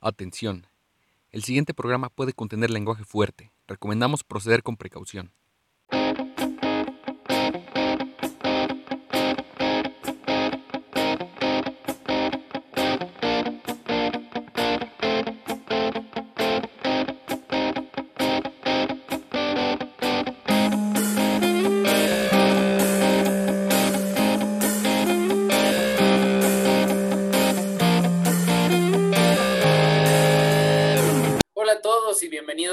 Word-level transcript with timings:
Atención. 0.00 0.68
El 1.30 1.42
siguiente 1.42 1.74
programa 1.74 2.08
puede 2.08 2.32
contener 2.32 2.70
lenguaje 2.70 3.02
fuerte. 3.02 3.50
Recomendamos 3.66 4.22
proceder 4.22 4.62
con 4.62 4.76
precaución. 4.76 5.32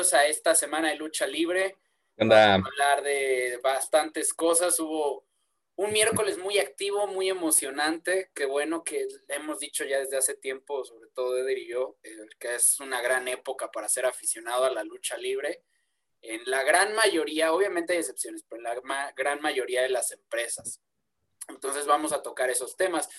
Bienvenidos 0.05 0.13
a 0.13 0.27
esta 0.27 0.55
semana 0.55 0.89
de 0.89 0.95
lucha 0.95 1.25
libre. 1.25 1.77
Vamos 2.17 2.35
a 2.35 2.53
hablar 2.55 3.01
de 3.01 3.59
bastantes 3.63 4.33
cosas. 4.33 4.79
Hubo 4.79 5.25
un 5.77 5.91
miércoles 5.91 6.37
muy 6.37 6.59
activo, 6.59 7.07
muy 7.07 7.29
emocionante. 7.29 8.29
Qué 8.35 8.45
bueno 8.45 8.83
que 8.83 9.07
hemos 9.29 9.59
dicho 9.59 9.83
ya 9.83 9.99
desde 9.99 10.17
hace 10.17 10.35
tiempo, 10.35 10.83
sobre 10.85 11.09
todo 11.09 11.37
Eder 11.37 11.57
y 11.57 11.67
yo, 11.67 11.97
eh, 12.03 12.17
que 12.39 12.55
es 12.55 12.79
una 12.79 13.01
gran 13.01 13.27
época 13.27 13.71
para 13.71 13.89
ser 13.89 14.05
aficionado 14.05 14.65
a 14.65 14.71
la 14.71 14.83
lucha 14.83 15.17
libre. 15.17 15.63
En 16.21 16.41
la 16.45 16.63
gran 16.63 16.93
mayoría, 16.93 17.51
obviamente 17.53 17.93
hay 17.93 17.99
excepciones, 17.99 18.43
pero 18.47 18.59
en 18.59 18.63
la 18.63 19.11
gran 19.15 19.41
mayoría 19.41 19.81
de 19.81 19.89
las 19.89 20.11
empresas. 20.11 20.81
Entonces 21.47 21.87
vamos 21.87 22.13
a 22.13 22.21
tocar 22.21 22.49
esos 22.49 22.75
temas. 22.75 23.09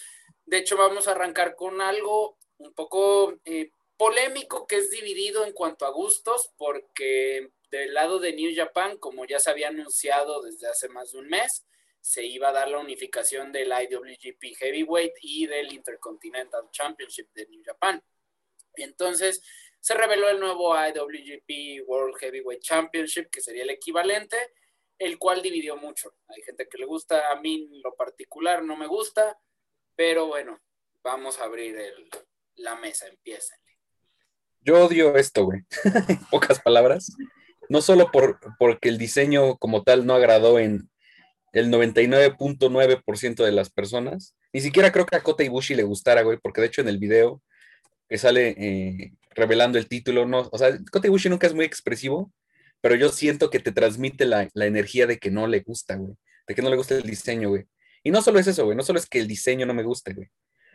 De 0.45 0.59
hecho, 0.59 0.77
vamos 0.77 1.09
a 1.09 1.13
arrancar 1.13 1.57
con 1.57 1.81
algo 1.81 2.39
un 2.59 2.73
poco 2.75 3.35
eh, 3.45 3.71
polémico 3.97 4.67
que 4.67 4.77
es 4.77 4.91
dividido 4.91 5.45
en 5.45 5.53
cuanto 5.53 5.87
a 5.87 5.91
gustos, 5.91 6.53
porque 6.57 7.51
del 7.71 7.95
lado 7.95 8.19
de 8.19 8.33
New 8.33 8.53
Japan, 8.55 8.99
como 8.99 9.25
ya 9.25 9.41
se 9.41 9.51
había 9.51 9.69
anunciado 9.69 10.43
desde 10.43 10.69
hace 10.69 10.89
más 10.89 11.13
de 11.13 11.19
un 11.19 11.29
mes, 11.29 11.65
se 12.01 12.25
iba 12.25 12.51
a 12.51 12.53
dar 12.53 12.69
la 12.69 12.79
unificación 12.79 13.51
del 13.51 13.69
IWGP 13.73 14.57
Heavyweight 14.59 15.15
y 15.23 15.47
del 15.47 15.73
Intercontinental 15.73 16.71
Championship 16.71 17.29
de 17.35 17.47
New 17.49 17.63
Japan. 17.65 18.01
Y 18.77 18.85
entonces 18.85 19.43
se 19.81 19.95
reveló 19.95 20.29
el 20.29 20.39
nuevo 20.39 20.75
IWGP 20.77 21.83
World 21.87 22.17
Heavyweight 22.19 22.63
Championship, 22.63 23.29
que 23.31 23.41
sería 23.41 23.65
el 23.65 23.71
equivalente, 23.71 24.37
el 24.99 25.19
cual 25.19 25.43
dividió 25.43 25.77
mucho. 25.77 26.15
Hay 26.29 26.43
gente 26.43 26.69
que 26.69 26.79
le 26.79 26.87
gusta, 26.87 27.31
a 27.33 27.41
mí 27.41 27.69
lo 27.83 27.95
particular 27.97 28.63
no 28.63 28.77
me 28.77 28.87
gusta, 28.87 29.39
pero 29.97 30.27
bueno, 30.27 30.61
vamos 31.03 31.39
a 31.41 31.45
abrir 31.45 31.77
el- 31.77 32.09
la 32.57 32.77
mesa, 32.77 33.07
empiecen. 33.09 33.59
Yo 34.67 34.85
odio 34.85 35.17
esto, 35.17 35.45
güey. 35.45 35.63
En 36.09 36.19
pocas 36.31 36.61
palabras. 36.61 37.17
No 37.69 37.81
solo 37.81 38.11
por, 38.11 38.39
porque 38.59 38.89
el 38.89 38.99
diseño 38.99 39.57
como 39.57 39.83
tal 39.83 40.07
no 40.07 40.15
agradó 40.15 40.59
en 40.59 40.91
el 41.53 41.71
99.9% 41.71 43.45
de 43.45 43.53
las 43.53 43.71
personas. 43.71 44.37
Ni 44.53 44.61
siquiera 44.61 44.93
creo 44.93 45.07
que 45.07 45.17
a 45.17 45.23
Kota 45.23 45.45
Ibushi 45.45 45.75
le 45.75 45.85
gustara, 45.85 46.23
güey, 46.23 46.39
porque 46.43 46.61
de 46.61 46.67
hecho 46.67 46.81
en 46.81 46.89
el 46.89 46.99
video 46.99 47.43
que 48.09 48.19
sale 48.19 48.55
eh, 48.59 49.13
revelando 49.31 49.79
el 49.79 49.89
título, 49.89 50.27
no, 50.27 50.49
o 50.53 50.59
sea, 50.59 50.77
Kota 50.91 51.07
Ibushi 51.07 51.29
nunca 51.29 51.47
es 51.47 51.55
muy 51.55 51.65
expresivo, 51.65 52.33
pero 52.81 52.95
yo 52.95 53.09
siento 53.09 53.51
que 53.51 53.59
te 53.59 53.73
transmite 53.73 54.27
la, 54.27 54.49
la 54.55 54.67
energía 54.67 55.07
de 55.07 55.19
que 55.19 55.31
no 55.31 55.47
le 55.47 55.61
gusta, 55.61 55.97
güey, 55.97 56.15
de 56.47 56.55
que 56.55 56.63
no 56.63 56.71
le 56.71 56.77
gusta 56.77 56.95
el 56.95 57.03
diseño, 57.03 57.49
güey. 57.49 57.65
Y 58.03 58.11
no 58.11 58.23
solo 58.23 58.39
es 58.39 58.47
eso, 58.47 58.65
güey, 58.65 58.77
no 58.77 58.85
solo 58.85 58.99
es 58.99 59.07
que 59.07 59.19
el 59.19 59.27
diseño 59.27 59.67
no 59.67 59.75
me 59.75 59.83
guste, 59.83 60.15
güey, 60.15 60.29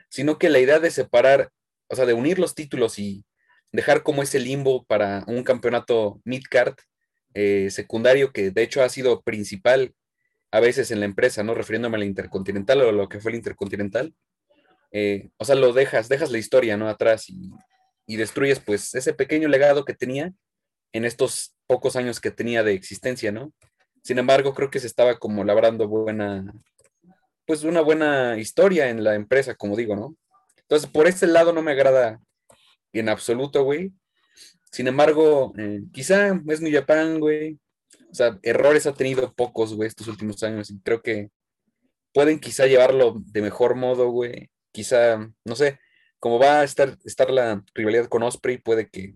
sino 0.10 0.38
que 0.38 0.50
la 0.50 0.60
idea 0.60 0.80
de 0.80 0.92
separar, 0.92 1.52
o 1.88 1.96
sea, 1.96 2.06
de 2.06 2.14
unir 2.14 2.40
los 2.40 2.56
títulos 2.56 3.00
y 3.00 3.24
dejar 3.72 4.04
como 4.04 4.24
ese 4.24 4.40
limbo 4.40 4.84
para 4.86 5.24
un 5.28 5.44
campeonato 5.44 6.22
mid-card 6.26 6.76
eh, 7.34 7.70
secundario 7.72 8.34
que 8.34 8.52
de 8.52 8.64
hecho 8.64 8.84
ha 8.84 8.90
sido 8.90 9.22
principal 9.22 9.94
a 10.52 10.60
veces 10.60 10.92
en 10.92 11.00
la 11.00 11.06
empresa, 11.06 11.44
¿no? 11.44 11.54
Refiriéndome 11.54 11.98
al 11.98 12.04
Intercontinental 12.04 12.82
o 12.82 12.92
lo 12.92 13.08
que 13.08 13.20
fue 13.20 13.32
el 13.32 13.38
Intercontinental. 13.38 14.14
Eh, 14.92 15.30
o 15.38 15.46
sea, 15.46 15.56
lo 15.56 15.72
dejas, 15.72 16.10
dejas 16.10 16.30
la 16.32 16.38
historia, 16.38 16.76
¿no? 16.76 16.90
Atrás 16.90 17.30
y, 17.30 17.52
y 18.06 18.18
destruyes 18.18 18.60
pues 18.60 18.94
ese 18.94 19.14
pequeño 19.14 19.48
legado 19.48 19.86
que 19.86 19.94
tenía 19.94 20.34
en 20.92 21.06
estos 21.06 21.56
pocos 21.68 21.96
años 21.96 22.20
que 22.20 22.32
tenía 22.32 22.64
de 22.64 22.74
existencia, 22.74 23.32
¿no? 23.32 23.54
Sin 24.04 24.20
embargo, 24.20 24.54
creo 24.54 24.70
que 24.70 24.80
se 24.80 24.88
estaba 24.88 25.18
como 25.18 25.44
labrando 25.44 25.88
buena, 25.88 26.54
pues 27.46 27.64
una 27.64 27.82
buena 27.82 28.38
historia 28.38 28.90
en 28.90 29.04
la 29.04 29.16
empresa, 29.16 29.56
como 29.56 29.78
digo, 29.78 29.96
¿no? 29.96 30.18
Entonces, 30.58 30.90
por 30.90 31.08
ese 31.08 31.28
lado 31.28 31.54
no 31.54 31.62
me 31.62 31.72
agrada 31.72 32.20
en 33.00 33.10
absoluto, 33.10 33.64
güey. 33.64 33.92
Sin 34.72 34.88
embargo, 34.88 35.54
eh, 35.58 35.82
quizá 35.92 36.40
es 36.48 36.62
New 36.62 36.74
Japan, 36.74 37.20
güey. 37.20 37.60
O 38.12 38.14
sea, 38.16 38.40
errores 38.44 38.88
ha 38.88 38.94
tenido 38.94 39.34
pocos, 39.34 39.74
güey, 39.74 39.88
estos 39.88 40.08
últimos 40.08 40.42
años. 40.44 40.70
Y 40.70 40.80
creo 40.82 41.02
que 41.02 41.30
pueden 42.14 42.40
quizá 42.40 42.68
llevarlo 42.68 43.16
de 43.26 43.42
mejor 43.42 43.76
modo, 43.76 44.10
güey. 44.10 44.50
Quizá, 44.72 45.30
no 45.46 45.56
sé, 45.56 45.80
como 46.20 46.40
va 46.40 46.62
a 46.62 46.64
estar, 46.64 46.98
estar 47.04 47.32
la 47.32 47.64
rivalidad 47.74 48.08
con 48.08 48.24
Osprey, 48.24 48.58
puede 48.58 48.90
que, 48.90 49.16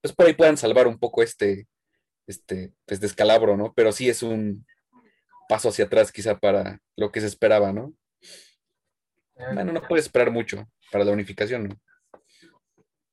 pues 0.00 0.14
por 0.14 0.26
ahí 0.26 0.34
puedan 0.34 0.56
salvar 0.56 0.86
un 0.86 0.98
poco 0.98 1.22
este, 1.22 1.66
este, 2.26 2.72
pues 2.86 3.00
descalabro, 3.00 3.56
¿no? 3.56 3.74
Pero 3.74 3.92
sí 3.92 4.08
es 4.08 4.22
un 4.22 4.66
paso 5.48 5.68
hacia 5.68 5.86
atrás 5.86 6.12
quizá 6.12 6.38
para 6.38 6.80
lo 6.96 7.10
que 7.12 7.20
se 7.20 7.26
esperaba, 7.26 7.72
¿no? 7.72 7.94
Bueno, 9.52 9.72
no 9.72 9.82
puedes 9.82 10.06
esperar 10.06 10.30
mucho 10.30 10.66
para 10.90 11.04
la 11.04 11.12
unificación, 11.12 11.68
¿no? 11.68 11.80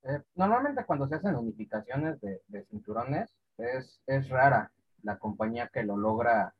Eh, 0.03 0.21
normalmente 0.35 0.85
cuando 0.85 1.07
se 1.07 1.15
hacen 1.15 1.35
unificaciones 1.35 2.19
de, 2.21 2.65
cinturones 2.69 3.33
es, 3.57 4.01
es 4.05 4.29
rara 4.29 4.71
la 5.03 5.17
compañía 5.17 5.69
que 5.71 5.83
lo 5.83 5.95
logra 5.97 6.53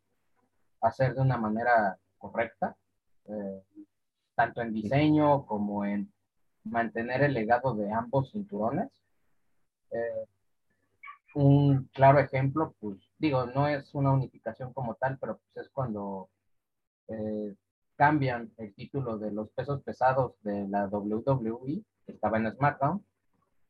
hacer 0.81 1.15
de 1.15 1.21
una 1.21 1.37
manera 1.37 1.97
correcta, 2.17 2.75
eh, 3.25 3.63
tanto 4.35 4.61
en 4.61 4.73
diseño 4.73 5.45
como 5.45 5.85
en 5.85 6.11
mantener 6.63 7.23
el 7.23 7.33
legado 7.33 7.73
de 7.75 7.91
ambos 7.91 8.31
cinturones. 8.31 8.89
Eh, 9.91 10.25
un 11.35 11.85
claro 11.93 12.19
ejemplo, 12.19 12.75
pues 12.79 12.97
digo, 13.17 13.45
no 13.47 13.67
es 13.67 13.93
una 13.95 14.11
unificación 14.11 14.73
como 14.73 14.95
tal, 14.95 15.17
pero 15.19 15.37
pues 15.37 15.65
es 15.65 15.71
cuando 15.71 16.29
eh, 17.07 17.55
cambian 17.95 18.51
el 18.57 18.73
título 18.73 19.17
de 19.17 19.31
los 19.31 19.49
pesos 19.51 19.81
pesados 19.83 20.33
de 20.43 20.67
la 20.67 20.87
WWE, 20.87 21.83
que 22.05 22.11
estaba 22.11 22.37
en 22.37 22.51
SmackDown, 22.51 23.03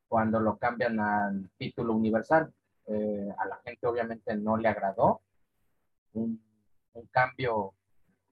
cuando 0.08 0.40
lo 0.40 0.58
cambian 0.58 1.00
al 1.00 1.50
título 1.58 1.94
universal. 1.94 2.54
Eh, 2.88 3.34
a 3.38 3.46
la 3.46 3.58
gente 3.64 3.88
obviamente 3.88 4.36
no 4.36 4.58
le 4.58 4.68
agradó. 4.68 5.22
Un, 6.14 6.42
un, 6.94 7.08
cambio 7.08 7.74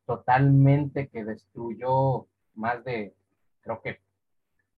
totalmente 0.05 1.07
que 1.09 1.23
destruyó 1.23 2.27
más 2.53 2.83
de, 2.83 3.15
creo 3.61 3.81
que 3.81 3.99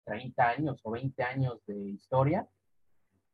30 0.04 0.48
años 0.48 0.80
o 0.84 0.90
20 0.92 1.22
años 1.22 1.58
de 1.66 1.76
historia 1.90 2.46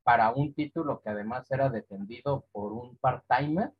para 0.02 0.30
un 0.30 0.54
título 0.54 1.02
que 1.02 1.10
además 1.10 1.50
era 1.50 1.69
defendido 1.69 2.46
por 2.52 2.72
un 2.72 2.96
part-timer. 2.96 3.72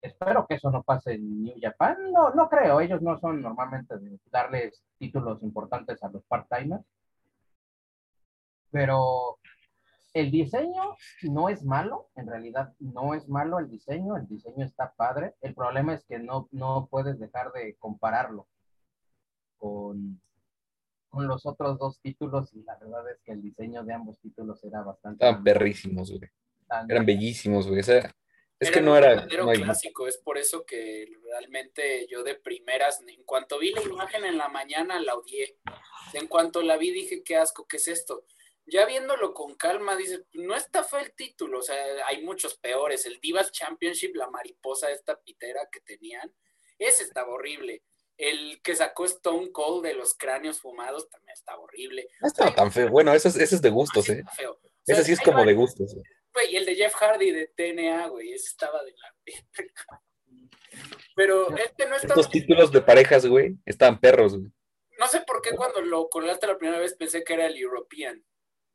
Espero 0.00 0.46
que 0.46 0.54
eso 0.54 0.70
no 0.70 0.84
pase 0.84 1.14
en 1.14 1.42
New 1.42 1.56
Japan. 1.60 2.12
No, 2.12 2.30
no 2.30 2.48
creo. 2.48 2.80
Ellos 2.80 3.02
no 3.02 3.18
son 3.18 3.42
normalmente 3.42 3.98
de 3.98 4.20
darles 4.30 4.80
títulos 4.98 5.42
importantes 5.42 6.00
a 6.04 6.10
los 6.10 6.22
part-timers 6.26 6.84
pero 8.70 9.38
el 10.12 10.30
diseño 10.30 10.96
no 11.22 11.48
es 11.48 11.62
malo, 11.62 12.10
en 12.16 12.26
realidad 12.26 12.74
no 12.78 13.14
es 13.14 13.28
malo 13.28 13.58
el 13.58 13.70
diseño, 13.70 14.16
el 14.16 14.26
diseño 14.26 14.64
está 14.64 14.92
padre, 14.94 15.34
el 15.40 15.54
problema 15.54 15.94
es 15.94 16.04
que 16.04 16.18
no, 16.18 16.48
no 16.50 16.88
puedes 16.90 17.18
dejar 17.18 17.52
de 17.52 17.76
compararlo 17.76 18.48
con, 19.56 20.20
con 21.08 21.28
los 21.28 21.46
otros 21.46 21.78
dos 21.78 22.00
títulos 22.00 22.52
y 22.54 22.62
la 22.62 22.76
verdad 22.78 23.08
es 23.10 23.20
que 23.22 23.32
el 23.32 23.42
diseño 23.42 23.84
de 23.84 23.94
ambos 23.94 24.18
títulos 24.20 24.62
era 24.64 24.82
bastante... 24.82 25.24
Estaban 25.24 25.44
perrísimos, 25.44 26.10
güey. 26.10 26.30
Eran 26.88 27.06
bellísimos, 27.06 27.66
güey. 27.66 27.80
O 27.80 27.84
sea, 27.84 27.98
es 27.98 28.68
era 28.68 28.70
que 28.72 28.80
no 28.80 28.96
era... 28.96 29.22
Un 29.22 29.46
no 29.46 29.52
clásico, 29.52 30.06
es 30.06 30.18
por 30.18 30.38
eso 30.38 30.64
que 30.64 31.06
realmente 31.24 32.06
yo 32.10 32.22
de 32.24 32.34
primeras, 32.34 33.00
en 33.06 33.22
cuanto 33.24 33.58
vi 33.58 33.72
la 33.72 33.82
imagen 33.82 34.24
en 34.24 34.38
la 34.38 34.48
mañana, 34.48 35.00
la 35.00 35.14
odié. 35.14 35.56
En 36.14 36.26
cuanto 36.26 36.62
la 36.62 36.76
vi 36.76 36.90
dije, 36.90 37.22
qué 37.22 37.36
asco, 37.36 37.66
¿qué 37.68 37.76
es 37.76 37.88
esto? 37.88 38.24
Ya 38.66 38.86
viéndolo 38.86 39.34
con 39.34 39.54
calma, 39.54 39.96
dice, 39.96 40.24
no 40.32 40.54
está 40.54 40.84
fue 40.84 41.02
el 41.02 41.12
título, 41.12 41.58
o 41.58 41.62
sea, 41.62 41.76
hay 42.06 42.22
muchos 42.22 42.56
peores. 42.56 43.06
El 43.06 43.20
Divas 43.20 43.52
Championship, 43.52 44.14
la 44.14 44.30
mariposa 44.30 44.90
esta 44.90 45.20
pitera 45.20 45.68
que 45.70 45.80
tenían, 45.80 46.32
ese 46.78 47.02
estaba 47.04 47.32
horrible. 47.32 47.82
El 48.16 48.60
que 48.62 48.76
sacó 48.76 49.06
Stone 49.06 49.50
Cold 49.50 49.84
de 49.84 49.94
los 49.94 50.14
cráneos 50.14 50.60
fumados 50.60 51.08
también 51.08 51.32
estaba 51.32 51.60
horrible. 51.60 52.08
No 52.20 52.28
estaba 52.28 52.50
o 52.50 52.52
sea, 52.52 52.62
tan 52.62 52.72
feo. 52.72 52.88
Bueno, 52.90 53.14
ese 53.14 53.28
es, 53.28 53.62
de 53.62 53.70
gustos, 53.70 54.08
¿eh? 54.10 54.22
Feo. 54.36 54.52
O 54.52 54.60
sea, 54.84 54.96
ese 54.96 55.04
sí 55.04 55.12
es 55.12 55.20
como 55.20 55.44
de 55.44 55.54
gustos. 55.54 55.94
¿eh? 55.94 56.02
Güey, 56.34 56.56
el 56.56 56.66
de 56.66 56.74
Jeff 56.76 56.94
Hardy 56.94 57.30
de 57.30 57.46
TNA, 57.48 58.08
güey, 58.08 58.32
ese 58.32 58.46
estaba 58.46 58.82
de 58.84 58.92
la... 58.92 60.00
Pero 61.16 61.56
este 61.56 61.86
no 61.86 61.96
está... 61.96 62.08
Estos 62.08 62.30
títulos 62.30 62.70
de 62.70 62.82
parejas, 62.82 63.26
güey, 63.26 63.56
estaban 63.64 63.98
perros, 63.98 64.38
güey. 64.38 64.52
No 64.98 65.08
sé 65.08 65.22
por 65.22 65.40
qué 65.40 65.52
cuando 65.56 65.80
lo 65.80 66.10
colocaste 66.10 66.46
la 66.46 66.58
primera 66.58 66.78
vez 66.78 66.94
pensé 66.94 67.24
que 67.24 67.32
era 67.32 67.46
el 67.46 67.56
European. 67.56 68.22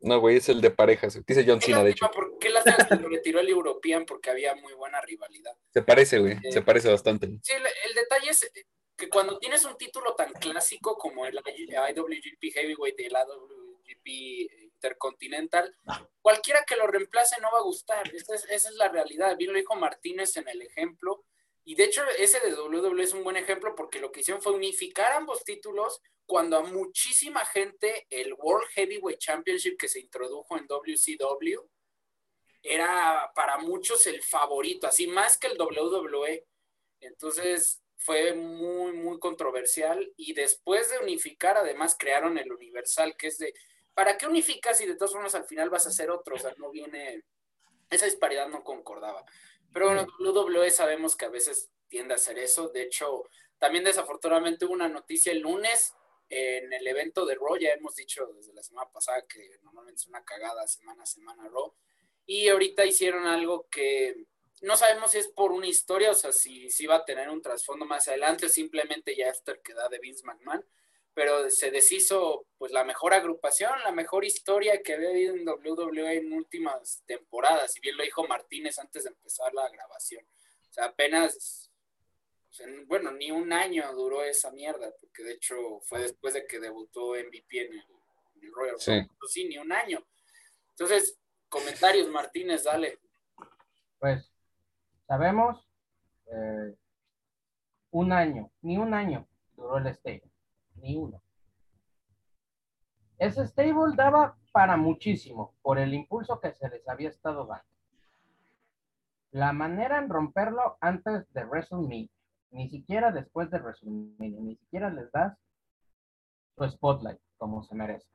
No, 0.05 0.19
güey, 0.19 0.37
es 0.37 0.49
el 0.49 0.61
de 0.61 0.69
parejas. 0.69 1.19
Dice 1.25 1.43
John 1.47 1.59
Cena, 1.59 1.83
de 1.83 1.89
hecho. 1.89 2.09
¿Por 2.11 2.37
qué 2.37 2.49
lástima 2.49 2.87
que 2.87 2.95
lo 2.95 3.09
retiró 3.09 3.39
el 3.39 3.49
European? 3.49 4.05
Porque 4.05 4.29
había 4.29 4.53
muy 4.53 4.73
buena 4.73 5.01
rivalidad. 5.01 5.57
Se 5.73 5.81
parece, 5.81 6.19
güey. 6.19 6.37
Se 6.51 6.61
parece 6.61 6.91
bastante. 6.91 7.27
Sí, 7.41 7.53
el, 7.53 7.63
el, 7.65 7.95
detalle 7.95 8.29
es 8.29 8.51
que 8.95 9.09
cuando 9.09 9.39
tienes 9.39 9.65
un 9.65 9.75
título 9.77 10.13
tan 10.13 10.31
clásico 10.33 10.95
como 10.95 11.25
el 11.25 11.35
IWGP 11.35 12.53
Heavyweight 12.53 12.99
y 12.99 13.03
el 13.05 13.13
IWGP 13.13 14.51
Intercontinental, 14.75 15.75
cualquiera 16.21 16.63
que 16.65 16.75
lo 16.75 16.85
reemplace 16.85 17.41
no 17.41 17.51
va 17.51 17.57
a 17.57 17.63
gustar. 17.63 18.07
Esa 18.13 18.35
es, 18.35 18.45
esa 18.45 18.69
es 18.69 18.75
la 18.75 18.89
realidad. 18.89 19.35
Bien 19.37 19.51
lo 19.51 19.57
dijo 19.57 19.75
Martínez 19.75 20.37
en 20.37 20.47
el 20.47 20.61
ejemplo. 20.61 21.23
Y 21.65 21.73
de 21.75 21.85
hecho, 21.85 22.03
ese 22.19 22.39
de 22.39 22.53
WWE 22.53 23.03
es 23.03 23.13
un 23.13 23.23
buen 23.23 23.37
ejemplo 23.37 23.73
porque 23.75 23.99
lo 23.99 24.11
que 24.11 24.19
hicieron 24.19 24.41
fue 24.41 24.53
unificar 24.53 25.11
ambos 25.13 25.43
títulos 25.43 25.99
cuando 26.27 26.57
a 26.57 26.63
muchísima 26.63 27.43
gente 27.45 28.05
el 28.09 28.33
World 28.33 28.69
Heavyweight 28.69 29.19
Championship 29.19 29.75
que 29.77 29.87
se 29.87 29.99
introdujo 29.99 30.57
en 30.57 30.67
WCW 30.67 31.67
era 32.61 33.31
para 33.35 33.57
muchos 33.57 34.05
el 34.07 34.23
favorito, 34.23 34.87
así 34.87 35.07
más 35.07 35.37
que 35.37 35.47
el 35.47 35.57
WWE. 35.59 36.45
Entonces 36.99 37.83
fue 37.97 38.33
muy, 38.33 38.93
muy 38.93 39.19
controversial 39.19 40.11
y 40.17 40.33
después 40.33 40.89
de 40.89 40.99
unificar, 40.99 41.57
además 41.57 41.95
crearon 41.97 42.37
el 42.37 42.51
Universal, 42.51 43.15
que 43.17 43.27
es 43.27 43.37
de, 43.37 43.53
¿para 43.93 44.17
qué 44.17 44.27
unificas 44.27 44.81
y 44.81 44.85
de 44.85 44.95
todas 44.95 45.13
formas 45.13 45.35
al 45.35 45.45
final 45.45 45.69
vas 45.69 45.85
a 45.85 45.89
hacer 45.89 46.09
otro? 46.09 46.35
O 46.35 46.39
sea, 46.39 46.53
no 46.57 46.69
viene, 46.71 47.23
esa 47.89 48.05
disparidad 48.05 48.47
no 48.47 48.63
concordaba. 48.63 49.25
Pero 49.75 49.87
bueno, 49.87 50.07
WWE 50.19 50.71
sabemos 50.71 51.17
que 51.17 51.25
a 51.25 51.29
veces 51.29 51.69
tiende 51.89 52.13
a 52.13 52.15
hacer 52.15 52.39
eso. 52.39 52.69
De 52.69 52.83
hecho, 52.83 53.23
también 53.57 53.83
desafortunadamente 53.83 54.63
hubo 54.63 54.73
una 54.73 54.87
noticia 54.87 55.33
el 55.33 55.39
lunes 55.39 55.93
en 56.29 56.71
el 56.71 56.87
evento 56.87 57.25
de 57.25 57.35
Raw, 57.35 57.57
ya 57.57 57.73
hemos 57.73 57.93
dicho 57.93 58.25
desde 58.37 58.53
la 58.53 58.63
semana 58.63 58.89
pasada 58.89 59.25
que 59.27 59.59
normalmente 59.63 59.99
es 59.99 60.07
una 60.07 60.23
cagada 60.23 60.65
semana 60.65 61.03
a 61.03 61.05
semana 61.05 61.49
Raw, 61.49 61.75
y 62.25 62.47
ahorita 62.47 62.85
hicieron 62.85 63.27
algo 63.27 63.67
que 63.69 64.15
no 64.61 64.77
sabemos 64.77 65.11
si 65.11 65.17
es 65.17 65.27
por 65.27 65.51
una 65.51 65.67
historia, 65.67 66.11
o 66.11 66.15
sea, 66.15 66.31
si, 66.31 66.69
si 66.69 66.85
va 66.85 66.95
a 66.95 67.05
tener 67.05 67.29
un 67.29 67.41
trasfondo 67.41 67.85
más 67.85 68.07
adelante, 68.07 68.47
simplemente 68.47 69.13
ya 69.13 69.27
esta 69.27 69.57
queda 69.57 69.89
de 69.89 69.99
Vince 69.99 70.23
McMahon, 70.23 70.65
pero 71.15 71.49
se 71.49 71.71
deshizo 71.71 72.45
pues 72.57 72.71
la 72.71 72.83
mejor 72.83 73.15
agrupación, 73.15 73.71
la 73.83 73.91
mejor 73.91 74.23
historia 74.23 74.83
que 74.83 74.93
había 74.93 75.09
habido 75.09 75.33
en 75.33 75.47
WWE 75.47 76.17
en 76.17 76.33
últimas 76.33 77.01
temporadas, 77.07 77.75
y 77.77 77.79
bien 77.79 77.97
lo 77.97 78.03
dijo 78.03 78.27
Martínez 78.27 78.77
antes 78.77 79.05
de 79.05 79.09
empezar 79.09 79.51
la 79.53 79.67
grabación. 79.69 80.23
O 80.69 80.73
sea, 80.73 80.85
apenas 80.85 81.65
bueno, 82.87 83.11
ni 83.11 83.31
un 83.31 83.51
año 83.51 83.91
duró 83.93 84.23
esa 84.23 84.51
mierda, 84.51 84.91
porque 84.99 85.23
de 85.23 85.33
hecho 85.33 85.55
fue 85.81 86.01
después 86.01 86.33
de 86.33 86.45
que 86.45 86.59
debutó 86.59 87.13
MVP 87.13 87.65
en 87.65 87.73
el, 87.73 88.53
Royal 88.53 88.79
sí. 88.79 88.91
Rumble. 88.91 89.17
Sí, 89.27 89.45
ni 89.45 89.57
un 89.57 89.71
año. 89.71 90.05
Entonces, 90.69 91.17
comentarios, 91.49 92.07
Martínez, 92.09 92.63
dale. 92.63 92.99
Pues, 93.99 94.31
sabemos, 95.07 95.67
eh, 96.27 96.75
un 97.91 98.11
año, 98.11 98.51
ni 98.61 98.77
un 98.77 98.93
año 98.93 99.27
duró 99.55 99.77
el 99.77 99.93
stable, 99.95 100.29
ni 100.85 100.95
uno. 100.95 101.21
Ese 103.17 103.47
stable 103.47 103.95
daba 103.95 104.37
para 104.51 104.77
muchísimo 104.77 105.55
por 105.61 105.79
el 105.79 105.93
impulso 105.93 106.39
que 106.39 106.53
se 106.53 106.69
les 106.69 106.87
había 106.87 107.09
estado 107.09 107.45
dando. 107.45 107.65
La 109.31 109.51
manera 109.51 109.97
en 109.97 110.09
romperlo 110.09 110.77
antes 110.79 111.31
de 111.33 111.43
WrestleMania 111.43 112.09
ni 112.55 112.69
siquiera 112.69 113.11
después 113.11 113.51
de 113.51 113.59
WrestleMania, 113.59 114.39
ni 114.39 114.55
siquiera 114.55 114.89
les 114.89 115.11
das 115.11 115.37
su 116.55 116.69
spotlight 116.69 117.19
como 117.37 117.61
se 117.63 117.75
merece. 117.75 118.07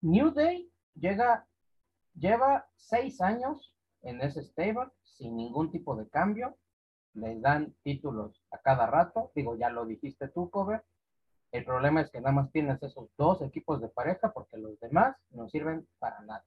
New 0.00 0.30
Day 0.30 0.72
llega, 0.94 1.46
lleva 2.14 2.66
seis 2.76 3.20
años 3.20 3.74
en 4.02 4.22
ese 4.22 4.42
stable 4.42 4.90
sin 5.02 5.36
ningún 5.36 5.70
tipo 5.70 5.94
de 5.94 6.08
cambio. 6.08 6.56
Les 7.14 7.40
dan 7.40 7.74
títulos 7.82 8.42
a 8.50 8.58
cada 8.58 8.86
rato. 8.86 9.32
Digo, 9.34 9.56
ya 9.56 9.70
lo 9.70 9.86
dijiste 9.86 10.28
tú, 10.28 10.50
Cover. 10.50 10.84
El 11.52 11.64
problema 11.64 12.00
es 12.00 12.10
que 12.10 12.20
nada 12.20 12.32
más 12.32 12.50
tienes 12.50 12.82
esos 12.82 13.08
dos 13.16 13.40
equipos 13.40 13.80
de 13.80 13.88
pareja 13.88 14.32
porque 14.32 14.56
los 14.56 14.78
demás 14.80 15.16
no 15.30 15.48
sirven 15.48 15.86
para 16.00 16.20
nada. 16.22 16.44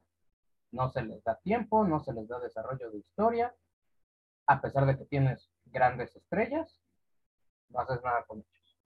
No 0.71 0.91
se 0.91 1.01
les 1.01 1.23
da 1.23 1.35
tiempo, 1.37 1.85
no 1.85 2.03
se 2.03 2.11
les 2.11 2.27
da 2.27 2.39
desarrollo 2.39 2.91
de 2.91 2.97
historia, 2.97 3.55
a 4.47 4.59
pesar 4.59 4.85
de 4.85 4.97
que 4.97 5.05
tienes 5.05 5.49
grandes 5.65 6.13
estrellas, 6.13 6.77
no 7.69 7.79
haces 7.79 8.03
nada 8.03 8.25
con 8.25 8.39
ellos. 8.39 8.77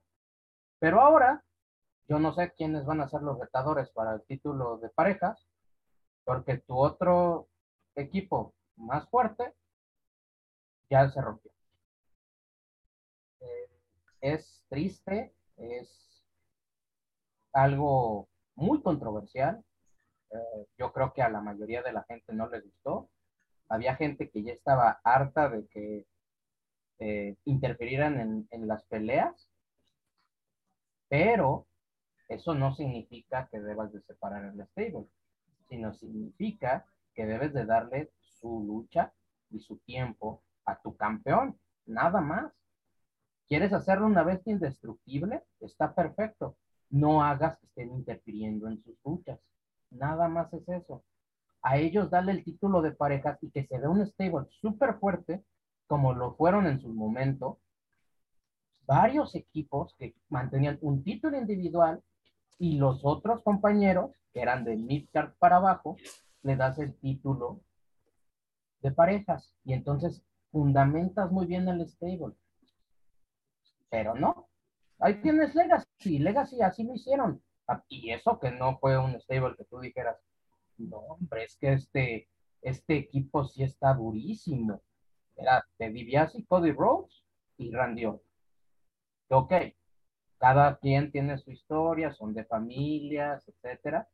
Pero 0.78 1.02
ahora, 1.02 1.44
yo 2.08 2.20
no 2.20 2.34
sé 2.34 2.54
quiénes 2.56 2.86
van 2.86 3.02
a 3.02 3.10
ser 3.10 3.22
los 3.22 3.40
retadores 3.40 3.90
para 3.92 4.14
el 4.14 4.22
título 4.24 4.78
de 4.78 4.90
parejas, 4.90 5.48
porque 6.24 6.58
tu 6.58 6.78
otro 6.78 7.48
equipo 7.96 8.54
más 8.76 9.10
fuerte 9.10 9.56
ya 10.90 11.10
se 11.10 11.22
rompió. 11.22 11.52
Es 14.22 14.64
triste, 14.70 15.34
es 15.58 16.24
algo 17.54 18.30
muy 18.56 18.82
controversial. 18.82 19.64
Eh, 20.32 20.68
yo 20.78 20.94
creo 20.94 21.14
que 21.14 21.22
a 21.22 21.30
la 21.30 21.42
mayoría 21.42 21.82
de 21.82 21.94
la 21.94 22.04
gente 22.04 22.34
no 22.34 22.48
les 22.48 22.64
gustó. 22.64 23.10
Había 23.68 23.96
gente 23.96 24.30
que 24.30 24.44
ya 24.44 24.54
estaba 24.54 25.00
harta 25.04 25.50
de 25.50 25.68
que 25.68 26.06
eh, 27.00 27.36
interferieran 27.46 28.48
en, 28.52 28.68
las 28.68 28.84
peleas, 28.84 29.50
pero 31.08 31.68
eso 32.28 32.54
no 32.54 32.76
significa 32.76 33.48
que 33.52 33.60
debas 33.60 33.92
de 33.92 34.02
separar 34.02 34.46
el 34.46 34.64
stable, 34.68 35.08
sino 35.68 35.94
significa 35.94 36.86
que 37.16 37.26
debes 37.26 37.54
de 37.54 37.66
darle 37.66 38.12
su 38.20 38.64
lucha 38.64 39.14
y 39.50 39.60
su 39.62 39.78
tiempo 39.80 40.44
a 40.66 40.80
tu 40.80 40.96
campeón, 40.96 41.60
nada 41.86 42.22
más. 42.22 42.54
¿Quieres 43.52 43.74
hacerlo 43.74 44.06
una 44.06 44.24
bestia 44.24 44.54
indestructible? 44.54 45.44
Está 45.60 45.94
perfecto. 45.94 46.56
No 46.90 47.22
hagas 47.22 47.60
que 47.60 47.66
estén 47.66 47.92
interfiriendo 47.92 48.70
en 48.70 48.82
sus 48.82 48.96
luchas. 49.04 49.42
Nada 49.90 50.30
más 50.30 50.54
es 50.54 50.70
eso. 50.70 51.04
A 51.62 51.78
ellos 51.78 52.10
dale 52.10 52.32
el 52.32 52.46
título 52.46 52.82
de 52.82 52.94
parejas 52.94 53.38
y 53.42 53.52
que 53.52 53.68
se 53.68 53.78
dé 53.78 53.90
un 53.90 54.08
stable 54.08 54.48
súper 54.62 55.00
fuerte 55.00 55.44
como 55.86 56.14
lo 56.14 56.34
fueron 56.36 56.66
en 56.66 56.80
su 56.80 56.94
momento, 56.94 57.60
varios 58.86 59.36
equipos 59.36 59.96
que 60.00 60.16
mantenían 60.30 60.80
un 60.82 61.04
título 61.04 61.38
individual 61.38 62.02
y 62.58 62.78
los 62.78 63.02
otros 63.04 63.44
compañeros, 63.44 64.12
que 64.32 64.40
eran 64.44 64.64
de 64.64 64.78
midcard 64.78 65.34
para 65.40 65.58
abajo, 65.58 65.98
le 66.44 66.56
das 66.56 66.80
el 66.80 66.96
título 66.96 67.60
de 68.82 68.92
parejas. 68.92 69.54
Y 69.66 69.74
entonces 69.74 70.24
fundamentas 70.54 71.30
muy 71.34 71.48
bien 71.48 71.68
el 71.68 71.86
stable. 71.86 72.34
Pero 73.92 74.16
no. 74.16 74.50
Ahí 74.98 75.22
tienes 75.22 75.54
Legacy. 75.54 76.18
Legacy 76.18 76.64
así 76.64 76.84
lo 76.84 76.96
hicieron. 76.96 77.44
Ah, 77.68 77.84
y 77.88 78.12
eso 78.12 78.40
que 78.40 78.50
no 78.50 78.80
fue 78.80 78.98
un 78.98 79.20
stable 79.22 79.56
que 79.56 79.66
tú 79.66 79.80
dijeras, 79.80 80.18
no, 80.78 80.98
hombre, 80.98 81.44
es 81.44 81.56
que 81.58 81.74
este, 81.74 82.28
este 82.64 82.98
equipo 82.98 83.44
sí 83.46 83.62
está 83.62 83.94
durísimo 83.94 84.82
era 85.42 85.66
de 85.80 85.90
DiBiase, 85.90 86.46
Cody 86.46 86.72
Rhodes 86.72 87.24
y 87.58 87.72
Randy 87.72 88.06
Orton. 88.06 88.26
Ok, 89.30 89.54
cada 90.38 90.78
quien 90.78 91.12
tiene 91.12 91.38
su 91.38 91.52
historia, 91.52 92.12
son 92.14 92.34
de 92.34 92.46
familias, 92.46 93.48
etcétera, 93.48 94.10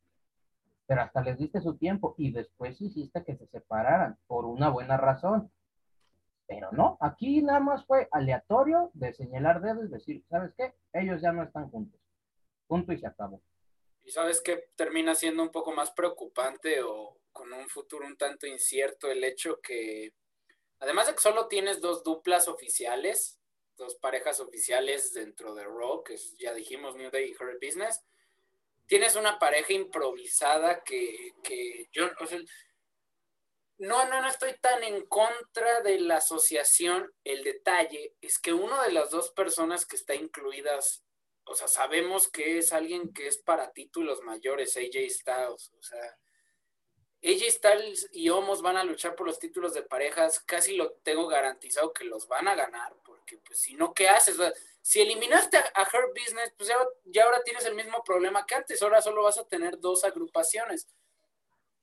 pero 0.86 1.02
hasta 1.02 1.22
les 1.22 1.38
diste 1.38 1.60
su 1.60 1.76
tiempo 1.76 2.14
y 2.18 2.32
después 2.32 2.80
hiciste 2.80 3.24
que 3.24 3.36
se 3.36 3.46
separaran 3.46 4.18
por 4.26 4.46
una 4.46 4.70
buena 4.70 4.96
razón. 4.96 5.50
Pero 6.48 6.72
no, 6.72 6.96
aquí 7.00 7.42
nada 7.42 7.60
más 7.60 7.84
fue 7.84 8.08
aleatorio 8.10 8.90
de 8.94 9.12
señalar 9.12 9.60
dedos 9.60 9.84
y 9.84 9.92
decir, 9.92 10.24
¿sabes 10.28 10.52
qué? 10.56 10.74
Ellos 10.92 11.22
ya 11.22 11.30
no 11.30 11.44
están 11.44 11.70
juntos. 11.70 12.00
Punto 12.66 12.92
y 12.92 12.98
se 12.98 13.06
acabó. 13.06 13.40
¿Y 14.02 14.10
sabes 14.10 14.40
qué 14.40 14.70
termina 14.74 15.14
siendo 15.14 15.42
un 15.42 15.50
poco 15.50 15.72
más 15.72 15.90
preocupante 15.92 16.82
o 16.82 17.18
con 17.30 17.52
un 17.52 17.68
futuro 17.68 18.06
un 18.06 18.16
tanto 18.16 18.46
incierto 18.46 19.10
el 19.10 19.22
hecho 19.22 19.60
que 19.62 20.14
Además 20.80 21.08
de 21.08 21.14
que 21.14 21.20
solo 21.20 21.48
tienes 21.48 21.80
dos 21.80 22.04
duplas 22.04 22.46
oficiales, 22.46 23.40
dos 23.76 23.96
parejas 23.96 24.40
oficiales 24.40 25.12
dentro 25.12 25.54
de 25.54 25.64
Raw, 25.64 26.04
que 26.04 26.16
ya 26.38 26.54
dijimos 26.54 26.94
New 26.94 27.10
Day 27.10 27.30
y 27.30 27.34
Hurt 27.34 27.60
Business, 27.60 28.04
tienes 28.86 29.16
una 29.16 29.38
pareja 29.38 29.72
improvisada 29.72 30.82
que, 30.84 31.32
yo, 31.92 32.08
no, 33.78 34.06
no, 34.06 34.20
no 34.20 34.28
estoy 34.28 34.54
tan 34.60 34.82
en 34.82 35.06
contra 35.06 35.80
de 35.82 36.00
la 36.00 36.16
asociación. 36.16 37.12
El 37.24 37.44
detalle 37.44 38.16
es 38.20 38.38
que 38.38 38.52
una 38.52 38.82
de 38.82 38.92
las 38.92 39.10
dos 39.10 39.30
personas 39.30 39.86
que 39.86 39.96
está 39.96 40.14
incluidas, 40.14 41.04
o 41.44 41.54
sea, 41.54 41.68
sabemos 41.68 42.28
que 42.28 42.58
es 42.58 42.72
alguien 42.72 43.12
que 43.12 43.28
es 43.28 43.38
para 43.38 43.72
títulos 43.72 44.22
mayores, 44.22 44.76
AJ 44.76 45.10
Styles, 45.10 45.72
o 45.78 45.82
sea, 45.82 46.18
AJ 47.22 47.50
Styles 47.50 48.08
y 48.12 48.28
Homos 48.28 48.62
van 48.62 48.76
a 48.76 48.84
luchar 48.84 49.14
por 49.14 49.26
los 49.26 49.38
títulos 49.38 49.74
de 49.74 49.82
parejas, 49.82 50.40
casi 50.40 50.76
lo 50.76 50.92
tengo 51.02 51.26
garantizado 51.26 51.92
que 51.92 52.04
los 52.04 52.28
van 52.28 52.48
a 52.48 52.54
ganar, 52.54 52.96
porque 53.04 53.38
pues 53.38 53.60
si 53.60 53.74
no, 53.74 53.94
¿qué 53.94 54.08
haces? 54.08 54.36
Si 54.82 55.00
eliminaste 55.00 55.56
a, 55.56 55.82
Hurt 55.82 56.16
Business, 56.16 56.52
pues 56.56 56.68
ya, 56.68 56.76
ya 57.04 57.24
ahora 57.24 57.42
tienes 57.42 57.64
el 57.64 57.74
mismo 57.74 58.02
problema 58.04 58.46
que 58.46 58.54
antes, 58.54 58.82
ahora 58.82 59.02
solo 59.02 59.22
vas 59.22 59.38
a 59.38 59.46
tener 59.46 59.78
dos 59.78 60.04
agrupaciones. 60.04 60.88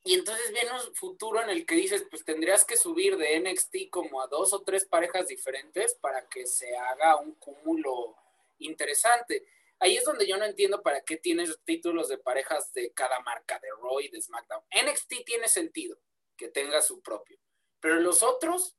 Y 0.07 0.13
entonces 0.13 0.51
viene 0.53 0.69
un 0.71 0.93
futuro 0.95 1.41
en 1.41 1.49
el 1.49 1.65
que 1.65 1.73
dices, 1.75 2.05
pues 2.09 2.23
tendrías 2.23 2.63
que 2.63 2.77
subir 2.77 3.17
de 3.17 3.39
NXT 3.39 3.89
como 3.89 4.21
a 4.21 4.27
dos 4.27 4.53
o 4.53 4.61
tres 4.61 4.85
parejas 4.85 5.27
diferentes 5.27 5.95
para 5.95 6.29
que 6.29 6.45
se 6.45 6.77
haga 6.77 7.15
un 7.17 7.33
cúmulo 7.35 8.15
interesante. 8.59 9.47
Ahí 9.79 9.97
es 9.97 10.03
donde 10.05 10.27
yo 10.27 10.37
no 10.37 10.45
entiendo 10.45 10.83
para 10.83 11.01
qué 11.01 11.17
tienes 11.17 11.57
títulos 11.65 12.07
de 12.07 12.19
parejas 12.19 12.71
de 12.73 12.91
cada 12.93 13.19
marca, 13.21 13.59
de 13.59 13.67
Raw 13.81 13.99
y 13.99 14.09
de 14.09 14.21
SmackDown. 14.21 14.63
NXT 14.71 15.25
tiene 15.25 15.47
sentido 15.49 15.97
que 16.37 16.49
tenga 16.49 16.81
su 16.83 17.01
propio, 17.01 17.39
pero 17.79 17.95
los 17.95 18.21
otros, 18.21 18.75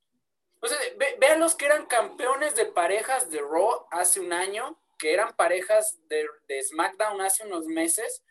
ve- 0.97 1.17
vean 1.19 1.39
los 1.41 1.55
que 1.55 1.65
eran 1.65 1.87
campeones 1.87 2.55
de 2.55 2.67
parejas 2.67 3.29
de 3.29 3.39
Raw 3.41 3.85
hace 3.91 4.21
un 4.21 4.31
año, 4.31 4.79
que 4.97 5.13
eran 5.13 5.35
parejas 5.35 5.97
de, 6.07 6.25
de 6.47 6.63
SmackDown 6.63 7.19
hace 7.21 7.45
unos 7.45 7.65
meses, 7.65 8.23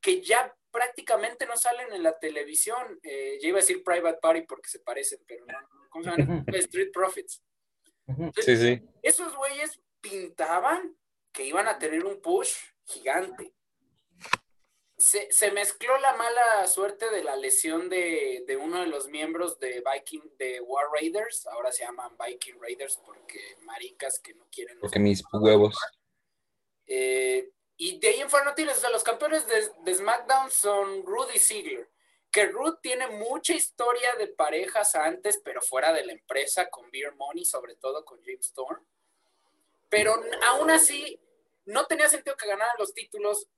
que 0.00 0.22
ya 0.22 0.56
prácticamente 0.74 1.46
no 1.46 1.56
salen 1.56 1.92
en 1.92 2.02
la 2.02 2.18
televisión. 2.18 2.98
Eh, 3.04 3.38
ya 3.40 3.48
iba 3.48 3.58
a 3.58 3.60
decir 3.60 3.84
Private 3.84 4.18
Party 4.20 4.42
porque 4.42 4.68
se 4.68 4.80
parecen, 4.80 5.20
pero 5.24 5.46
no, 5.46 5.60
no, 5.60 5.88
¿cómo 5.88 6.02
se 6.02 6.10
llaman? 6.10 6.44
Street 6.48 6.90
Profits. 6.92 7.40
Sí, 8.42 8.56
sí. 8.56 8.82
Esos 9.00 9.36
güeyes 9.36 9.80
pintaban 10.00 10.96
que 11.32 11.44
iban 11.44 11.68
a 11.68 11.78
tener 11.78 12.04
un 12.04 12.20
push 12.20 12.56
gigante. 12.86 13.54
Se, 14.96 15.30
se 15.30 15.52
mezcló 15.52 15.96
la 15.98 16.14
mala 16.16 16.66
suerte 16.66 17.08
de 17.10 17.22
la 17.22 17.36
lesión 17.36 17.88
de, 17.88 18.42
de 18.44 18.56
uno 18.56 18.80
de 18.80 18.88
los 18.88 19.06
miembros 19.06 19.60
de 19.60 19.80
Viking, 19.92 20.22
de 20.38 20.60
War 20.60 20.86
Raiders, 20.92 21.46
ahora 21.46 21.70
se 21.70 21.84
llaman 21.84 22.16
Viking 22.18 22.60
Raiders 22.60 23.00
porque 23.04 23.56
maricas 23.62 24.18
que 24.18 24.34
no 24.34 24.46
quieren. 24.50 24.78
Porque 24.80 24.98
mis 24.98 25.22
huevos. 25.32 25.76
Eh, 26.86 27.48
y 27.76 27.98
de 27.98 28.08
ahí 28.08 28.20
en 28.20 28.30
fuera 28.30 28.44
no 28.44 28.54
tienes, 28.54 28.78
o 28.78 28.80
sea, 28.80 28.90
los 28.90 29.02
campeones 29.04 29.46
de, 29.46 29.70
de 29.82 29.94
SmackDown 29.94 30.50
son 30.50 31.04
Rudy 31.04 31.38
Ziegler, 31.38 31.90
que 32.30 32.46
Rude 32.46 32.78
tiene 32.82 33.06
mucha 33.08 33.54
historia 33.54 34.14
de 34.16 34.28
parejas 34.28 34.94
antes, 34.94 35.40
pero 35.44 35.60
fuera 35.62 35.92
de 35.92 36.04
la 36.04 36.12
empresa, 36.12 36.68
con 36.70 36.90
Beer 36.90 37.14
Money, 37.14 37.44
sobre 37.44 37.76
todo 37.76 38.04
con 38.04 38.22
James 38.24 38.46
Storm. 38.46 38.84
Pero 39.88 40.20
aún 40.46 40.70
así, 40.70 41.20
no 41.66 41.86
tenía 41.86 42.08
sentido 42.08 42.36
que 42.36 42.46
ganaran 42.48 42.74
los 42.78 42.92
títulos, 42.94 43.48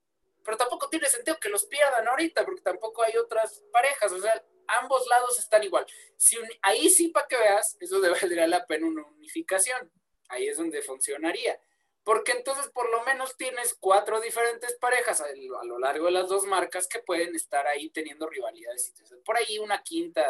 pero 0.45 0.57
tampoco 0.57 0.89
tiene 0.89 1.09
sentido 1.09 1.39
que 1.41 1.49
los 1.49 1.67
pierdan 1.67 2.07
ahorita, 2.07 2.45
porque 2.45 2.61
tampoco 2.63 3.03
hay 3.03 3.17
otras 3.17 3.63
parejas, 3.73 4.13
o 4.13 4.21
sea, 4.21 4.45
ambos 4.81 5.07
lados 5.07 5.39
están 5.39 5.63
igual. 5.63 5.87
Si 6.17 6.37
un- 6.37 6.49
ahí 6.63 6.89
sí, 6.91 7.09
para 7.09 7.27
que 7.27 7.37
veas, 7.37 7.77
eso 7.81 8.01
de 8.01 8.11
valdría 8.41 8.47
la 8.47 8.67
pena 8.67 8.87
una 8.87 9.05
unificación. 9.07 9.91
Ahí 10.29 10.49
es 10.49 10.57
donde 10.57 10.83
funcionaría. 10.83 11.59
Porque 12.07 12.31
entonces 12.31 12.69
por 12.69 12.89
lo 12.89 13.03
menos 13.03 13.37
tienes 13.37 13.77
cuatro 13.81 14.21
diferentes 14.21 14.77
parejas 14.79 15.21
a, 15.21 15.27
lo 15.65 15.79
largo 15.81 16.05
de 16.07 16.13
las 16.13 16.29
dos 16.29 16.45
marcas 16.45 16.87
que 16.87 17.01
pueden 17.01 17.35
estar 17.35 17.67
ahí 17.67 17.91
teniendo 17.91 18.29
rivalidades. 18.29 18.95
Por 19.25 19.37
ahí 19.37 19.59
una 19.59 19.83
quinta. 19.83 20.25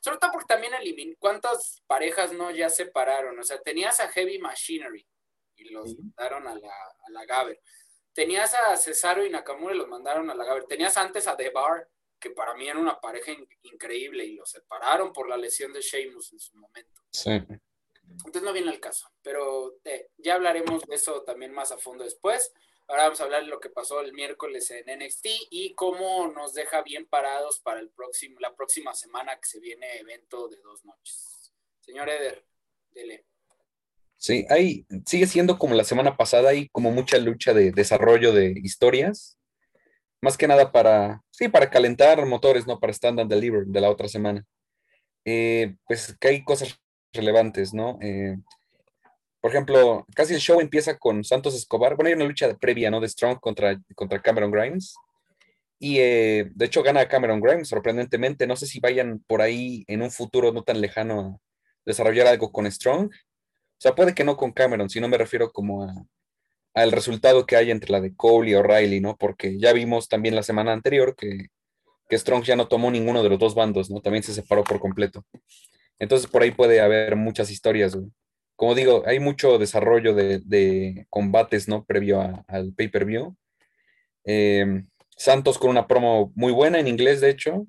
Sobre 0.00 0.18
todo 0.18 0.30
porque 0.32 0.46
también 0.46 0.74
elimin 0.74 1.16
¿Cuántas 1.18 1.82
parejas 1.86 2.32
no 2.34 2.50
ya 2.50 2.68
separaron? 2.68 3.38
O 3.38 3.42
sea, 3.42 3.58
tenías 3.62 4.00
a 4.00 4.08
Heavy 4.08 4.38
Machinery 4.38 5.08
y 5.56 5.70
los 5.70 5.92
Sí. 5.92 5.96
mandaron 5.98 6.46
a 6.46 6.54
la, 6.54 6.68
a 6.74 7.10
la 7.10 7.24
Gaber. 7.24 7.58
Tenías 8.12 8.52
a 8.52 8.76
Cesaro 8.76 9.24
y 9.24 9.30
Nakamura 9.30 9.74
y 9.74 9.78
los 9.78 9.88
mandaron 9.88 10.28
a 10.28 10.34
la 10.34 10.44
Gaber. 10.44 10.64
Tenías 10.66 10.98
antes 10.98 11.26
a 11.26 11.38
The 11.38 11.48
Bar, 11.48 11.88
que 12.20 12.30
para 12.32 12.52
mí 12.52 12.68
era 12.68 12.78
una 12.78 13.00
pareja 13.00 13.32
in- 13.32 13.48
increíble 13.62 14.26
y 14.26 14.34
los 14.34 14.50
separaron 14.50 15.10
por 15.14 15.26
la 15.26 15.38
lesión 15.38 15.72
de 15.72 15.80
Sheamus 15.80 16.32
en 16.34 16.38
su 16.38 16.54
momento. 16.58 17.00
Sí. 17.10 17.30
Entonces 18.24 18.42
no 18.42 18.52
viene 18.52 18.70
al 18.70 18.80
caso, 18.80 19.10
pero 19.22 19.76
eh, 19.84 20.10
ya 20.16 20.34
hablaremos 20.34 20.82
de 20.84 20.94
eso 20.94 21.22
también 21.22 21.52
más 21.52 21.72
a 21.72 21.78
fondo 21.78 22.04
después. 22.04 22.52
Ahora 22.88 23.04
vamos 23.04 23.20
a 23.20 23.24
hablar 23.24 23.42
de 23.42 23.48
lo 23.48 23.60
que 23.60 23.68
pasó 23.68 24.00
el 24.00 24.14
miércoles 24.14 24.70
en 24.70 24.86
NXT 24.98 25.26
y 25.50 25.74
cómo 25.74 26.28
nos 26.28 26.54
deja 26.54 26.82
bien 26.82 27.06
parados 27.06 27.60
para 27.60 27.80
el 27.80 27.90
próximo, 27.90 28.40
la 28.40 28.54
próxima 28.56 28.94
semana 28.94 29.38
que 29.38 29.46
se 29.46 29.60
viene 29.60 29.98
evento 29.98 30.48
de 30.48 30.56
dos 30.62 30.84
noches. 30.84 31.52
Señor 31.80 32.08
Eder, 32.08 32.44
dele. 32.90 33.26
Sí, 34.16 34.46
hay, 34.48 34.86
sigue 35.06 35.26
siendo 35.26 35.58
como 35.58 35.74
la 35.74 35.84
semana 35.84 36.16
pasada, 36.16 36.50
hay 36.50 36.68
como 36.70 36.90
mucha 36.90 37.18
lucha 37.18 37.52
de 37.52 37.72
desarrollo 37.72 38.32
de 38.32 38.54
historias. 38.56 39.38
Más 40.20 40.36
que 40.36 40.48
nada 40.48 40.72
para, 40.72 41.22
sí, 41.30 41.48
para 41.48 41.70
calentar 41.70 42.24
motores, 42.26 42.66
¿no? 42.66 42.80
Para 42.80 42.92
stand 42.92 43.20
and 43.20 43.30
deliver 43.30 43.66
de 43.66 43.80
la 43.80 43.90
otra 43.90 44.08
semana. 44.08 44.44
Eh, 45.24 45.76
pues 45.86 46.16
que 46.18 46.28
hay 46.28 46.42
cosas 46.42 46.80
relevantes, 47.12 47.74
¿no? 47.74 47.98
Eh, 48.00 48.36
por 49.40 49.50
ejemplo, 49.50 50.04
casi 50.14 50.34
el 50.34 50.40
show 50.40 50.60
empieza 50.60 50.98
con 50.98 51.24
Santos 51.24 51.54
Escobar. 51.54 51.94
Bueno, 51.94 52.08
hay 52.08 52.14
una 52.14 52.24
lucha 52.24 52.52
previa, 52.56 52.90
¿no? 52.90 53.00
De 53.00 53.08
Strong 53.08 53.38
contra, 53.40 53.80
contra 53.94 54.20
Cameron 54.20 54.50
Grimes. 54.50 54.94
Y 55.78 55.98
eh, 56.00 56.50
de 56.54 56.64
hecho 56.64 56.82
gana 56.82 57.06
Cameron 57.06 57.40
Grimes, 57.40 57.68
sorprendentemente. 57.68 58.46
No 58.46 58.56
sé 58.56 58.66
si 58.66 58.80
vayan 58.80 59.22
por 59.26 59.40
ahí 59.40 59.84
en 59.86 60.02
un 60.02 60.10
futuro 60.10 60.52
no 60.52 60.64
tan 60.64 60.80
lejano 60.80 61.20
a 61.20 61.38
desarrollar 61.86 62.26
algo 62.26 62.50
con 62.50 62.70
Strong. 62.70 63.10
O 63.12 63.80
sea, 63.80 63.94
puede 63.94 64.14
que 64.14 64.24
no 64.24 64.36
con 64.36 64.52
Cameron, 64.52 64.90
si 64.90 65.00
no 65.00 65.06
me 65.06 65.18
refiero 65.18 65.52
como 65.52 65.84
a, 65.84 65.94
al 66.74 66.90
resultado 66.90 67.46
que 67.46 67.56
hay 67.56 67.70
entre 67.70 67.92
la 67.92 68.00
de 68.00 68.14
Cole 68.16 68.50
y 68.50 68.54
O'Reilly, 68.54 69.00
¿no? 69.00 69.16
Porque 69.16 69.56
ya 69.58 69.72
vimos 69.72 70.08
también 70.08 70.34
la 70.34 70.42
semana 70.42 70.72
anterior 70.72 71.14
que, 71.16 71.46
que 72.08 72.18
Strong 72.18 72.42
ya 72.42 72.56
no 72.56 72.66
tomó 72.66 72.90
ninguno 72.90 73.22
de 73.22 73.28
los 73.28 73.38
dos 73.38 73.54
bandos, 73.54 73.88
¿no? 73.88 74.00
También 74.00 74.24
se 74.24 74.34
separó 74.34 74.64
por 74.64 74.80
completo. 74.80 75.24
Entonces 75.98 76.30
por 76.30 76.42
ahí 76.42 76.50
puede 76.50 76.80
haber 76.80 77.16
muchas 77.16 77.50
historias. 77.50 77.96
Como 78.56 78.74
digo, 78.74 79.02
hay 79.06 79.20
mucho 79.20 79.58
desarrollo 79.58 80.14
de, 80.14 80.40
de 80.40 81.06
combates, 81.10 81.68
¿no? 81.68 81.84
Previo 81.84 82.44
al 82.48 82.72
pay-per-view. 82.74 83.36
Eh, 84.24 84.84
Santos 85.18 85.58
con 85.58 85.70
una 85.70 85.88
promo 85.88 86.32
muy 86.36 86.52
buena 86.52 86.78
en 86.78 86.86
inglés, 86.86 87.20
de 87.20 87.30
hecho. 87.30 87.66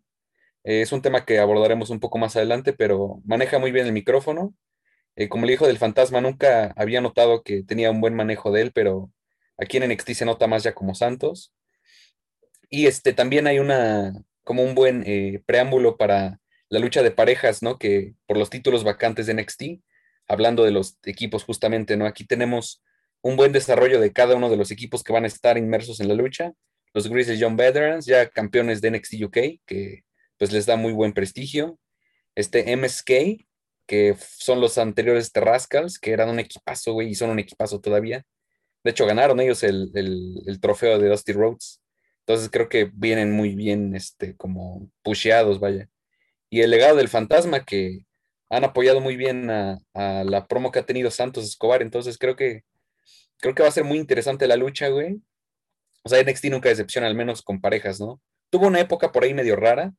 Eh, 0.63 0.81
es 0.81 0.91
un 0.91 1.01
tema 1.01 1.25
que 1.25 1.39
abordaremos 1.39 1.89
un 1.89 1.99
poco 1.99 2.17
más 2.17 2.35
adelante, 2.35 2.73
pero 2.73 3.21
maneja 3.25 3.59
muy 3.59 3.71
bien 3.71 3.87
el 3.87 3.93
micrófono. 3.93 4.53
Eh, 5.15 5.29
como 5.29 5.45
el 5.45 5.51
hijo 5.51 5.67
del 5.67 5.79
fantasma, 5.79 6.21
nunca 6.21 6.73
había 6.77 7.01
notado 7.01 7.43
que 7.43 7.63
tenía 7.63 7.91
un 7.91 8.01
buen 8.01 8.15
manejo 8.15 8.51
de 8.51 8.61
él, 8.61 8.71
pero 8.71 9.11
aquí 9.57 9.77
en 9.77 9.91
NXT 9.91 10.11
se 10.11 10.25
nota 10.25 10.47
más 10.47 10.63
ya 10.63 10.73
como 10.73 10.95
Santos. 10.95 11.53
Y 12.69 12.85
este 12.85 13.13
también 13.13 13.47
hay 13.47 13.59
una 13.59 14.13
como 14.43 14.63
un 14.63 14.75
buen 14.75 15.03
eh, 15.05 15.41
preámbulo 15.45 15.97
para 15.97 16.38
la 16.69 16.79
lucha 16.79 17.03
de 17.03 17.11
parejas, 17.11 17.61
¿no? 17.63 17.77
Que 17.77 18.13
por 18.25 18.37
los 18.37 18.49
títulos 18.49 18.83
vacantes 18.83 19.25
de 19.27 19.33
NXT, 19.33 19.63
hablando 20.27 20.63
de 20.63 20.71
los 20.71 20.97
equipos 21.05 21.43
justamente, 21.43 21.97
¿no? 21.97 22.05
Aquí 22.05 22.25
tenemos 22.25 22.83
un 23.21 23.35
buen 23.35 23.51
desarrollo 23.51 23.99
de 23.99 24.13
cada 24.13 24.35
uno 24.35 24.49
de 24.49 24.57
los 24.57 24.71
equipos 24.71 25.03
que 25.03 25.13
van 25.13 25.23
a 25.25 25.27
estar 25.27 25.57
inmersos 25.57 25.99
en 25.99 26.07
la 26.07 26.13
lucha. 26.15 26.53
Los 26.93 27.07
Grizzly 27.09 27.37
Young 27.37 27.55
Veterans, 27.57 28.05
ya 28.05 28.29
campeones 28.29 28.81
de 28.81 28.91
NXT 28.91 29.23
UK, 29.25 29.37
que 29.65 30.03
pues 30.37 30.51
les 30.51 30.65
da 30.65 30.75
muy 30.77 30.93
buen 30.93 31.13
prestigio. 31.13 31.79
Este 32.35 32.71
MSK, 32.77 33.45
que 33.87 34.15
son 34.37 34.61
los 34.61 34.77
anteriores 34.77 35.31
Terrascals, 35.31 35.99
que 35.99 36.11
eran 36.11 36.29
un 36.29 36.39
equipazo, 36.39 36.93
güey, 36.93 37.09
y 37.09 37.15
son 37.15 37.29
un 37.31 37.39
equipazo 37.39 37.81
todavía. 37.81 38.23
De 38.83 38.91
hecho, 38.91 39.05
ganaron 39.05 39.39
ellos 39.39 39.63
el, 39.63 39.91
el- 39.95 40.41
el 40.47 40.59
trofeo 40.61 40.99
de 40.99 41.09
Dusty 41.09 41.33
Rhodes. 41.33 41.81
Entonces 42.21 42.49
creo 42.51 42.69
que 42.69 42.91
vienen 42.93 43.31
muy 43.31 43.55
bien, 43.55 43.95
este, 43.95 44.35
como 44.37 44.89
pusheados, 45.03 45.59
vaya. 45.59 45.89
Y 46.49 46.61
el 46.61 46.71
legado 46.71 46.97
del 46.97 47.09
fantasma, 47.09 47.63
que 47.63 48.05
han 48.49 48.63
apoyado 48.63 48.99
muy 49.01 49.15
bien 49.15 49.49
a, 49.49 49.79
la 49.93 50.47
promo 50.47 50.71
que 50.71 50.79
ha 50.79 50.85
tenido 50.85 51.11
Santos 51.11 51.45
Escobar. 51.45 51.81
Entonces 51.81 52.17
creo 52.17 52.35
que, 52.35 52.63
creo 53.37 53.53
que 53.53 53.63
va 53.63 53.69
a 53.69 53.73
ser 53.73 53.83
muy 53.83 53.97
interesante 53.97 54.47
la 54.47 54.55
lucha, 54.55 54.89
güey. 54.89 55.21
O 56.03 56.09
sea, 56.09 56.23
NXT 56.23 56.45
nunca 56.45 56.69
decepciona, 56.69 57.07
al 57.07 57.15
menos 57.15 57.41
con 57.41 57.61
parejas, 57.61 57.99
¿no? 57.99 58.21
Tuvo 58.49 58.67
una 58.67 58.79
época 58.79 59.11
por 59.11 59.23
ahí 59.23 59.33
medio 59.33 59.55
rara, 59.55 59.93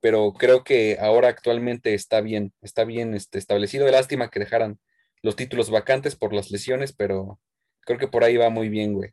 pero 0.00 0.32
creo 0.34 0.62
que 0.62 0.98
ahora 1.00 1.28
actualmente 1.28 1.94
está 1.94 2.20
bien, 2.20 2.52
está 2.62 2.84
bien 2.84 3.14
este, 3.14 3.38
establecido. 3.38 3.90
Lástima 3.90 4.30
que 4.30 4.38
dejaran 4.38 4.78
los 5.22 5.34
títulos 5.34 5.70
vacantes 5.70 6.14
por 6.14 6.32
las 6.32 6.50
lesiones, 6.50 6.92
pero 6.92 7.40
creo 7.80 7.98
que 7.98 8.08
por 8.08 8.22
ahí 8.22 8.36
va 8.36 8.50
muy 8.50 8.68
bien, 8.68 8.92
güey. 8.92 9.10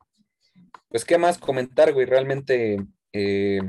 Pues, 0.90 1.06
¿qué 1.06 1.18
más 1.18 1.38
comentar, 1.38 1.94
güey? 1.94 2.06
Realmente 2.06 2.86
eh, 3.14 3.62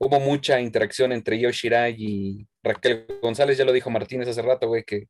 hubo 0.00 0.18
mucha 0.18 0.60
interacción 0.60 1.12
entre 1.12 1.36
Io 1.36 1.50
Shirai 1.50 1.94
y 1.98 2.48
Raquel 2.62 3.06
González, 3.20 3.58
ya 3.58 3.66
lo 3.66 3.72
dijo 3.72 3.90
Martínez 3.90 4.28
hace 4.28 4.40
rato, 4.40 4.66
güey, 4.66 4.82
que 4.82 5.08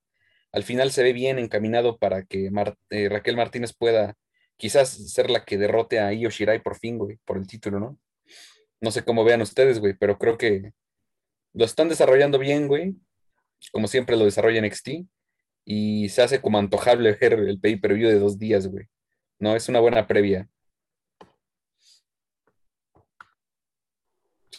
al 0.53 0.65
final 0.65 0.91
se 0.91 1.05
ve 1.05 1.13
bien 1.13 1.39
encaminado 1.39 1.97
para 1.97 2.25
que 2.25 2.51
eh, 2.91 3.09
Raquel 3.09 3.37
Martínez 3.37 3.73
pueda 3.73 4.17
quizás 4.57 5.13
ser 5.13 5.31
la 5.31 5.45
que 5.45 5.59
derrote 5.59 6.01
a 6.01 6.13
Io 6.13 6.29
Shirai 6.29 6.61
por 6.61 6.77
fin, 6.77 6.99
güey, 6.99 7.19
por 7.25 7.39
el 7.39 7.47
título, 7.47 7.79
¿no? 7.79 7.99
No 8.81 8.91
sé 8.91 9.05
cómo 9.05 9.23
vean 9.23 9.43
ustedes, 9.43 9.79
güey, 9.79 9.95
pero 9.95 10.19
creo 10.19 10.37
que 10.37 10.73
lo 11.53 11.65
están 11.65 11.89
desarrollando 11.89 12.39
bien, 12.39 12.67
güey, 12.67 12.97
como 13.71 13.87
siempre 13.87 14.17
lo 14.17 14.25
desarrolla 14.25 14.61
NXT, 14.61 14.89
y 15.65 16.09
se 16.09 16.23
hace 16.23 16.41
como 16.41 16.59
antojable 16.59 17.13
ver 17.13 17.35
el 17.35 17.61
pay-per-view 17.61 18.09
de 18.09 18.19
dos 18.19 18.39
días, 18.39 18.67
güey. 18.67 18.87
No, 19.39 19.55
es 19.55 19.69
una 19.69 19.79
buena 19.79 20.09
previa. 20.09 20.49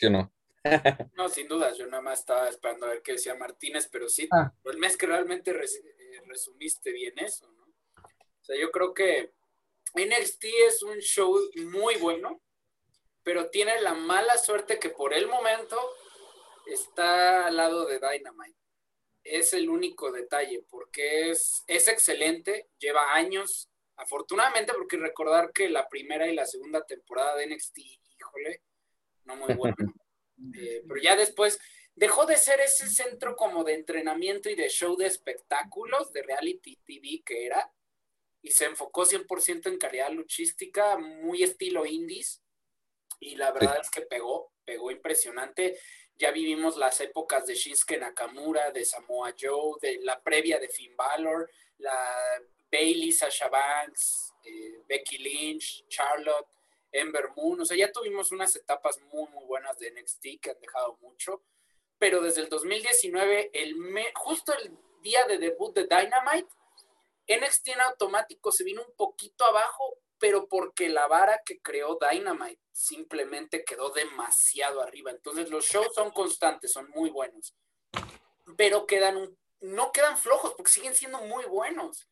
¿Sí 0.01 0.07
o 0.07 0.09
no? 0.09 0.33
No, 1.15 1.29
sin 1.29 1.47
dudas, 1.47 1.77
yo 1.77 1.85
nada 1.85 2.01
más 2.01 2.19
estaba 2.21 2.49
esperando 2.49 2.87
a 2.87 2.89
ver 2.89 3.03
qué 3.03 3.11
decía 3.13 3.35
Martínez, 3.35 3.87
pero 3.91 4.09
sí, 4.09 4.27
Ah. 4.31 4.51
el 4.65 4.77
mes 4.79 4.97
que 4.97 5.05
realmente 5.05 5.53
res- 5.53 5.75
eh, 5.85 6.21
resumiste 6.25 6.91
bien 6.91 7.13
eso, 7.19 7.47
¿no? 7.51 7.63
O 7.65 8.43
sea, 8.43 8.57
yo 8.59 8.71
creo 8.71 8.95
que 8.95 9.31
NXT 9.93 10.45
es 10.67 10.81
un 10.81 10.97
show 10.99 11.39
muy 11.67 11.97
bueno, 11.97 12.41
pero 13.23 13.51
tiene 13.51 13.79
la 13.81 13.93
mala 13.93 14.39
suerte 14.39 14.79
que 14.79 14.89
por 14.89 15.13
el 15.13 15.27
momento 15.27 15.77
está 16.65 17.45
al 17.45 17.57
lado 17.57 17.85
de 17.85 17.99
Dynamite. 17.99 18.57
Es 19.23 19.53
el 19.53 19.69
único 19.69 20.11
detalle, 20.11 20.65
porque 20.69 21.29
es, 21.29 21.63
es 21.67 21.87
excelente, 21.87 22.69
lleva 22.79 23.13
años, 23.13 23.69
afortunadamente, 23.97 24.73
porque 24.73 24.97
recordar 24.97 25.51
que 25.51 25.69
la 25.69 25.87
primera 25.87 26.27
y 26.27 26.33
la 26.33 26.47
segunda 26.47 26.83
temporada 26.87 27.35
de 27.35 27.45
NXT, 27.45 27.77
híjole, 28.17 28.63
no 29.35 29.45
muy 29.45 29.55
bueno. 29.55 29.75
Eh, 30.57 30.81
pero 30.87 30.99
ya 30.99 31.15
después 31.15 31.59
dejó 31.93 32.25
de 32.25 32.35
ser 32.35 32.59
ese 32.61 32.89
centro 32.89 33.35
como 33.35 33.63
de 33.63 33.75
entrenamiento 33.75 34.49
y 34.49 34.55
de 34.55 34.69
show 34.69 34.97
de 34.97 35.05
espectáculos, 35.05 36.11
de 36.13 36.23
reality 36.23 36.77
TV 36.77 37.21
que 37.23 37.45
era, 37.45 37.71
y 38.41 38.49
se 38.49 38.65
enfocó 38.65 39.05
100% 39.05 39.67
en 39.67 39.77
calidad 39.77 40.11
luchística, 40.11 40.97
muy 40.97 41.43
estilo 41.43 41.85
indies, 41.85 42.41
y 43.19 43.35
la 43.35 43.51
verdad 43.51 43.77
es 43.79 43.91
que 43.91 44.01
pegó, 44.01 44.51
pegó 44.65 44.89
impresionante. 44.89 45.77
Ya 46.15 46.31
vivimos 46.31 46.75
las 46.75 46.99
épocas 47.01 47.45
de 47.45 47.53
Shinsuke 47.53 47.99
Nakamura, 47.99 48.71
de 48.71 48.83
Samoa 48.83 49.35
Joe, 49.39 49.77
de 49.79 49.99
la 50.01 50.21
previa 50.21 50.59
de 50.59 50.69
Finn 50.69 50.95
Balor, 50.95 51.49
la 51.77 51.95
Bailey, 52.71 53.11
Sasha 53.11 53.47
Banks, 53.47 54.33
eh, 54.43 54.81
Becky 54.87 55.19
Lynch, 55.19 55.85
Charlotte, 55.87 56.47
Ember 56.91 57.29
Moon. 57.35 57.61
O 57.61 57.65
sea, 57.65 57.77
ya 57.77 57.91
tuvimos 57.91 58.31
unas 58.31 58.55
etapas 58.55 58.99
muy, 59.11 59.27
muy 59.29 59.45
buenas 59.45 59.77
de 59.79 59.91
NXT 59.91 60.41
que 60.41 60.51
han 60.51 60.59
dejado 60.59 60.97
mucho. 61.01 61.43
Pero 61.97 62.21
desde 62.21 62.41
el 62.41 62.49
2019, 62.49 63.51
el 63.53 63.75
justo 64.15 64.53
el 64.53 64.77
día 65.01 65.25
de 65.27 65.37
debut 65.37 65.75
de 65.75 65.83
Dynamite, 65.83 66.49
NXT 67.27 67.67
en 67.69 67.81
automático 67.81 68.51
se 68.51 68.63
vino 68.63 68.83
un 68.83 68.95
poquito 68.95 69.45
abajo, 69.45 69.97
pero 70.17 70.47
porque 70.47 70.89
la 70.89 71.07
vara 71.07 71.41
que 71.45 71.61
creó 71.61 71.97
Dynamite 71.99 72.61
simplemente 72.71 73.63
quedó 73.63 73.89
demasiado 73.91 74.81
arriba. 74.81 75.11
Entonces 75.11 75.49
los 75.49 75.65
shows 75.65 75.93
son 75.93 76.11
constantes, 76.11 76.71
son 76.71 76.89
muy 76.89 77.09
buenos, 77.09 77.55
pero 78.57 78.85
quedan 78.85 79.37
no 79.61 79.91
quedan 79.91 80.17
flojos 80.17 80.53
porque 80.55 80.71
siguen 80.71 80.95
siendo 80.95 81.19
muy 81.21 81.45
buenos. 81.45 82.07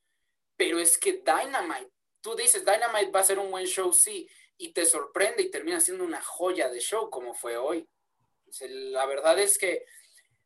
Pero 0.56 0.80
es 0.80 0.98
que 0.98 1.14
Dynamite, 1.14 1.92
tú 2.22 2.36
dices, 2.36 2.64
Dynamite 2.64 3.12
va 3.12 3.22
a 3.22 3.24
ser 3.24 3.40
un 3.40 3.52
buen 3.52 3.66
show, 3.66 3.92
sí, 3.92 4.30
y 4.60 4.74
te 4.74 4.86
sorprende 4.86 5.42
y 5.42 5.50
termina 5.50 5.80
siendo 5.80 6.04
una 6.04 6.22
joya 6.22 6.70
de 6.70 6.80
show 6.80 7.10
como 7.10 7.34
fue 7.34 7.58
hoy. 7.58 7.88
La 8.62 9.06
verdad 9.06 9.40
es 9.40 9.58
que 9.58 9.86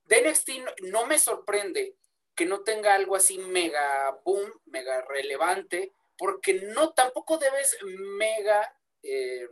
de 0.04 0.22
NXT 0.22 0.50
no 0.84 1.08
me 1.08 1.18
sorprende 1.18 1.98
que 2.36 2.46
no 2.46 2.62
tenga 2.62 2.94
algo 2.94 3.16
así 3.16 3.40
mega 3.40 4.12
boom, 4.24 4.52
mega 4.66 5.02
relevante, 5.02 5.94
porque 6.16 6.54
no, 6.54 6.94
tampoco 6.94 7.40
debes 7.40 7.76
mega, 7.84 8.72
eh, 9.02 9.48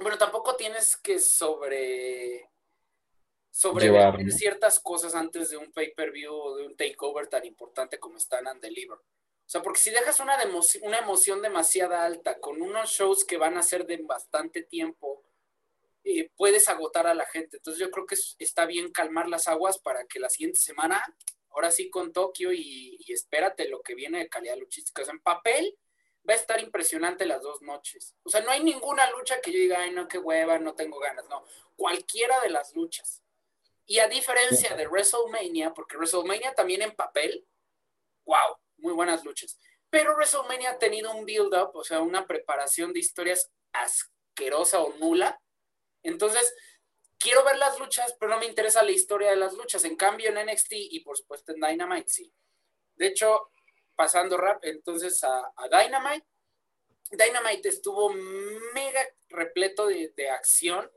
bueno, 0.00 0.16
tampoco 0.16 0.54
tienes 0.54 0.96
que 0.96 1.18
sobre, 1.18 2.48
sobre 3.50 4.30
ciertas 4.30 4.78
cosas 4.78 5.16
antes 5.16 5.50
de 5.50 5.56
un 5.56 5.72
pay-per-view 5.72 6.32
o 6.32 6.56
de 6.56 6.66
un 6.66 6.76
takeover 6.76 7.26
tan 7.26 7.44
importante 7.44 7.98
como 7.98 8.18
Stand 8.18 8.46
and 8.46 8.62
Deliver. 8.62 8.98
O 9.52 9.58
sea, 9.58 9.62
porque 9.62 9.80
si 9.80 9.90
dejas 9.90 10.18
una, 10.18 10.38
una 10.80 10.98
emoción 10.98 11.42
demasiada 11.42 12.06
alta 12.06 12.40
con 12.40 12.62
unos 12.62 12.88
shows 12.88 13.22
que 13.22 13.36
van 13.36 13.58
a 13.58 13.62
ser 13.62 13.84
de 13.84 13.98
bastante 13.98 14.62
tiempo, 14.62 15.22
eh, 16.04 16.30
puedes 16.38 16.68
agotar 16.68 17.06
a 17.06 17.12
la 17.12 17.26
gente. 17.26 17.58
Entonces 17.58 17.78
yo 17.78 17.90
creo 17.90 18.06
que 18.06 18.16
está 18.38 18.64
bien 18.64 18.90
calmar 18.90 19.28
las 19.28 19.48
aguas 19.48 19.78
para 19.78 20.06
que 20.06 20.20
la 20.20 20.30
siguiente 20.30 20.58
semana 20.58 21.04
ahora 21.50 21.70
sí 21.70 21.90
con 21.90 22.14
Tokio 22.14 22.50
y, 22.50 22.98
espérate 23.08 23.68
lo 23.68 23.82
que 23.82 23.94
viene 23.94 24.20
de 24.20 24.30
calidad 24.30 24.56
luchística. 24.56 25.02
O 25.02 25.04
sea, 25.04 25.12
en 25.12 25.20
papel 25.20 25.78
va 26.26 26.32
a 26.32 26.38
estar 26.38 26.58
impresionante 26.58 27.26
las 27.26 27.42
dos 27.42 27.60
noches. 27.60 28.14
O 28.22 28.30
sea, 28.30 28.40
no 28.40 28.52
hay 28.52 28.64
ninguna 28.64 29.10
lucha 29.10 29.42
que 29.42 29.52
yo 29.52 29.58
diga, 29.58 29.80
ay, 29.82 29.90
no, 29.90 30.08
qué 30.08 30.16
hueva, 30.16 30.58
no 30.60 30.74
tengo 30.74 30.98
ganas. 30.98 31.26
No, 31.28 31.44
cualquiera 31.76 32.40
de 32.40 32.48
las 32.48 32.74
luchas. 32.74 33.22
Y 33.84 33.98
a 33.98 34.08
diferencia 34.08 34.74
de 34.76 34.88
WrestleMania, 34.88 35.74
porque 35.74 35.98
WrestleMania 35.98 36.54
también 36.54 36.80
en 36.80 36.92
papel, 36.92 37.46
wow, 38.24 38.61
muy 38.82 38.92
buenas 38.92 39.24
luchas. 39.24 39.58
Pero 39.88 40.14
WrestleMania 40.14 40.72
ha 40.72 40.78
tenido 40.78 41.14
un 41.14 41.24
build-up, 41.24 41.70
o 41.74 41.84
sea, 41.84 42.00
una 42.00 42.26
preparación 42.26 42.92
de 42.92 43.00
historias 43.00 43.50
asquerosa 43.72 44.80
o 44.80 44.94
nula. 44.98 45.40
Entonces, 46.02 46.54
quiero 47.18 47.44
ver 47.44 47.56
las 47.56 47.78
luchas, 47.78 48.14
pero 48.18 48.32
no 48.32 48.40
me 48.40 48.46
interesa 48.46 48.82
la 48.82 48.90
historia 48.90 49.30
de 49.30 49.36
las 49.36 49.54
luchas. 49.54 49.84
En 49.84 49.96
cambio, 49.96 50.28
en 50.28 50.46
NXT 50.46 50.72
y 50.72 51.00
por 51.00 51.16
supuesto 51.16 51.52
en 51.52 51.60
Dynamite, 51.60 52.08
sí. 52.08 52.34
De 52.94 53.06
hecho, 53.06 53.50
pasando 53.94 54.36
rap 54.36 54.64
entonces 54.64 55.22
a, 55.24 55.52
Dynamite, 55.70 56.26
Dynamite 57.10 57.68
estuvo 57.68 58.10
mega 58.74 59.06
repleto 59.28 59.86
de, 59.86 60.30
acción. 60.30 60.90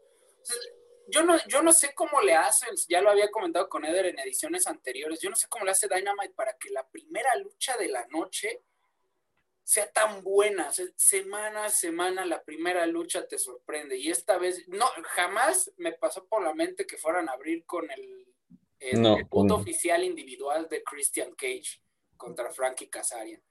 Yo 1.08 1.24
no, 1.24 1.38
yo 1.48 1.62
no 1.62 1.72
sé 1.72 1.94
cómo 1.94 2.22
le 2.22 2.36
hacen, 2.36 2.70
ya 2.88 3.02
lo 3.02 3.10
había 3.10 3.30
comentado 3.30 3.70
con 3.70 3.86
Eder 3.86 4.08
en 4.08 4.20
ediciones 4.20 4.68
anteriores, 4.68 5.20
yo 5.20 5.30
no 5.30 5.36
sé 5.36 5.48
cómo 5.50 5.65
le 5.65 5.72
hace 5.72 5.88
Dynamite 5.88 6.34
para 6.36 6.56
que 6.58 6.70
la 6.70 6.88
primera 6.88 7.36
lucha 7.36 7.78
de 7.78 7.89
la 7.89 8.06
noche 8.08 8.62
sea 9.65 9.91
tan 9.91 10.24
buena. 10.24 10.72
semana 10.96 11.65
a 11.65 11.70
semana 11.70 12.24
la 12.26 12.44
primera 12.44 12.86
lucha 12.86 13.28
te 13.28 13.38
sorprende. 13.38 13.98
Y 13.98 14.12
esta 14.12 14.38
vez, 14.38 14.63
no, 14.68 14.86
jamás 15.04 15.72
me 15.78 15.91
pasó 15.91 16.26
por 16.28 16.44
la 16.44 16.54
mente 16.54 16.86
que 16.86 16.98
fueran 16.98 17.28
a 17.28 17.34
abrir 17.34 17.65
con 17.65 17.89
el, 17.89 18.28
el, 18.80 19.28
punto 19.28 19.56
oficial 19.56 20.04
individual 20.04 20.68
de 20.70 20.84
Christian 20.84 21.34
Cage 21.36 21.82
contra 22.15 22.52
Frankie 22.52 22.89
Kazarian. 22.89 23.41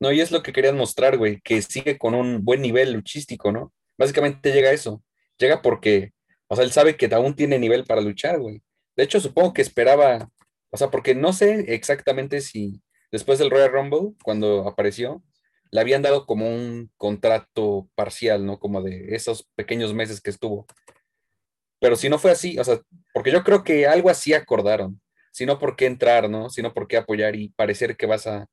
No, 0.00 0.12
y 0.12 0.20
es 0.20 0.30
lo 0.30 0.42
que 0.42 0.52
querían 0.52 0.76
mostrar, 0.76 1.16
güey, 1.16 1.40
que 1.40 1.60
sigue 1.62 1.98
con 1.98 2.14
un 2.14 2.44
buen 2.44 2.60
nivel 2.60 2.92
luchístico, 2.92 3.50
¿no? 3.50 3.72
Básicamente 3.96 4.52
llega 4.52 4.68
a 4.68 4.72
eso. 4.72 5.02
Llega 5.38 5.62
porque, 5.62 6.12
o 6.48 6.56
sea, 6.56 6.64
él 6.64 6.72
sabe 6.72 6.96
que 6.96 7.06
aún 7.14 7.34
tiene 7.34 7.58
nivel 7.58 7.84
para 7.84 8.00
luchar, 8.00 8.38
güey. 8.38 8.62
De 8.96 9.04
hecho, 9.04 9.20
supongo 9.20 9.52
que 9.52 9.62
esperaba, 9.62 10.30
o 10.70 10.76
sea, 10.76 10.90
porque 10.90 11.14
no 11.14 11.32
sé 11.32 11.74
exactamente 11.74 12.40
si 12.40 12.82
después 13.12 13.38
del 13.38 13.50
Royal 13.50 13.72
Rumble, 13.72 14.14
cuando 14.22 14.66
apareció, 14.66 15.22
le 15.70 15.80
habían 15.80 16.02
dado 16.02 16.26
como 16.26 16.48
un 16.48 16.90
contrato 16.96 17.88
parcial, 17.94 18.44
¿no? 18.46 18.58
Como 18.58 18.82
de 18.82 19.14
esos 19.14 19.48
pequeños 19.54 19.94
meses 19.94 20.20
que 20.20 20.30
estuvo. 20.30 20.66
Pero 21.80 21.96
si 21.96 22.08
no 22.08 22.18
fue 22.18 22.30
así, 22.30 22.58
o 22.58 22.64
sea, 22.64 22.80
porque 23.12 23.30
yo 23.30 23.44
creo 23.44 23.62
que 23.62 23.86
algo 23.86 24.10
así 24.10 24.34
acordaron, 24.34 25.00
si 25.30 25.46
no 25.46 25.58
por 25.58 25.76
qué 25.76 25.86
entrar, 25.86 26.28
¿no? 26.28 26.50
Si 26.50 26.62
no 26.62 26.74
por 26.74 26.88
qué 26.88 26.96
apoyar 26.96 27.36
y 27.36 27.50
parecer 27.50 27.96
que 27.96 28.06
vas 28.06 28.26
a 28.26 28.46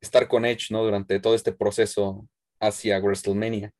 estar 0.00 0.28
con 0.28 0.44
Edge, 0.44 0.66
¿no? 0.70 0.84
Durante 0.84 1.18
todo 1.20 1.34
este 1.34 1.52
proceso 1.52 2.28
hacia 2.60 3.00
WrestleMania. 3.00 3.72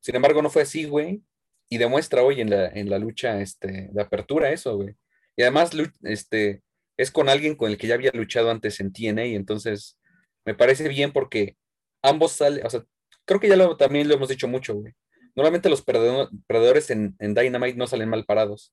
Sin 0.00 0.16
embargo, 0.16 0.42
no 0.42 0.50
fue 0.50 0.62
así, 0.62 0.84
güey. 0.84 1.22
Y 1.68 1.78
demuestra 1.78 2.22
hoy 2.22 2.40
en 2.40 2.50
la, 2.50 2.68
en 2.68 2.90
la 2.90 2.98
lucha 2.98 3.40
este, 3.40 3.88
de 3.92 4.02
apertura 4.02 4.50
eso, 4.50 4.76
güey. 4.76 4.94
Y 5.36 5.42
además, 5.42 5.70
este, 6.02 6.62
es 6.96 7.10
con 7.10 7.28
alguien 7.28 7.56
con 7.56 7.70
el 7.70 7.76
que 7.76 7.86
ya 7.86 7.94
había 7.94 8.10
luchado 8.12 8.50
antes 8.50 8.80
en 8.80 8.92
TNA, 8.92 9.24
entonces 9.24 9.98
me 10.44 10.54
parece 10.54 10.88
bien 10.88 11.12
porque 11.12 11.56
ambos 12.02 12.32
salen, 12.32 12.64
o 12.64 12.70
sea, 12.70 12.84
creo 13.24 13.40
que 13.40 13.48
ya 13.48 13.76
también 13.76 14.08
lo 14.08 14.14
hemos 14.14 14.28
dicho 14.28 14.48
mucho, 14.48 14.74
güey. 14.74 14.94
Normalmente 15.34 15.68
los 15.68 15.82
perdedores 15.82 16.90
en, 16.90 17.14
Dynamite 17.18 17.76
no 17.76 17.86
salen 17.86 18.08
mal 18.08 18.24
parados, 18.24 18.72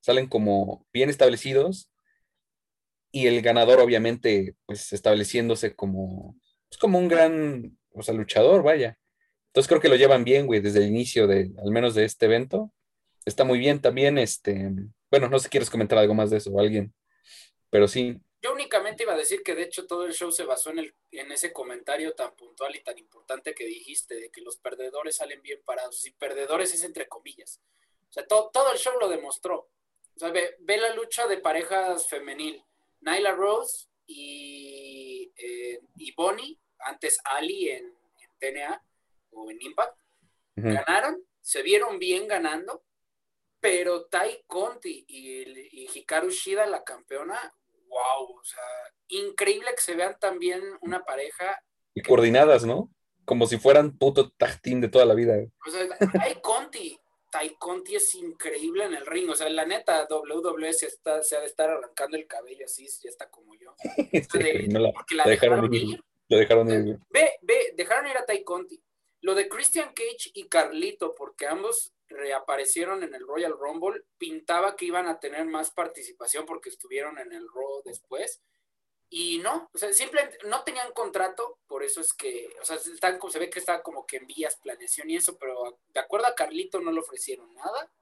salen 0.00 0.28
como 0.28 0.86
bien 0.92 1.08
establecidos 1.08 1.90
y 3.10 3.26
el 3.28 3.40
ganador 3.40 3.80
obviamente 3.80 4.56
pues 4.66 4.92
estableciéndose 4.92 5.74
como, 5.74 6.36
pues, 6.68 6.78
como 6.78 6.98
un 6.98 7.08
gran, 7.08 7.78
o 7.94 8.02
sea, 8.02 8.14
luchador, 8.14 8.62
vaya. 8.62 8.98
Entonces 9.52 9.68
creo 9.68 9.80
que 9.80 9.88
lo 9.88 9.96
llevan 9.96 10.24
bien, 10.24 10.46
güey, 10.46 10.60
desde 10.60 10.80
el 10.80 10.88
inicio 10.88 11.26
de, 11.26 11.50
al 11.62 11.70
menos 11.70 11.94
de 11.94 12.04
este 12.04 12.26
evento. 12.26 12.72
Está 13.24 13.44
muy 13.44 13.58
bien 13.58 13.80
también, 13.80 14.18
este, 14.18 14.70
bueno, 15.10 15.28
no 15.28 15.38
sé 15.38 15.44
si 15.44 15.50
quieres 15.50 15.70
comentar 15.70 15.98
algo 15.98 16.14
más 16.14 16.30
de 16.30 16.38
eso 16.38 16.58
alguien, 16.58 16.92
pero 17.70 17.86
sí, 17.86 18.20
yo 18.42 18.52
únicamente 18.52 19.04
iba 19.04 19.12
a 19.12 19.16
decir 19.16 19.44
que 19.44 19.54
de 19.54 19.62
hecho 19.62 19.86
todo 19.86 20.04
el 20.04 20.14
show 20.14 20.32
se 20.32 20.42
basó 20.42 20.70
en, 20.70 20.80
el, 20.80 20.94
en 21.12 21.30
ese 21.30 21.52
comentario 21.52 22.12
tan 22.14 22.34
puntual 22.34 22.74
y 22.74 22.82
tan 22.82 22.98
importante 22.98 23.54
que 23.54 23.64
dijiste, 23.64 24.16
de 24.16 24.30
que 24.30 24.40
los 24.40 24.56
perdedores 24.56 25.16
salen 25.16 25.40
bien 25.42 25.62
parados. 25.64 26.04
Y 26.04 26.10
perdedores 26.10 26.74
es 26.74 26.82
entre 26.82 27.06
comillas. 27.06 27.60
O 28.10 28.12
sea, 28.12 28.26
todo, 28.26 28.50
todo 28.52 28.72
el 28.72 28.78
show 28.78 28.94
lo 28.98 29.08
demostró. 29.08 29.70
O 30.16 30.18
sea, 30.18 30.30
ve, 30.30 30.76
la 30.76 30.92
lucha 30.94 31.28
de 31.28 31.38
parejas 31.38 32.08
femenil. 32.08 32.64
Nyla 33.00 33.30
Rose 33.30 33.86
y, 34.06 35.32
eh, 35.36 35.80
y 35.96 36.12
Bonnie, 36.14 36.58
antes 36.80 37.18
Ali 37.24 37.68
en, 37.68 37.94
TNA 38.40 38.82
o 39.32 39.50
en 39.50 39.60
Impact, 39.60 39.96
ganaron, 40.56 41.22
se 41.40 41.62
vieron 41.62 41.98
bien 41.98 42.28
ganando, 42.28 42.84
pero 43.60 44.06
Tai 44.06 44.44
Conti 44.46 45.04
y, 45.06 45.82
y 45.82 45.88
Hikaru 45.94 46.30
Shida, 46.30 46.66
la 46.66 46.82
campeona, 46.84 47.38
wow, 47.88 48.38
o 48.38 48.44
sea, 48.44 48.62
increíble 49.08 49.70
que 49.74 49.82
se 49.82 49.94
vean 49.94 50.16
también 50.18 50.60
una 50.80 51.04
pareja. 51.04 51.62
Y 51.94 52.02
coordinadas, 52.02 52.64
¿no? 52.64 52.90
Como 53.24 53.46
si 53.46 53.58
fueran 53.58 53.96
puto 53.96 54.30
tag 54.30 54.60
team 54.60 54.80
de 54.80 54.88
toda 54.88 55.04
la 55.04 55.14
vida. 55.14 55.36
O 55.66 55.70
sea, 55.70 55.86
Tai 55.96 56.40
Conti, 56.40 56.98
Tai 57.30 57.54
Conti 57.56 57.96
es 57.96 58.14
increíble 58.14 58.84
en 58.84 58.94
el 58.94 59.06
ring, 59.06 59.30
o 59.30 59.34
sea, 59.34 59.48
la 59.48 59.64
neta, 59.64 60.06
WWE 60.10 60.72
se, 60.72 60.86
está, 60.86 61.22
se 61.22 61.36
ha 61.36 61.40
de 61.40 61.46
estar 61.46 61.70
arrancando 61.70 62.16
el 62.16 62.26
cabello 62.26 62.64
así, 62.64 62.86
ya 63.02 63.10
está 63.10 63.30
como 63.30 63.54
yo. 63.54 63.74
porque 64.32 64.68
la, 65.14 65.24
dejaron, 65.24 65.72
ir. 65.72 66.02
Lo 66.28 66.36
dejaron 66.36 66.68
ir. 66.70 66.98
Ve, 67.10 67.38
ve, 67.42 67.74
dejaron 67.76 68.10
ir 68.10 68.16
a 68.16 68.24
Tai 68.24 68.42
Conti. 68.42 68.82
Lo 69.22 69.34
de 69.34 69.48
Christian 69.48 69.92
Cage 69.94 70.30
y 70.34 70.48
Carlito, 70.48 71.14
porque 71.14 71.46
ambos 71.46 71.94
reaparecieron 72.08 73.02
en 73.02 73.14
el 73.14 73.26
Royal 73.26 73.52
Rumble, 73.58 74.02
pintaba 74.18 74.76
que 74.76 74.84
iban 74.84 75.06
a 75.08 75.20
tener 75.20 75.46
más 75.46 75.70
participación 75.70 76.44
porque 76.44 76.68
estuvieron 76.68 77.18
en 77.18 77.32
el 77.32 77.46
Raw 77.48 77.82
después. 77.84 78.42
Y 79.08 79.38
no, 79.38 79.70
o 79.72 79.78
sea, 79.78 79.92
simplemente 79.92 80.38
no 80.48 80.64
tenían 80.64 80.92
contrato, 80.92 81.58
por 81.66 81.84
eso 81.84 82.00
es 82.00 82.12
que, 82.14 82.48
o 82.60 82.64
sea, 82.64 82.76
están, 82.76 83.20
se 83.30 83.38
ve 83.38 83.50
que 83.50 83.58
está 83.58 83.82
como 83.82 84.06
que 84.06 84.16
en 84.16 84.26
vías, 84.26 84.56
planeación 84.56 85.10
y 85.10 85.16
eso, 85.16 85.38
pero 85.38 85.78
de 85.88 86.00
acuerdo 86.00 86.26
a 86.26 86.34
Carlito 86.34 86.80
no 86.80 86.90
le 86.90 87.00
ofrecieron 87.00 87.54
nada. 87.54 87.92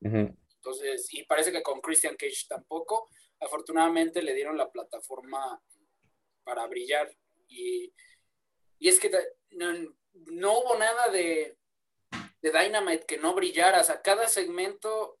Entonces, 0.00 1.12
y 1.12 1.24
parece 1.24 1.52
que 1.52 1.62
con 1.62 1.80
Christian 1.80 2.16
Cage 2.16 2.46
tampoco. 2.48 3.08
Afortunadamente 3.40 4.22
le 4.22 4.34
dieron 4.34 4.56
la 4.56 4.70
plataforma 4.70 5.60
para 6.44 6.66
brillar. 6.66 7.14
Y, 7.48 7.92
y 8.78 8.88
es 8.88 9.00
que 9.00 9.10
no, 9.50 9.94
no 10.12 10.58
hubo 10.58 10.76
nada 10.76 11.08
de, 11.08 11.56
de 12.42 12.50
Dynamite 12.50 13.06
que 13.06 13.18
no 13.18 13.34
brillara. 13.34 13.80
O 13.80 13.84
sea, 13.84 14.02
cada 14.02 14.28
segmento 14.28 15.18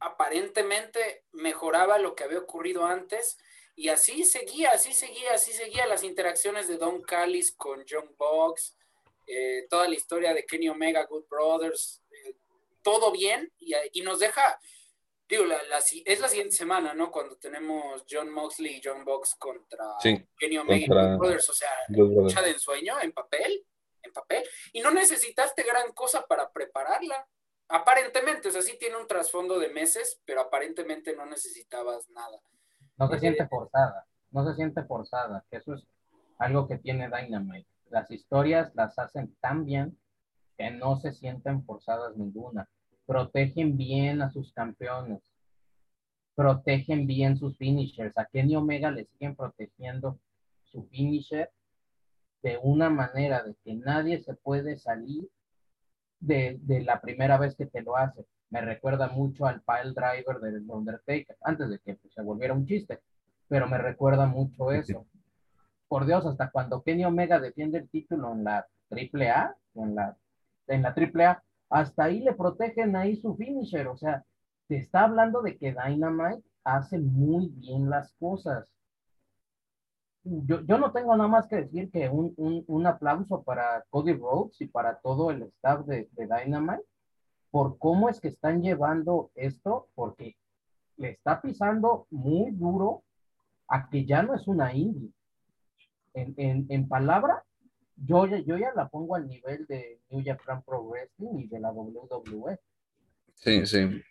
aparentemente 0.00 1.24
mejoraba 1.32 1.98
lo 1.98 2.14
que 2.14 2.24
había 2.24 2.38
ocurrido 2.38 2.86
antes. 2.86 3.38
Y 3.74 3.90
así 3.90 4.24
seguía, 4.24 4.70
así 4.72 4.92
seguía, 4.92 5.34
así 5.34 5.52
seguía 5.52 5.86
las 5.86 6.02
interacciones 6.02 6.66
de 6.66 6.78
Don 6.78 7.00
Callis 7.02 7.52
con 7.52 7.84
John 7.88 8.12
Box, 8.18 8.76
eh, 9.26 9.66
toda 9.70 9.86
la 9.86 9.94
historia 9.94 10.34
de 10.34 10.44
Kenny 10.44 10.68
Omega, 10.68 11.04
Good 11.04 11.26
Brothers, 11.30 12.02
eh, 12.10 12.34
todo 12.82 13.12
bien 13.12 13.52
y, 13.60 13.74
y, 13.92 14.00
nos 14.00 14.18
deja, 14.18 14.58
digo, 15.28 15.44
la, 15.44 15.62
la, 15.64 15.78
es 15.78 16.20
la 16.20 16.28
siguiente 16.28 16.56
semana, 16.56 16.92
¿no? 16.92 17.12
Cuando 17.12 17.36
tenemos 17.36 18.04
John 18.10 18.30
Moxley 18.30 18.76
y 18.76 18.80
John 18.82 19.04
Box 19.04 19.36
contra 19.36 19.94
Kenny 20.02 20.58
Omega 20.58 20.84
y 20.84 20.88
Good 20.88 21.18
Brothers, 21.18 21.48
o 21.48 21.54
sea, 21.54 21.70
lucha 21.88 22.42
de 22.42 22.50
ensueño 22.50 23.00
en 23.00 23.12
papel 23.12 23.64
en 24.02 24.12
papel 24.12 24.44
y 24.72 24.80
no 24.80 24.90
necesitaste 24.90 25.62
gran 25.62 25.92
cosa 25.92 26.26
para 26.26 26.50
prepararla. 26.50 27.26
Aparentemente, 27.68 28.48
o 28.48 28.50
sea, 28.50 28.62
sí 28.62 28.76
tiene 28.78 28.96
un 28.96 29.06
trasfondo 29.06 29.58
de 29.58 29.68
meses, 29.68 30.20
pero 30.24 30.40
aparentemente 30.40 31.14
no 31.14 31.26
necesitabas 31.26 32.08
nada. 32.10 32.40
No 32.96 33.08
se 33.08 33.20
siente 33.20 33.46
forzada, 33.46 34.06
no 34.30 34.48
se 34.48 34.54
siente 34.54 34.82
forzada, 34.84 35.44
que 35.50 35.58
eso 35.58 35.74
es 35.74 35.86
algo 36.38 36.66
que 36.66 36.78
tiene 36.78 37.08
Dynamite. 37.08 37.68
Las 37.90 38.10
historias 38.10 38.74
las 38.74 38.98
hacen 38.98 39.34
tan 39.40 39.64
bien 39.64 39.98
que 40.56 40.70
no 40.70 40.96
se 40.96 41.12
sienten 41.12 41.64
forzadas 41.64 42.16
ninguna. 42.16 42.68
Protegen 43.06 43.76
bien 43.76 44.20
a 44.22 44.30
sus 44.30 44.52
campeones, 44.52 45.22
protegen 46.34 47.06
bien 47.06 47.36
sus 47.36 47.56
finishers. 47.56 48.16
A 48.16 48.26
Kenny 48.26 48.56
Omega 48.56 48.90
le 48.90 49.06
siguen 49.06 49.34
protegiendo 49.34 50.18
su 50.64 50.86
finisher 50.88 51.50
de 52.48 52.58
una 52.62 52.88
manera 52.88 53.42
de 53.42 53.54
que 53.62 53.74
nadie 53.74 54.22
se 54.22 54.32
puede 54.34 54.78
salir 54.78 55.28
de, 56.18 56.58
la 56.82 56.98
primera 57.02 57.36
vez 57.36 57.54
que 57.54 57.66
te 57.66 57.82
lo 57.82 57.96
hace. 57.96 58.24
Me 58.48 58.62
recuerda 58.62 59.08
mucho 59.08 59.44
al 59.44 59.60
pile 59.60 59.92
driver 59.92 60.40
del 60.40 60.64
Undertaker, 60.66 61.36
antes 61.42 61.68
de 61.68 61.78
que 61.78 61.96
pues, 61.96 62.14
se 62.14 62.22
volviera 62.22 62.54
un 62.54 62.66
chiste, 62.66 63.00
pero 63.48 63.68
me 63.68 63.76
recuerda 63.76 64.26
mucho 64.26 64.72
eso. 64.72 65.06
Por 65.88 66.06
Dios, 66.06 66.24
hasta 66.24 66.50
cuando 66.50 66.82
Kenny 66.82 67.04
Omega 67.04 67.38
defiende 67.38 67.78
el 67.78 67.90
título 67.90 68.32
en 68.32 68.44
la 68.44 68.66
AAA, 68.90 69.54
en 69.74 69.94
la, 69.94 70.16
en 70.68 70.82
la 70.82 70.94
AAA, 70.96 71.42
hasta 71.68 72.04
ahí 72.04 72.20
le 72.20 72.32
protegen 72.32 72.96
ahí 72.96 73.16
su 73.16 73.36
finisher, 73.36 73.88
o 73.88 73.96
sea, 73.98 74.24
te 74.68 74.76
está 74.76 75.04
hablando 75.04 75.42
de 75.42 75.58
que 75.58 75.74
Dynamite 75.74 76.42
hace 76.64 76.98
muy 76.98 77.48
bien 77.56 77.90
las 77.90 78.10
cosas 78.14 78.72
yo, 80.46 80.60
yo, 80.62 80.78
no 80.78 80.92
tengo 80.92 81.16
nada 81.16 81.28
más 81.28 81.46
que 81.46 81.56
decir 81.56 81.90
que 81.90 82.08
un, 82.08 82.34
un, 82.36 82.64
un, 82.66 82.86
aplauso 82.86 83.42
para 83.42 83.84
Cody 83.90 84.12
Rhodes 84.12 84.60
y 84.60 84.66
para 84.66 84.98
todo 84.98 85.30
el 85.30 85.42
staff 85.42 85.86
de, 85.86 86.08
de, 86.12 86.26
Dynamite 86.26 86.84
por 87.50 87.78
cómo 87.78 88.08
es 88.08 88.20
que 88.20 88.28
están 88.28 88.62
llevando 88.62 89.30
esto, 89.34 89.88
porque 89.94 90.36
le 90.96 91.10
está 91.10 91.40
pisando 91.40 92.06
muy 92.10 92.50
duro 92.50 93.02
a 93.68 93.88
que 93.88 94.04
ya 94.04 94.22
no 94.22 94.34
es 94.34 94.46
una 94.46 94.74
indie. 94.74 95.10
En, 96.14 96.34
en, 96.36 96.66
en 96.68 96.88
palabra, 96.88 97.44
yo, 97.96 98.26
yo 98.26 98.58
ya 98.58 98.72
la 98.74 98.88
pongo 98.88 99.14
al 99.14 99.28
nivel 99.28 99.66
de 99.66 100.00
New 100.10 100.22
Japan 100.24 100.62
Pro 100.62 100.82
Wrestling 100.84 101.38
y 101.38 101.46
de 101.46 101.60
la 101.60 101.70
WWE. 101.70 102.58
Sí, 103.34 103.64
sí. 103.66 104.02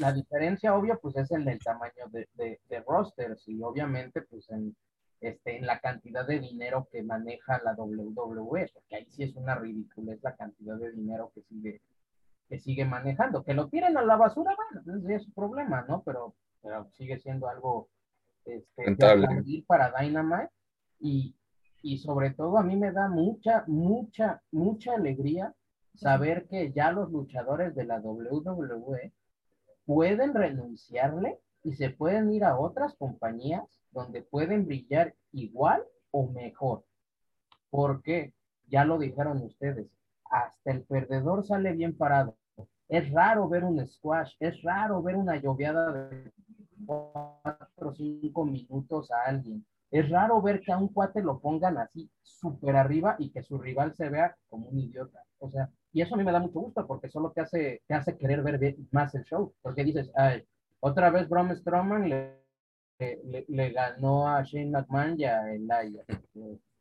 La 0.00 0.12
diferencia, 0.12 0.74
obvio, 0.74 0.98
pues 1.00 1.16
es 1.16 1.30
en 1.30 1.48
el 1.48 1.58
tamaño 1.60 2.08
de, 2.10 2.28
de, 2.34 2.60
de 2.68 2.80
rosters 2.80 3.48
y 3.48 3.62
obviamente, 3.62 4.22
pues 4.22 4.50
en, 4.50 4.76
este, 5.24 5.56
en 5.56 5.66
la 5.66 5.80
cantidad 5.80 6.26
de 6.26 6.38
dinero 6.38 6.86
que 6.92 7.02
maneja 7.02 7.58
la 7.64 7.72
WWE, 7.74 8.68
porque 8.74 8.96
ahí 8.96 9.06
sí 9.08 9.22
es 9.22 9.34
una 9.36 9.54
ridiculez 9.54 10.22
la 10.22 10.36
cantidad 10.36 10.76
de 10.76 10.92
dinero 10.92 11.32
que 11.34 11.40
sigue, 11.42 11.80
que 12.48 12.60
sigue 12.60 12.84
manejando. 12.84 13.42
Que 13.42 13.54
lo 13.54 13.68
tiren 13.68 13.96
a 13.96 14.02
la 14.02 14.16
basura, 14.16 14.54
bueno, 14.54 14.98
ese 14.98 15.14
es 15.14 15.22
su 15.24 15.32
problema, 15.32 15.86
¿no? 15.88 16.02
Pero, 16.02 16.34
pero 16.60 16.90
sigue 16.92 17.18
siendo 17.20 17.48
algo 17.48 17.88
este, 18.44 18.96
para 19.66 19.94
Dynamite 19.98 20.52
y, 21.00 21.34
y 21.80 21.98
sobre 21.98 22.30
todo 22.30 22.58
a 22.58 22.62
mí 22.62 22.76
me 22.76 22.92
da 22.92 23.08
mucha, 23.08 23.64
mucha, 23.66 24.42
mucha 24.52 24.92
alegría 24.92 25.54
saber 25.94 26.46
que 26.48 26.70
ya 26.72 26.92
los 26.92 27.10
luchadores 27.10 27.74
de 27.74 27.84
la 27.84 27.98
WWE 27.98 29.10
pueden 29.86 30.34
renunciarle 30.34 31.40
y 31.62 31.72
se 31.76 31.88
pueden 31.88 32.30
ir 32.30 32.44
a 32.44 32.58
otras 32.58 32.94
compañías 32.96 33.64
donde 33.94 34.22
pueden 34.22 34.66
brillar 34.66 35.14
igual 35.32 35.82
o 36.10 36.28
mejor. 36.28 36.84
Porque, 37.70 38.34
ya 38.66 38.84
lo 38.84 38.98
dijeron 38.98 39.40
ustedes, 39.42 39.86
hasta 40.24 40.72
el 40.72 40.82
perdedor 40.82 41.44
sale 41.44 41.72
bien 41.72 41.96
parado. 41.96 42.36
Es 42.88 43.10
raro 43.10 43.48
ver 43.48 43.64
un 43.64 43.84
squash, 43.86 44.34
es 44.40 44.60
raro 44.62 45.02
ver 45.02 45.16
una 45.16 45.36
lloviada 45.36 45.92
de 45.92 46.32
cuatro 46.84 47.88
o 47.88 47.94
cinco 47.94 48.44
minutos 48.44 49.10
a 49.10 49.28
alguien. 49.28 49.64
Es 49.90 50.10
raro 50.10 50.42
ver 50.42 50.60
que 50.60 50.72
a 50.72 50.76
un 50.76 50.88
cuate 50.88 51.22
lo 51.22 51.38
pongan 51.38 51.78
así 51.78 52.10
súper 52.22 52.76
arriba 52.76 53.16
y 53.18 53.30
que 53.30 53.42
su 53.42 53.58
rival 53.58 53.94
se 53.94 54.08
vea 54.08 54.36
como 54.48 54.68
un 54.68 54.78
idiota. 54.78 55.22
O 55.38 55.50
sea, 55.50 55.70
y 55.92 56.02
eso 56.02 56.14
a 56.14 56.18
mí 56.18 56.24
me 56.24 56.32
da 56.32 56.40
mucho 56.40 56.60
gusto 56.60 56.86
porque 56.86 57.08
solo 57.08 57.30
te 57.30 57.40
hace, 57.40 57.82
te 57.86 57.94
hace 57.94 58.16
querer 58.16 58.42
ver 58.42 58.76
más 58.90 59.14
el 59.14 59.24
show. 59.24 59.54
Porque 59.62 59.84
dices, 59.84 60.10
ay, 60.16 60.44
otra 60.80 61.10
vez 61.10 61.28
Braun 61.28 61.54
Strowman 61.56 62.08
le 62.08 62.43
le, 63.48 63.70
ganó 63.70 64.28
a 64.28 64.42
Shane 64.42 64.70
McMahon 64.70 65.18
y 65.18 65.24
a 65.24 65.52
Elaya. 65.52 66.04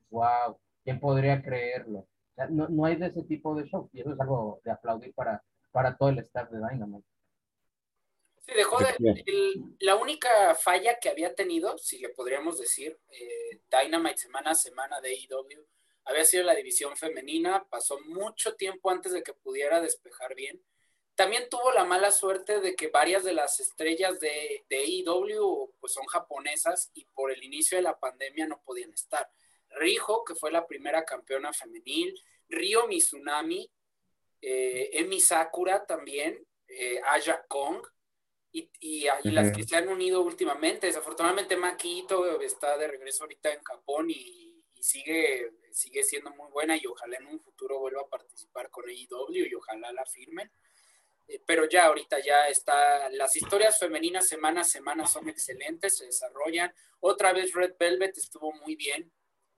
Wow, 0.10 0.60
¿quién 0.84 1.00
podría 1.00 1.42
creerlo? 1.42 2.08
no, 2.50 2.68
no, 2.68 2.86
hay 2.86 2.96
de 2.96 3.08
ese 3.08 3.24
tipo 3.24 3.56
de 3.56 3.66
show 3.66 3.90
y 3.94 4.02
eso 4.02 4.14
es 4.14 4.20
algo 4.20 4.60
de 4.64 4.72
aplaudir 4.72 5.14
para, 5.14 5.44
para 5.72 5.96
todo 5.96 6.10
el 6.10 6.20
staff 6.20 6.50
de 6.50 6.58
Dynamite. 6.58 7.08
Sí, 8.46 8.54
dejó 8.56 8.80
de. 8.80 8.96
la 9.80 9.96
única 9.96 10.56
falla 10.56 10.98
que 11.00 11.10
había 11.10 11.34
tenido, 11.34 11.78
si 11.78 12.00
le 12.00 12.10
podríamos 12.10 12.60
decir, 12.60 13.00
eh, 13.12 13.62
Dynamite 13.70 14.18
semana 14.18 14.52
a 14.52 14.56
semana 14.56 15.00
de 15.00 15.10
AEW, 15.10 15.66
había 16.06 16.26
sido 16.26 16.44
la 16.44 16.56
división 16.56 16.98
femenina. 16.98 17.66
Pasó 17.70 18.00
mucho 18.02 18.56
tiempo 18.56 18.90
antes 18.90 19.14
de 19.14 19.24
que 19.24 19.34
pudiera 19.34 19.80
despejar 19.80 20.36
bien 20.36 20.62
también 21.15 21.47
tuvo 21.49 21.71
la 21.71 21.86
mala 21.86 22.12
suerte 22.12 22.60
de 22.60 22.76
que 22.76 22.88
varias 22.88 23.23
de 23.23 23.34
las 23.34 23.60
estrellas 23.60 24.19
de, 24.19 24.65
de 24.69 24.84
EW 24.84 25.73
pues 25.80 25.93
son 25.93 26.06
japonesas 26.06 26.91
y 26.93 27.06
por 27.13 27.32
el 27.32 27.43
inicio 27.43 27.78
de 27.78 27.84
la 27.84 27.99
pandemia 27.99 28.47
no 28.47 28.62
podían 28.63 28.93
estar. 28.93 29.30
Rijo, 29.69 30.23
que 30.23 30.36
fue 30.36 30.52
la 30.52 30.65
primera 30.67 31.04
campeona 31.06 31.54
femenil, 31.54 32.13
Ryo 32.49 32.88
Mizunami, 32.88 33.71
eh, 34.41 34.89
Emi 34.93 35.19
Sakura 35.19 35.86
también, 35.86 36.45
eh, 36.67 36.99
Aya 37.06 37.43
Kong, 37.47 37.86
y, 38.52 38.69
y, 38.80 39.08
las 39.32 39.52
que 39.52 39.63
se 39.63 39.76
han 39.76 39.88
unido 39.88 40.21
últimamente. 40.21 40.86
Desafortunadamente 40.86 41.58
Makito 41.58 42.39
está 42.41 42.78
de 42.78 42.88
regreso 42.88 43.23
ahorita 43.23 43.52
en 43.52 43.63
Japón 43.63 44.12
y, 44.12 44.63
y, 44.76 44.84
sigue, 44.84 45.54
sigue 45.71 46.04
siendo 46.04 46.30
muy 46.32 46.52
buena 46.52 46.78
y 46.78 46.86
ojalá 46.86 47.17
en 47.17 47.28
un 47.28 47.39
futuro 47.39 47.80
vuelva 47.80 48.02
a 48.02 48.10
participar 48.10 48.69
con 48.69 48.88
EW 48.88 49.45
y 49.45 49.56
ojalá 49.56 49.91
la 49.91 50.06
firmen. 50.06 50.52
Eh, 51.28 51.42
pero 51.46 51.68
ya 51.68 51.86
ahorita 51.86 52.20
ya 52.20 52.48
está, 52.48 53.10
las 53.12 53.36
historias 53.36 53.80
femeninas 53.80 54.28
semana 54.28 54.62
a 54.62 54.66
semana 54.66 55.08
son 55.08 55.30
excelentes, 55.30 55.98
se 55.98 56.06
desarrollan. 56.06 56.74
Otra 57.00 57.34
vez 57.34 57.54
Red 57.54 57.76
Velvet 57.80 58.18
estuvo 58.18 58.52
muy 58.54 58.76
bien. 58.76 59.12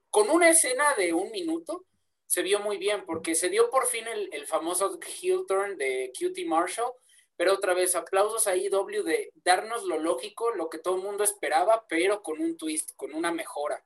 Con 0.10 0.30
una 0.30 0.49
escena 0.49 0.93
de 0.95 1.13
un 1.13 1.32
minuto 1.32 1.86
se 2.25 2.41
vio 2.41 2.60
muy 2.60 2.78
bien 2.78 3.06
porque 3.06 3.36
se 3.36 3.49
dio 3.49 3.69
por 3.69 3.88
fin 3.88 4.08
el, 4.08 4.30
el 4.34 4.47
famoso 4.47 4.99
heel 5.21 5.45
turn 5.47 5.78
de 5.78 6.12
Cutie 6.17 6.45
Marshall, 6.45 6.93
pero 7.36 7.54
otra 7.54 7.73
vez 7.73 7.95
aplausos 7.95 8.47
a 8.47 8.56
IW 8.56 9.04
de 9.04 9.32
darnos 9.36 9.84
lo 9.84 9.99
lógico, 9.99 10.51
lo 10.51 10.69
que 10.69 10.80
todo 10.80 10.95
el 10.95 11.04
mundo 11.04 11.23
esperaba, 11.23 11.86
pero 11.88 12.23
con 12.23 12.41
un 12.41 12.56
twist, 12.58 12.91
con 12.95 13.13
una 13.13 13.32
mejora. 13.32 13.84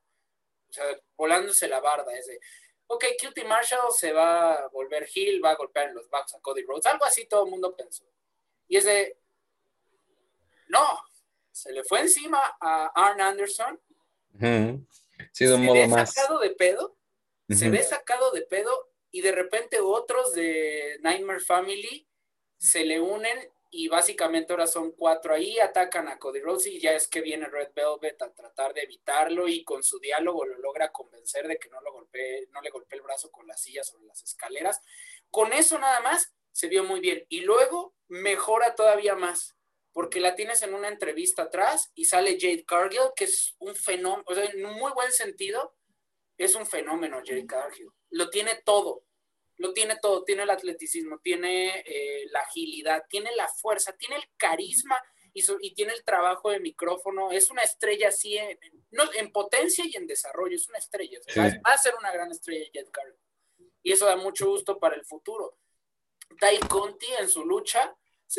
O 0.70 0.74
sea, 0.74 0.86
volándose 1.18 1.68
la 1.68 1.80
barda, 1.80 2.15
es 2.15 2.28
de, 2.28 2.39
ok, 2.89 3.06
Cutie 3.21 3.45
Marshall 3.45 3.91
se 3.91 4.12
va 4.12 4.54
a 4.54 4.67
volver 4.69 5.08
heel, 5.13 5.43
va 5.43 5.52
a 5.52 5.56
golpear 5.56 5.89
en 5.89 5.95
los 5.95 6.10
backs 6.10 6.36
a 6.36 6.39
Cody 6.39 6.63
Rhodes, 6.63 6.86
algo 6.88 7.06
así 7.06 7.25
todo 7.25 7.45
el 7.45 7.52
mundo 7.52 7.75
pensó. 7.75 8.04
Y 8.67 8.78
es 8.78 8.86
de, 8.86 9.17
no, 10.67 10.84
se 11.52 11.71
le 11.71 11.84
fue 11.84 12.02
encima 12.02 12.58
a 12.60 12.91
Arn 12.95 13.21
Anderson. 13.21 13.80
Sí, 15.34 15.45
de 15.45 15.54
un 15.54 15.65
modo 15.65 15.88
más. 15.88 16.13
sacado 16.13 16.39
de 16.39 16.52
pedo 16.52 16.99
se 17.56 17.69
ve 17.69 17.84
sacado 17.84 18.32
de 18.32 18.43
pedo 18.43 18.89
y 19.12 19.21
de 19.21 19.32
repente 19.32 19.80
otros 19.80 20.34
de 20.34 20.97
Nightmare 21.02 21.39
Family 21.39 22.08
se 22.58 22.86
le 22.86 22.99
unen 22.99 23.38
y 23.71 23.88
básicamente 23.88 24.53
ahora 24.53 24.67
son 24.67 24.91
cuatro 24.91 25.34
ahí, 25.34 25.60
atacan 25.60 26.08
a 26.08 26.17
Cody 26.17 26.39
Rhodes 26.39 26.67
y 26.67 26.79
ya 26.79 26.93
es 26.93 27.08
que 27.08 27.21
viene 27.21 27.45
Red 27.47 27.69
Velvet 27.75 28.21
a 28.21 28.34
tratar 28.34 28.73
de 28.73 28.82
evitarlo 28.82 29.47
y 29.47 29.63
con 29.63 29.84
su 29.84 29.99
diálogo 29.99 30.45
lo 30.45 30.58
logra 30.58 30.91
convencer 30.91 31.47
de 31.47 31.58
que 31.60 31.69
no, 31.69 31.79
lo 31.82 31.93
golpee, 31.93 32.47
no 32.51 32.62
le 32.62 32.71
golpee 32.71 32.97
el 32.97 33.03
brazo 33.03 33.32
con 33.32 33.45
la 33.47 33.55
silla 33.55 33.84
sobre 33.84 34.05
las 34.05 34.23
escaleras. 34.23 34.82
Con 35.29 35.53
eso 35.53 35.77
nada 35.77 35.99
más 36.01 36.34
se 36.51 36.67
vio 36.67 36.84
muy 36.84 36.99
bien 36.99 37.25
y 37.29 37.41
luego 37.41 37.93
mejora 38.08 38.73
todavía 38.75 39.15
más 39.15 39.55
porque 39.91 40.19
la 40.19 40.36
tienes 40.36 40.62
en 40.62 40.73
una 40.73 40.88
entrevista 40.88 41.43
atrás 41.43 41.91
y 41.93 42.05
sale 42.05 42.38
Jade 42.39 42.65
Cargill, 42.65 43.12
que 43.15 43.25
es 43.25 43.55
un 43.60 43.75
fenómeno, 43.75 44.23
o 44.27 44.34
sea, 44.34 44.45
en 44.45 44.65
un 44.65 44.75
muy 44.75 44.91
buen 44.93 45.12
sentido, 45.12 45.75
es 46.38 46.55
un 46.55 46.65
fenómeno 46.65 47.17
Jade 47.17 47.45
Cargill. 47.45 47.89
Lo 48.10 48.29
tiene 48.29 48.62
todo, 48.63 49.03
lo 49.60 49.74
tiene 49.74 49.98
todo, 50.02 50.24
tiene 50.24 50.43
el 50.43 50.50
atleticismo, 50.50 51.19
tiene 51.19 51.84
eh, 51.86 52.26
la 52.32 52.39
agilidad, 52.39 53.04
tiene 53.10 53.36
la 53.36 53.48
fuerza, 53.48 53.95
tiene 53.95 54.15
el 54.15 54.24
carisma 54.38 54.98
y, 55.34 55.43
y 55.62 55.74
tiene 55.74 55.93
el 55.93 56.04
trabajo 56.04 56.50
de 56.50 56.60
micrófono. 56.60 57.32
Es 57.32 57.52
una 57.52 57.62
estrella 57.62 58.08
así 58.08 58.38
en, 58.38 58.58
no, 58.91 59.04
en 59.13 59.32
potencia 59.32 59.86
y 59.86 59.95
en 59.95 60.08
desarrollo, 60.08 60.56
es 60.56 60.67
una 60.69 60.78
estrella. 60.78 61.19
Sí. 61.28 61.39
Va, 61.39 61.43
va 61.45 61.74
a 61.74 61.78
ser 61.78 61.93
una 62.00 62.12
gran 62.12 62.32
estrella 62.32 62.65
Jade 62.74 62.89
Cargill. 62.89 63.19
Y 63.84 63.91
eso 63.91 64.06
da 64.06 64.15
mucho 64.15 64.48
gusto 64.48 64.80
para 64.80 64.95
el 64.95 65.06
futuro. 65.06 65.58
Tai 66.39 66.58
Conti 66.60 67.08
en 67.19 67.30
su 67.30 67.43
lucha, 67.43 67.95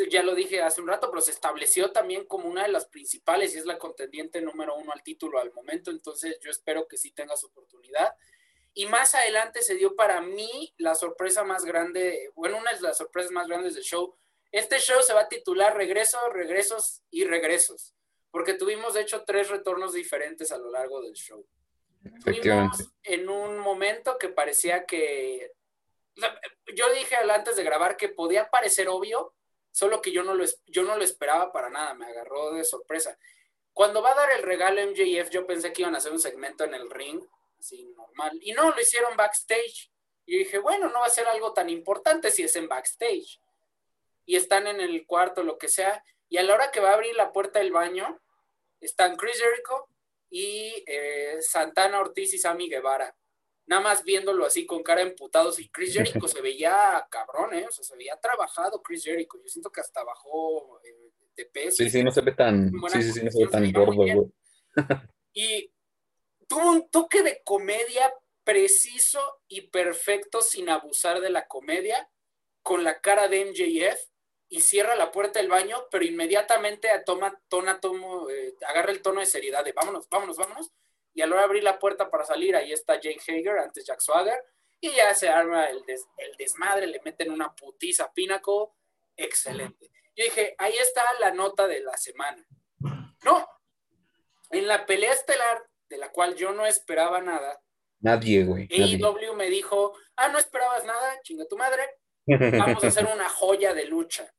ya 0.09 0.23
lo 0.23 0.33
dije 0.33 0.61
hace 0.61 0.81
un 0.81 0.87
rato, 0.87 1.09
pero 1.09 1.21
se 1.21 1.31
estableció 1.31 1.91
también 1.91 2.25
como 2.25 2.47
una 2.47 2.63
de 2.63 2.71
las 2.71 2.87
principales 2.87 3.53
y 3.53 3.59
es 3.59 3.65
la 3.65 3.77
contendiente 3.77 4.41
número 4.41 4.75
uno 4.75 4.91
al 4.91 5.03
título 5.03 5.39
al 5.39 5.53
momento, 5.53 5.91
entonces 5.91 6.39
yo 6.41 6.49
espero 6.49 6.87
que 6.87 6.97
sí 6.97 7.11
tenga 7.11 7.35
su 7.35 7.47
oportunidad. 7.47 8.15
Y 8.73 8.85
más 8.85 9.15
adelante 9.15 9.61
se 9.61 9.75
dio 9.75 9.95
para 9.95 10.21
mí 10.21 10.73
la 10.77 10.95
sorpresa 10.95 11.43
más 11.43 11.65
grande, 11.65 12.31
bueno, 12.35 12.57
una 12.57 12.71
de 12.71 12.81
las 12.81 12.97
sorpresas 12.97 13.31
más 13.31 13.47
grandes 13.47 13.75
del 13.75 13.83
show. 13.83 14.15
Este 14.51 14.79
show 14.79 15.01
se 15.01 15.13
va 15.13 15.21
a 15.21 15.29
titular 15.29 15.75
Regresos, 15.75 16.21
Regresos 16.31 17.01
y 17.09 17.25
Regresos, 17.25 17.95
porque 18.31 18.53
tuvimos 18.53 18.93
de 18.93 19.01
hecho 19.01 19.23
tres 19.25 19.49
retornos 19.49 19.93
diferentes 19.93 20.51
a 20.51 20.57
lo 20.57 20.71
largo 20.71 21.01
del 21.01 21.13
show. 21.13 21.45
Tuvimos 22.23 22.91
en 23.03 23.29
un 23.29 23.59
momento 23.59 24.17
que 24.17 24.29
parecía 24.29 24.85
que 24.85 25.51
yo 26.73 26.93
dije 26.93 27.15
antes 27.15 27.55
de 27.55 27.63
grabar 27.63 27.97
que 27.97 28.09
podía 28.09 28.49
parecer 28.49 28.89
obvio, 28.89 29.33
solo 29.71 30.01
que 30.01 30.11
yo 30.11 30.23
no 30.23 30.33
lo, 30.33 30.45
yo 30.67 30.83
no 30.83 30.97
lo 30.97 31.03
esperaba 31.03 31.51
para 31.51 31.69
nada, 31.69 31.93
me 31.93 32.05
agarró 32.05 32.53
de 32.53 32.63
sorpresa. 32.63 33.17
Cuando 33.73 34.01
va 34.01 34.11
a 34.11 34.15
dar 34.15 34.31
el 34.31 34.43
regalo 34.43 34.81
MJF, 34.81 35.29
yo 35.29 35.47
pensé 35.47 35.71
que 35.71 35.83
iban 35.83 35.95
a 35.95 35.99
hacer 35.99 36.11
un 36.11 36.19
segmento 36.19 36.63
en 36.63 36.73
el 36.73 36.89
ring, 36.89 37.21
así 37.61 37.85
normal, 37.95 38.37
y 38.41 38.51
no, 38.51 38.69
lo 38.71 38.81
hicieron 38.81 39.15
backstage. 39.15 39.91
Y 40.25 40.39
dije, 40.39 40.59
bueno, 40.59 40.89
no 40.89 40.99
va 40.99 41.07
a 41.07 41.09
ser 41.09 41.27
algo 41.27 41.53
tan 41.53 41.69
importante 41.69 42.29
si 42.31 42.43
es 42.43 42.55
en 42.55 42.67
backstage. 42.67 43.41
Y 44.25 44.35
están 44.35 44.67
en 44.67 44.79
el 44.79 45.05
cuarto, 45.05 45.43
lo 45.43 45.57
que 45.57 45.67
sea, 45.67 46.03
y 46.29 46.37
a 46.37 46.43
la 46.43 46.53
hora 46.53 46.71
que 46.71 46.79
va 46.79 46.91
a 46.91 46.93
abrir 46.93 47.15
la 47.15 47.31
puerta 47.31 47.59
del 47.59 47.71
baño, 47.71 48.21
están 48.79 49.15
Chris 49.15 49.41
Jericho 49.41 49.87
y 50.29 50.83
eh, 50.87 51.37
Santana 51.41 51.99
Ortiz 51.99 52.33
y 52.33 52.37
Sammy 52.37 52.69
Guevara 52.69 53.15
nada 53.71 53.81
más 53.81 54.03
viéndolo 54.03 54.45
así 54.45 54.65
con 54.65 54.83
cara 54.83 55.01
emputados 55.01 55.57
y 55.59 55.69
Chris 55.69 55.93
Jericho 55.93 56.27
se 56.27 56.41
veía 56.41 57.07
cabrón, 57.09 57.53
¿eh? 57.53 57.65
O 57.67 57.71
sea, 57.71 57.85
se 57.85 57.95
veía 57.95 58.17
trabajado 58.17 58.81
Chris 58.81 59.03
Jericho. 59.03 59.37
Yo 59.41 59.47
siento 59.47 59.71
que 59.71 59.79
hasta 59.79 60.03
bajó 60.03 60.81
eh, 60.83 61.11
de 61.37 61.45
peso. 61.45 61.77
Sí, 61.77 61.89
sí, 61.89 62.03
no 62.03 62.11
se 62.11 62.19
ve 62.19 62.33
tan, 62.33 62.69
sí, 62.91 63.01
sí, 63.01 63.13
sí, 63.13 63.23
no 63.23 63.31
se 63.31 63.45
ve 63.45 63.49
tan 63.49 63.71
gordo. 63.71 64.31
Y 65.33 65.71
tuvo 66.51 66.69
un 66.69 66.89
toque 66.89 67.23
de 67.23 67.41
comedia 67.45 68.13
preciso 68.43 69.41
y 69.47 69.61
perfecto 69.69 70.41
sin 70.41 70.67
abusar 70.67 71.21
de 71.21 71.29
la 71.29 71.47
comedia, 71.47 72.09
con 72.61 72.83
la 72.83 72.99
cara 72.99 73.29
de 73.29 73.45
MJF 73.45 73.97
y 74.49 74.59
cierra 74.59 74.97
la 74.97 75.13
puerta 75.13 75.39
del 75.39 75.47
baño, 75.47 75.87
pero 75.89 76.03
inmediatamente 76.03 76.89
toma, 77.05 77.41
tona, 77.47 77.79
tomo, 77.79 78.29
eh, 78.29 78.53
agarra 78.67 78.91
el 78.91 79.01
tono 79.01 79.21
de 79.21 79.27
seriedad 79.27 79.63
de 79.63 79.71
vámonos, 79.71 80.09
vámonos, 80.09 80.35
vámonos. 80.35 80.73
Y 81.13 81.21
a 81.21 81.25
la 81.25 81.35
hora 81.35 81.41
de 81.43 81.45
abrir 81.45 81.63
la 81.63 81.79
puerta 81.79 82.11
para 82.11 82.25
salir, 82.25 82.53
ahí 82.53 82.73
está 82.73 82.99
Jake 82.99 83.21
Hager, 83.25 83.57
antes 83.57 83.85
Jack 83.85 84.01
Swagger, 84.01 84.43
y 84.81 84.91
ya 84.91 85.15
se 85.15 85.29
arma 85.29 85.67
el, 85.67 85.81
el 85.87 86.35
desmadre, 86.37 86.85
le 86.85 86.99
meten 87.05 87.31
una 87.31 87.55
putiza 87.55 88.03
a 88.03 88.13
Pinnacle, 88.13 88.67
excelente. 89.15 89.89
Yo 90.17 90.25
dije, 90.25 90.53
ahí 90.57 90.77
está 90.77 91.01
la 91.21 91.31
nota 91.31 91.65
de 91.65 91.79
la 91.79 91.95
semana. 91.95 92.45
No, 93.23 93.47
en 94.49 94.67
la 94.67 94.85
pelea 94.85 95.13
estelar, 95.13 95.70
de 95.91 95.97
la 95.97 96.09
cual 96.09 96.35
yo 96.35 96.51
no 96.53 96.65
esperaba 96.65 97.21
nada, 97.21 97.61
Nadie, 98.01 98.43
güey. 98.43 98.67
AEW 98.71 99.35
me 99.35 99.49
dijo, 99.49 99.93
ah, 100.15 100.27
no 100.29 100.39
esperabas 100.39 100.83
nada, 100.85 101.21
chinga 101.21 101.45
tu 101.47 101.55
madre, 101.55 101.83
vamos 102.27 102.83
a 102.83 102.87
hacer 102.87 103.05
una 103.05 103.29
joya 103.29 103.73
de 103.73 103.85
lucha. 103.85 104.33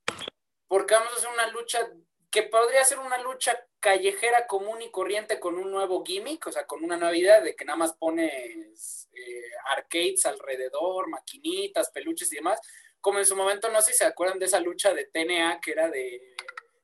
Porque 0.67 0.95
vamos 0.95 1.13
a 1.13 1.17
hacer 1.17 1.31
una 1.33 1.47
lucha 1.49 1.89
que 2.31 2.43
podría 2.45 2.85
ser 2.85 2.99
una 2.99 3.19
lucha 3.19 3.57
callejera 3.79 4.47
común 4.47 4.83
y 4.83 4.91
corriente 4.91 5.39
con 5.39 5.59
un 5.59 5.71
nuevo 5.71 6.03
gimmick, 6.05 6.47
o 6.47 6.53
sea, 6.53 6.67
con 6.67 6.83
una 6.83 6.97
nueva 6.97 7.17
idea 7.17 7.41
de 7.41 7.55
que 7.55 7.65
nada 7.65 7.77
más 7.77 7.93
pones 7.93 9.09
eh, 9.13 9.51
arcades 9.71 10.27
alrededor, 10.27 11.09
maquinitas, 11.09 11.91
peluches 11.91 12.33
y 12.33 12.37
demás. 12.37 12.59
Como 13.01 13.19
en 13.19 13.27
su 13.27 13.37
momento, 13.37 13.71
no 13.71 13.81
sé 13.81 13.93
si 13.93 13.99
se 13.99 14.07
acuerdan 14.07 14.39
de 14.39 14.47
esa 14.47 14.61
lucha 14.61 14.93
de 14.95 15.05
TNA 15.05 15.61
que 15.61 15.73
era 15.73 15.89
de, 15.89 16.35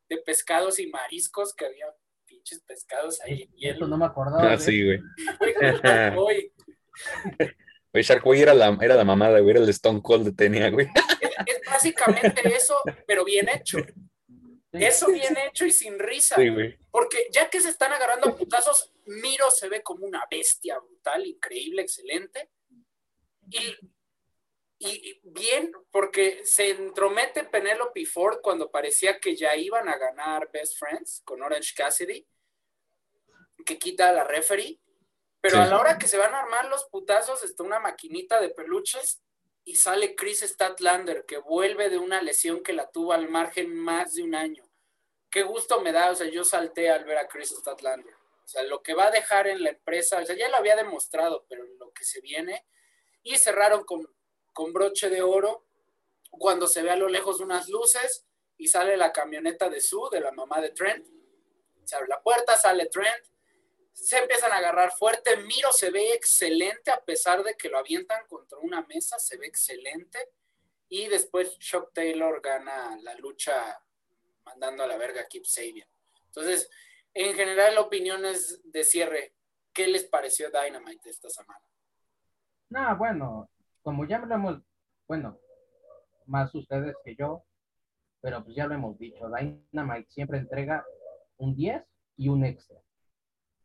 de 0.08 0.18
pescados 0.18 0.78
y 0.78 0.88
mariscos, 0.88 1.54
que 1.54 1.64
había 1.64 1.86
pinches 2.48 2.60
pescados 2.66 3.20
ahí 3.22 3.42
en 3.42 3.52
hielo. 3.56 3.86
no 3.86 3.96
me 3.96 4.06
acordaba. 4.06 4.52
Ah, 4.52 4.56
de 4.56 4.62
sí, 4.62 4.84
güey. 4.84 5.00
Güey. 6.14 6.52
Güey, 7.92 8.04
Sharkboy 8.04 8.40
era 8.40 8.54
la, 8.54 8.76
era 8.80 8.94
la 8.96 9.04
mamada, 9.04 9.38
güey, 9.40 9.50
era 9.56 9.60
el 9.60 9.68
Stone 9.70 10.00
Cold 10.02 10.26
de 10.26 10.32
Tenia, 10.32 10.70
güey. 10.70 10.88
Es, 11.20 11.30
es 11.46 11.60
básicamente 11.66 12.46
eso, 12.54 12.74
pero 13.06 13.24
bien 13.24 13.48
hecho. 13.48 13.78
Eso 14.72 15.06
bien 15.10 15.36
hecho 15.48 15.64
y 15.64 15.70
sin 15.70 15.98
risa. 15.98 16.36
Sí, 16.36 16.48
güey. 16.48 16.78
Porque 16.90 17.28
ya 17.32 17.48
que 17.48 17.60
se 17.60 17.70
están 17.70 17.92
agarrando 17.92 18.28
a 18.28 18.36
putazos, 18.36 18.92
Miro 19.06 19.50
se 19.50 19.68
ve 19.68 19.82
como 19.82 20.04
una 20.06 20.24
bestia 20.30 20.78
brutal, 20.78 21.26
increíble, 21.26 21.82
excelente. 21.82 22.50
Y, 23.48 23.58
y- 24.80 25.10
y 25.10 25.20
bien, 25.24 25.72
porque 25.90 26.42
se 26.44 26.70
entromete 26.70 27.44
Penelope 27.44 28.04
Ford 28.04 28.40
cuando 28.42 28.70
parecía 28.70 29.18
que 29.18 29.34
ya 29.34 29.56
iban 29.56 29.88
a 29.88 29.96
ganar 29.96 30.50
Best 30.52 30.78
Friends 30.78 31.22
con 31.24 31.42
Orange 31.42 31.72
Cassidy, 31.74 32.26
que 33.64 33.78
quita 33.78 34.08
a 34.08 34.12
la 34.12 34.24
referee. 34.24 34.80
Pero 35.40 35.56
Sí. 35.56 35.62
a 35.62 35.66
la 35.66 35.78
hora 35.78 35.98
que 35.98 36.08
se 36.08 36.18
van 36.18 36.34
a 36.34 36.40
armar 36.40 36.66
los 36.66 36.84
putazos, 36.86 37.44
está 37.44 37.62
una 37.62 37.78
maquinita 37.78 38.40
de 38.40 38.50
peluches 38.50 39.22
y 39.64 39.76
sale 39.76 40.16
Chris 40.16 40.40
Statlander, 40.40 41.24
que 41.26 41.38
vuelve 41.38 41.90
de 41.90 41.98
una 41.98 42.20
lesión 42.22 42.62
que 42.62 42.72
la 42.72 42.90
tuvo 42.90 43.12
al 43.12 43.28
margen 43.28 43.72
más 43.74 44.14
de 44.14 44.22
un 44.22 44.34
año. 44.34 44.64
Qué 45.30 45.42
gusto 45.42 45.80
me 45.80 45.92
da, 45.92 46.10
o 46.10 46.14
sea, 46.14 46.26
yo 46.28 46.42
salté 46.42 46.90
al 46.90 47.04
ver 47.04 47.18
a 47.18 47.28
Chris 47.28 47.50
Statlander. 47.50 48.14
O 48.14 48.48
sea, 48.48 48.62
lo 48.62 48.82
que 48.82 48.94
va 48.94 49.08
a 49.08 49.10
dejar 49.10 49.46
en 49.46 49.62
la 49.62 49.70
empresa, 49.70 50.18
o 50.18 50.24
sea, 50.24 50.34
ya 50.34 50.48
lo 50.48 50.56
había 50.56 50.74
demostrado, 50.74 51.44
pero 51.48 51.64
lo 51.78 51.92
que 51.92 52.04
se 52.04 52.20
viene. 52.22 52.66
Y 53.22 53.36
cerraron 53.36 53.84
con, 53.84 54.08
con 54.54 54.72
broche 54.72 55.10
de 55.10 55.20
oro 55.20 55.66
cuando 56.30 56.66
se 56.66 56.82
ve 56.82 56.90
a 56.90 56.96
lo 56.96 57.08
lejos 57.08 57.40
unas 57.40 57.68
luces 57.68 58.26
y 58.56 58.68
sale 58.68 58.96
la 58.96 59.12
camioneta 59.12 59.68
de 59.68 59.80
Sue, 59.82 60.08
de 60.10 60.20
la 60.20 60.32
mamá 60.32 60.60
de 60.62 60.70
Trent. 60.70 61.06
Se 61.84 61.94
abre 61.94 62.08
la 62.08 62.22
puerta, 62.22 62.56
sale 62.56 62.86
Trent, 62.86 63.22
se 64.04 64.18
empiezan 64.18 64.52
a 64.52 64.56
agarrar 64.58 64.92
fuerte. 64.92 65.36
Miro 65.38 65.72
se 65.72 65.90
ve 65.90 66.12
excelente 66.12 66.90
a 66.90 67.04
pesar 67.04 67.42
de 67.42 67.54
que 67.54 67.68
lo 67.68 67.78
avientan 67.78 68.26
contra 68.28 68.58
una 68.58 68.82
mesa, 68.82 69.18
se 69.18 69.36
ve 69.36 69.46
excelente. 69.46 70.18
Y 70.88 71.08
después 71.08 71.58
Chuck 71.58 71.92
Taylor 71.92 72.40
gana 72.40 72.96
la 73.02 73.14
lucha 73.16 73.82
mandando 74.44 74.84
a 74.84 74.86
la 74.86 74.96
verga 74.96 75.22
a 75.22 75.26
Keep 75.26 75.44
Sabian. 75.44 75.88
Entonces, 76.26 76.70
en 77.12 77.34
general, 77.34 77.76
opiniones 77.78 78.60
de 78.64 78.84
cierre. 78.84 79.34
¿Qué 79.72 79.86
les 79.86 80.04
pareció 80.04 80.48
Dynamite 80.50 81.10
esta 81.10 81.28
semana? 81.28 81.60
No, 82.70 82.96
bueno, 82.96 83.50
como 83.82 84.06
ya 84.06 84.18
lo 84.18 84.34
hemos, 84.34 84.62
bueno, 85.06 85.38
más 86.26 86.54
ustedes 86.54 86.94
que 87.04 87.16
yo, 87.16 87.44
pero 88.20 88.42
pues 88.44 88.56
ya 88.56 88.66
lo 88.66 88.74
hemos 88.74 88.98
dicho, 88.98 89.28
Dynamite 89.28 90.10
siempre 90.10 90.38
entrega 90.38 90.84
un 91.36 91.54
10 91.54 91.82
y 92.16 92.28
un 92.28 92.44
extra. 92.44 92.78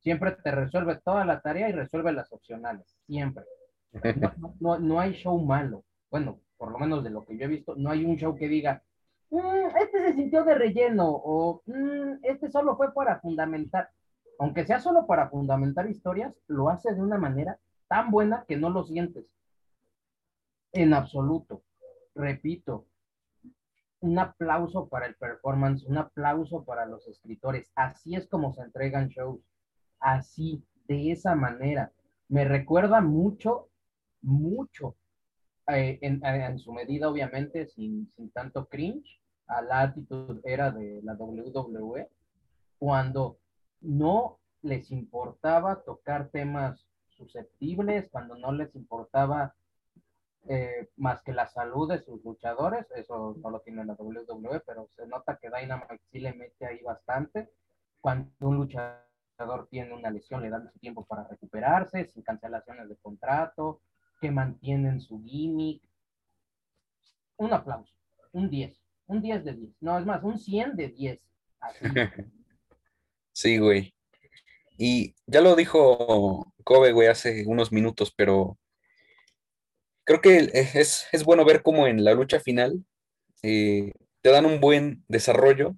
Siempre 0.04 0.32
te 0.44 0.52
resuelve 0.52 1.00
toda 1.04 1.24
la 1.24 1.40
tarea 1.40 1.70
y 1.70 1.72
resuelve 1.72 2.12
las 2.12 2.32
opcionales, 2.34 2.86
siempre. 3.08 3.46
No, 4.60 4.78
no, 4.78 5.00
hay 5.00 5.14
show 5.14 5.40
malo. 5.40 5.86
Bueno, 6.12 6.42
por 6.58 6.72
lo 6.72 6.78
menos 6.78 7.04
de 7.04 7.10
lo 7.10 7.26
que 7.26 7.38
yo 7.38 7.46
he 7.46 7.48
visto, 7.48 7.76
no 7.78 7.90
hay 7.90 8.04
un 8.04 8.18
show 8.18 8.36
que 8.36 8.50
diga, 8.50 8.84
"Mm, 9.30 9.78
este 9.82 10.00
se 10.00 10.14
sintió 10.14 10.44
de 10.44 10.56
relleno 10.56 11.10
o 11.10 11.62
"Mm, 11.66 12.20
este 12.24 12.50
solo 12.52 12.76
fue 12.76 12.94
para 12.94 13.22
fundamentar. 13.22 13.90
Aunque 14.40 14.66
sea 14.66 14.80
solo 14.80 15.08
para 15.08 15.30
fundamentar 15.30 15.90
historias, 15.90 16.34
lo 16.48 16.70
hace 16.70 16.94
de 16.94 17.02
una 17.02 17.18
manera 17.18 17.58
tan 17.88 18.12
buena 18.12 18.44
que 18.46 18.58
no 18.58 18.70
lo 18.70 18.84
sientes. 18.84 19.26
En 20.74 20.94
absoluto. 20.94 21.64
Repito, 22.14 22.88
un 24.02 24.20
aplauso 24.20 24.90
para 24.90 25.06
el 25.06 25.16
performance, 25.16 25.86
un 25.86 25.98
aplauso 25.98 26.66
para 26.66 26.86
los 26.86 27.08
escritores. 27.08 27.72
Así 27.76 28.16
es 28.16 28.28
como 28.28 28.54
se 28.54 28.64
entregan 28.64 29.08
shows. 29.08 29.40
Así, 30.04 30.64
de 30.88 31.12
esa 31.12 31.36
manera. 31.36 31.92
Me 32.28 32.46
recuerda 32.46 33.02
mucho 33.02 33.70
mucho, 34.24 34.96
eh, 35.68 36.00
en, 36.02 36.26
en, 36.26 36.60
su 36.60 36.74
medida 36.74 37.10
obviamente, 37.10 37.68
sin, 37.68 38.12
sin 38.16 38.32
tanto 38.32 38.68
cringe, 38.68 39.22
a 39.48 39.62
la 39.62 39.82
actitud 39.82 40.40
era 40.44 40.72
de 40.72 41.02
la 41.04 41.14
WWE, 41.14 42.10
cuando 42.80 43.38
no 43.82 44.40
les 44.62 44.90
importaba 44.92 45.84
tocar 45.84 46.30
temas 46.30 46.88
susceptibles, 47.10 48.10
cuando 48.10 48.36
no 48.36 48.52
les 48.54 48.74
importaba 48.76 49.54
eh, 50.48 50.90
más 50.98 51.22
que 51.22 51.34
la 51.34 51.48
salud 51.48 51.90
de 51.90 52.02
sus 52.02 52.24
luchadores, 52.24 52.90
eso 52.96 53.36
no 53.42 53.50
lo 53.50 53.60
tiene 53.60 53.86
la 53.86 53.94
WWE, 53.94 54.62
pero 54.66 54.90
se 54.96 55.06
nota 55.08 55.38
que 55.38 55.50
Dynamite 55.50 56.00
sí 56.12 56.20
le 56.20 56.34
mete 56.34 56.66
ahí 56.66 56.82
bastante. 56.82 57.50
Cuando 58.02 58.32
un 58.40 58.58
luchador 58.58 59.00
tiene 59.70 59.94
una 59.94 60.10
lesión, 60.10 60.42
le 60.42 60.50
dan 60.50 60.72
su 60.72 60.80
tiempo 60.80 61.06
para 61.06 61.28
recuperarse, 61.28 62.06
sin 62.08 62.24
cancelaciones 62.24 62.90
de 62.90 62.96
contrato, 62.98 63.82
que 64.20 64.32
mantienen 64.32 65.02
su 65.02 65.22
gimmick. 65.24 65.82
Un 67.38 67.54
aplauso, 67.54 67.94
un 68.32 68.50
10, 68.50 68.80
un 69.08 69.22
10 69.22 69.46
de 69.46 69.54
10, 69.54 69.74
no, 69.82 69.98
es 69.98 70.06
más, 70.06 70.24
un 70.24 70.38
100 70.38 70.76
de 70.76 70.88
10. 70.90 71.20
Sí, 73.36 73.58
güey. 73.58 73.96
Y 74.78 75.16
ya 75.26 75.42
lo 75.42 75.56
dijo 75.56 76.54
Kobe, 76.64 76.92
güey, 76.92 77.08
hace 77.08 77.46
unos 77.48 77.72
minutos, 77.72 78.14
pero 78.16 78.60
creo 80.04 80.22
que 80.22 80.52
es, 80.54 81.24
bueno 81.26 81.46
ver 81.46 81.64
cómo 81.64 81.88
en 81.88 82.04
la 82.04 82.14
lucha 82.14 82.40
final 82.40 82.86
eh, 83.42 83.92
te 84.22 84.30
dan 84.30 84.46
un 84.46 84.60
buen 84.60 85.04
desarrollo. 85.08 85.76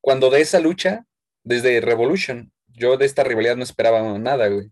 Cuando 0.00 0.30
de 0.30 0.40
esa 0.40 0.60
lucha, 0.60 1.05
desde 1.46 1.80
Revolution, 1.80 2.52
yo 2.66 2.96
de 2.96 3.06
esta 3.06 3.22
rivalidad 3.22 3.56
no 3.56 3.62
esperaba 3.62 4.18
nada, 4.18 4.48
güey. 4.48 4.70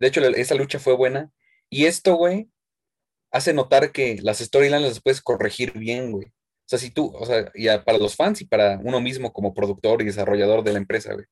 De 0.00 0.08
hecho, 0.08 0.20
esa 0.20 0.56
lucha 0.56 0.80
fue 0.80 0.94
buena. 0.94 1.30
Y 1.70 1.86
esto, 1.86 2.16
güey, 2.16 2.50
hace 3.30 3.54
notar 3.54 3.92
que 3.92 4.18
las 4.20 4.38
storylines 4.38 4.82
las 4.88 5.00
puedes 5.00 5.22
corregir 5.22 5.72
bien, 5.72 6.10
güey. 6.10 6.26
O 6.26 6.68
sea, 6.68 6.80
si 6.80 6.90
tú, 6.90 7.12
o 7.14 7.24
sea, 7.24 7.50
ya 7.54 7.84
para 7.84 7.98
los 7.98 8.16
fans 8.16 8.40
y 8.40 8.44
para 8.44 8.80
uno 8.82 9.00
mismo 9.00 9.32
como 9.32 9.54
productor 9.54 10.02
y 10.02 10.06
desarrollador 10.06 10.64
de 10.64 10.72
la 10.72 10.78
empresa, 10.78 11.14
güey. 11.14 11.26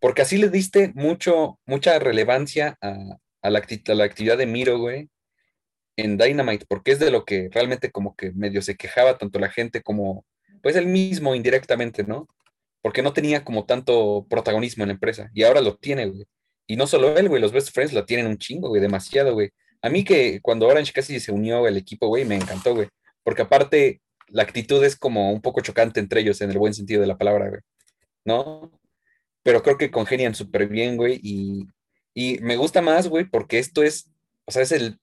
Porque 0.00 0.22
así 0.22 0.38
le 0.38 0.48
diste 0.48 0.90
mucho, 0.94 1.60
mucha 1.66 1.98
relevancia 1.98 2.78
a, 2.80 3.50
la, 3.50 3.58
a 3.58 3.94
la 3.94 4.04
actividad 4.04 4.38
de 4.38 4.46
Miro, 4.46 4.78
güey, 4.78 5.10
en 5.96 6.16
Dynamite, 6.16 6.64
porque 6.66 6.92
es 6.92 6.98
de 6.98 7.10
lo 7.10 7.26
que 7.26 7.50
realmente 7.52 7.90
como 7.90 8.16
que 8.16 8.32
medio 8.32 8.62
se 8.62 8.76
quejaba 8.76 9.18
tanto 9.18 9.38
la 9.38 9.50
gente 9.50 9.82
como, 9.82 10.24
pues 10.62 10.76
él 10.76 10.86
mismo 10.86 11.34
indirectamente, 11.34 12.04
¿no? 12.04 12.26
Porque 12.84 13.02
no 13.02 13.14
tenía 13.14 13.44
como 13.44 13.64
tanto 13.64 14.26
protagonismo 14.28 14.84
en 14.84 14.88
la 14.88 14.94
empresa 14.94 15.30
y 15.32 15.42
ahora 15.42 15.62
lo 15.62 15.76
tiene, 15.76 16.04
güey. 16.04 16.26
Y 16.66 16.76
no 16.76 16.86
solo 16.86 17.16
él, 17.16 17.30
güey, 17.30 17.40
los 17.40 17.50
Best 17.52 17.72
Friends 17.72 17.94
lo 17.94 18.04
tienen 18.04 18.26
un 18.26 18.36
chingo, 18.36 18.68
güey, 18.68 18.82
demasiado, 18.82 19.32
güey. 19.32 19.50
A 19.80 19.88
mí 19.88 20.04
que 20.04 20.40
cuando 20.42 20.66
Orange 20.66 20.92
casi 20.92 21.18
se 21.18 21.32
unió 21.32 21.66
el 21.66 21.78
equipo, 21.78 22.08
güey, 22.08 22.26
me 22.26 22.36
encantó, 22.36 22.74
güey. 22.74 22.88
Porque 23.22 23.42
aparte, 23.42 24.02
la 24.28 24.42
actitud 24.42 24.84
es 24.84 24.96
como 24.96 25.32
un 25.32 25.40
poco 25.40 25.62
chocante 25.62 26.00
entre 26.00 26.20
ellos 26.20 26.42
en 26.42 26.50
el 26.50 26.58
buen 26.58 26.74
sentido 26.74 27.00
de 27.00 27.06
la 27.06 27.16
palabra, 27.16 27.48
güey. 27.48 27.60
¿No? 28.24 28.70
Pero 29.42 29.62
creo 29.62 29.78
que 29.78 29.90
congenian 29.90 30.34
súper 30.34 30.68
bien, 30.68 30.96
güey. 30.98 31.20
Y, 31.22 31.68
y 32.12 32.38
me 32.40 32.56
gusta 32.56 32.82
más, 32.82 33.08
güey, 33.08 33.24
porque 33.24 33.58
esto 33.58 33.82
es, 33.82 34.10
o 34.44 34.52
sea, 34.52 34.62
es 34.62 34.72
el 34.72 34.98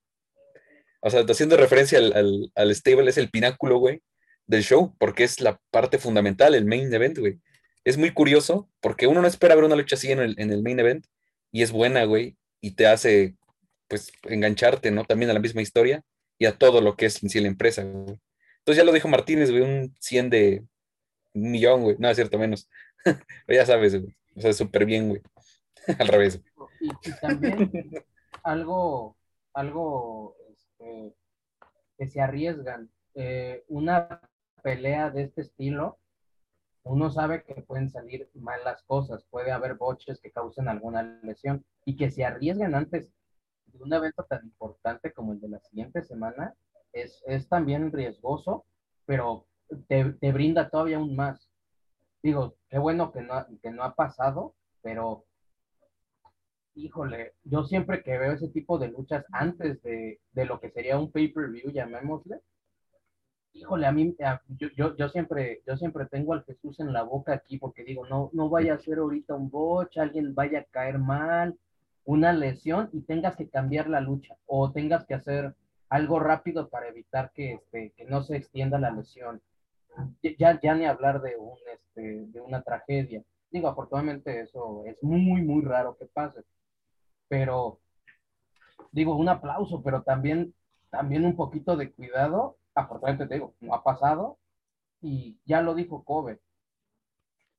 o 1.02 1.10
sea, 1.10 1.26
haciendo 1.28 1.58
referencia 1.58 1.98
al, 1.98 2.52
al, 2.56 2.76
stable, 2.76 3.10
es 3.10 3.18
el 3.18 3.30
pináculo, 3.30 3.80
güey, 3.80 4.02
del 4.46 4.64
show, 4.64 4.96
porque 5.00 5.24
es 5.24 5.42
la 5.42 5.60
parte 5.72 5.98
fundamental, 5.98 6.54
el 6.54 6.66
main 6.66 6.94
event, 6.94 7.18
güey. 7.18 7.40
Es 7.84 7.98
muy 7.98 8.14
curioso, 8.14 8.70
porque 8.80 9.08
uno 9.08 9.22
no 9.22 9.28
espera 9.28 9.56
ver 9.56 9.64
una 9.64 9.76
lucha 9.76 9.96
así 9.96 10.12
en 10.12 10.20
el, 10.20 10.36
en 10.40 10.52
el 10.52 10.62
main 10.62 10.80
event, 10.80 11.06
y 11.52 11.64
es 11.64 11.72
buena, 11.72 12.04
güey, 12.06 12.38
y 12.62 12.72
te 12.72 12.88
hace, 12.88 13.36
pues, 13.88 14.12
engancharte, 14.24 14.92
¿no? 14.92 15.04
También 15.06 15.32
a 15.32 15.34
la 15.34 15.40
misma 15.40 15.62
historia 15.62 16.04
y 16.38 16.46
a 16.46 16.58
todo 16.58 16.82
lo 16.82 16.96
que 16.96 17.08
es 17.08 17.22
en 17.24 17.30
sí 17.30 17.40
la 17.40 17.48
empresa, 17.48 17.84
güey. 17.84 18.20
Entonces 18.60 18.78
ya 18.78 18.84
lo 18.84 18.94
dijo 18.94 19.08
Martínez, 19.08 19.50
güey, 19.50 19.64
un 19.64 19.96
100 20.00 20.30
de 20.30 20.64
un 21.34 21.52
millón, 21.52 21.84
güey. 21.84 21.96
No, 22.00 22.10
es 22.10 22.16
cierto, 22.16 22.38
menos. 22.38 22.70
Pero 23.04 23.60
ya 23.60 23.66
sabes, 23.66 24.00
güey. 24.00 24.16
O 24.36 24.42
sea, 24.42 24.54
súper 24.54 24.86
bien, 24.86 25.10
güey. 25.10 25.22
Al 26.00 26.08
revés. 26.08 26.42
Y, 26.80 26.90
también 27.20 27.72
algo, 28.44 29.18
algo 29.54 30.36
que 31.98 32.08
se 32.08 32.22
arriesgan. 32.22 32.90
Eh, 33.16 33.64
una 33.68 34.22
pelea 34.64 35.10
de 35.10 35.24
este 35.24 35.42
estilo, 35.42 36.00
uno 36.84 37.12
sabe 37.12 37.44
que 37.44 37.62
pueden 37.62 37.90
salir 37.90 38.30
mal 38.34 38.64
las 38.64 38.84
cosas, 38.84 39.24
puede 39.30 39.52
haber 39.52 39.76
boches 39.76 40.20
que 40.20 40.32
causen 40.32 40.68
alguna 40.68 41.20
lesión 41.24 41.64
y 41.86 41.96
que 41.96 42.10
se 42.10 42.26
arriesguen 42.26 42.76
antes 42.76 43.08
de 43.68 43.84
un 43.84 43.94
evento 43.94 44.24
tan 44.24 44.44
importante 44.44 45.14
como 45.14 45.34
el 45.34 45.42
de 45.42 45.50
la 45.50 45.60
siguiente 45.60 46.04
semana, 46.04 46.56
es, 46.92 47.24
es 47.26 47.48
también 47.48 47.92
riesgoso, 47.92 48.66
pero 49.06 49.46
te, 49.88 50.14
te, 50.14 50.32
brinda 50.32 50.70
todavía 50.70 50.98
aún 50.98 51.16
más. 51.16 51.50
Digo, 52.22 52.56
qué 52.70 52.78
bueno 52.78 53.12
que 53.12 53.22
no, 53.22 53.46
que 53.62 53.72
no 53.72 53.84
ha 53.84 53.96
pasado, 53.96 54.56
pero 54.82 55.26
híjole, 56.76 57.34
yo 57.44 57.64
siempre 57.64 58.04
que 58.04 58.18
veo 58.18 58.34
ese 58.34 58.50
tipo 58.50 58.78
de 58.78 58.90
luchas 58.90 59.26
antes 59.32 59.82
de, 59.84 60.20
lo 60.34 60.60
que 60.60 60.72
sería 60.72 60.98
un 60.98 61.12
pay-per-view, 61.12 61.72
llamémosle, 61.72 62.42
híjole, 63.54 63.86
a 63.86 63.92
mí, 63.92 64.16
yo, 64.76 64.96
yo, 64.96 65.10
siempre, 65.10 65.62
yo 65.68 65.78
siempre 65.78 66.06
tengo 66.06 66.34
al 66.34 66.44
Jesús 66.46 66.80
en 66.80 66.94
la 66.94 67.04
boca 67.04 67.34
aquí 67.34 67.58
porque 67.58 67.84
digo, 67.84 68.08
no, 68.08 68.30
no 68.34 68.50
vaya 68.50 68.74
a 68.74 68.80
ser 68.80 69.00
ahorita 69.00 69.36
un 69.36 69.50
botch, 69.50 69.98
alguien 69.98 70.34
vaya 70.34 70.60
a 70.60 70.64
caer 70.64 71.00
mal, 71.00 71.58
una 72.06 72.34
lesión 72.34 72.90
y 72.94 73.02
tengas 73.02 73.36
que 73.36 73.50
cambiar 73.50 73.90
la 73.90 74.02
lucha 74.02 74.36
o 74.46 74.72
tengas 74.72 75.06
que 75.06 75.14
hacer 75.14 75.56
algo 75.90 76.20
rápido 76.20 76.70
para 76.70 76.88
evitar 76.88 77.32
que, 77.34 77.54
este, 77.54 77.94
que 77.98 78.06
no 78.06 78.24
se 78.24 78.38
extienda 78.38 78.80
la 78.80 78.92
lesión. 78.92 79.42
Ya, 80.40 80.60
ya 80.62 80.74
ni 80.74 80.86
hablar 80.86 81.22
de, 81.22 81.36
un, 81.36 81.58
este, 81.74 82.26
de 82.28 82.42
una 82.42 82.62
tragedia. 82.62 83.22
Digo, 83.52 83.68
afortunadamente 83.68 84.42
eso 84.42 84.84
es 84.86 85.04
muy, 85.04 85.42
muy 85.42 85.62
raro 85.64 85.98
que 85.98 86.06
pase 86.06 86.44
pero 87.32 87.80
digo, 88.92 89.16
un 89.16 89.30
aplauso, 89.30 89.82
pero 89.82 90.04
también, 90.04 90.54
también 90.90 91.24
un 91.24 91.38
poquito 91.38 91.78
de 91.78 91.94
cuidado. 91.94 92.58
Afortunadamente 92.76 93.28
te 93.28 93.36
digo, 93.36 93.56
no 93.60 93.74
ha 93.74 93.84
pasado 93.84 94.40
y 95.02 95.40
ya 95.46 95.62
lo 95.62 95.74
dijo 95.74 96.04
Kobe. 96.04 96.42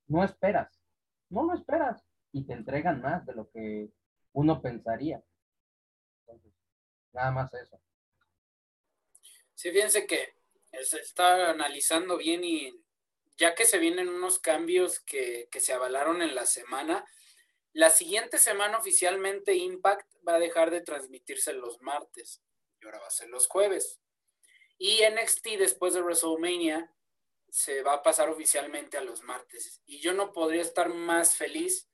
No 0.07 0.25
esperas, 0.25 0.81
no 1.29 1.45
lo 1.45 1.55
esperas 1.55 2.05
y 2.33 2.45
te 2.47 2.55
entregan 2.55 3.01
más 3.01 3.25
de 3.27 3.35
lo 3.35 3.51
que 3.51 3.91
uno 4.33 4.61
pensaría. 4.61 5.23
Entonces, 6.21 6.53
nada 7.13 7.31
más 7.31 7.53
eso. 7.55 7.81
Sí, 9.55 9.71
fíjense 9.71 10.07
que 10.07 10.35
se 10.83 11.01
está 11.01 11.51
analizando 11.51 12.17
bien 12.17 12.43
y 12.45 12.73
ya 13.37 13.55
que 13.55 13.65
se 13.65 13.79
vienen 13.79 14.09
unos 14.09 14.39
cambios 14.39 15.01
que, 15.01 15.49
que 15.51 15.61
se 15.61 15.73
avalaron 15.73 16.23
en 16.23 16.35
la 16.35 16.47
semana, 16.47 17.05
la 17.73 17.89
siguiente 17.89 18.39
semana 18.39 18.79
oficialmente 18.79 19.55
Impact 19.55 20.07
va 20.27 20.35
a 20.35 20.39
dejar 20.39 20.71
de 20.71 20.83
transmitirse 20.83 21.55
los 21.55 21.81
martes 21.81 22.43
y 22.81 22.85
ahora 22.85 23.01
va 23.01 23.07
a 23.07 23.11
ser 23.11 23.31
los 23.31 23.49
jueves. 23.49 24.01
Y 24.85 25.01
NXT 25.09 25.59
después 25.61 25.95
de 25.95 26.03
WrestleMania 26.03 26.93
se 27.49 27.83
va 27.83 27.93
a 27.93 28.03
pasar 28.03 28.29
oficialmente 28.29 28.99
a 28.99 29.01
los 29.01 29.23
martes. 29.23 29.81
Y 29.87 30.01
yo 30.01 30.13
no 30.13 30.33
podría 30.33 30.61
estar 30.61 30.89
más 30.89 31.37
feliz 31.37 31.89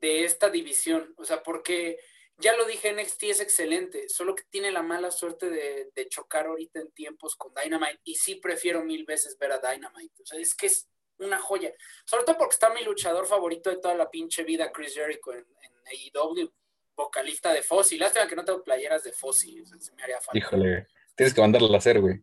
de 0.00 0.24
esta 0.24 0.48
división. 0.48 1.12
O 1.18 1.26
sea, 1.26 1.42
porque 1.42 1.98
ya 2.38 2.56
lo 2.56 2.64
dije, 2.64 2.94
NXT 2.94 3.24
es 3.24 3.40
excelente, 3.42 4.08
solo 4.08 4.34
que 4.34 4.44
tiene 4.44 4.70
la 4.70 4.82
mala 4.82 5.10
suerte 5.10 5.50
de, 5.50 6.08
chocar 6.08 6.46
ahorita 6.46 6.80
en 6.80 6.90
tiempos 6.92 7.36
con 7.36 7.52
Dynamite. 7.52 8.00
Y 8.04 8.14
sí 8.14 8.36
prefiero 8.36 8.82
mil 8.82 9.04
veces 9.04 9.36
ver 9.36 9.52
a 9.52 9.58
Dynamite. 9.58 10.22
O 10.22 10.24
sea, 10.24 10.40
es 10.40 10.54
que 10.54 10.68
es 10.68 10.88
una 11.18 11.38
joya. 11.38 11.74
Sobre 12.06 12.24
todo 12.24 12.38
porque 12.38 12.54
está 12.54 12.70
mi 12.70 12.82
luchador 12.84 13.26
favorito 13.26 13.68
de 13.68 13.80
toda 13.80 13.94
la 13.94 14.10
pinche 14.10 14.44
vida, 14.44 14.72
Chris 14.72 14.94
Jericho, 14.94 15.34
en, 15.34 15.44
AEW, 15.84 16.50
vocalista 16.96 17.52
de 17.52 17.60
Fossi. 17.60 17.98
Lástima 17.98 18.26
que 18.26 18.36
no 18.36 18.46
tengo 18.46 18.64
playeras 18.64 19.04
de 19.04 19.12
Fossi, 19.12 19.62
se 19.78 19.92
me 19.92 20.04
haría 20.04 20.22
falta. 20.22 20.38
Híjole, 20.38 20.88
tienes 21.18 21.34
que 21.34 21.40
mandarla 21.40 21.74
a 21.74 21.78
hacer, 21.78 22.00
güey. 22.00 22.22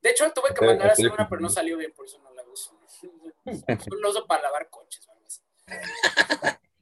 De 0.00 0.10
hecho, 0.10 0.30
tuve 0.32 0.54
que 0.54 0.64
mandar 0.64 0.90
a 0.90 0.92
hacer 0.92 1.10
una, 1.10 1.28
pero 1.28 1.40
no 1.40 1.50
salió 1.50 1.76
bien, 1.76 1.92
por 1.92 2.06
eso 2.06 2.18
no 2.20 2.32
la 2.32 2.44
uso. 2.44 2.78
Lo 4.00 4.10
uso 4.10 4.26
para 4.26 4.44
lavar 4.44 4.70
coches. 4.70 5.06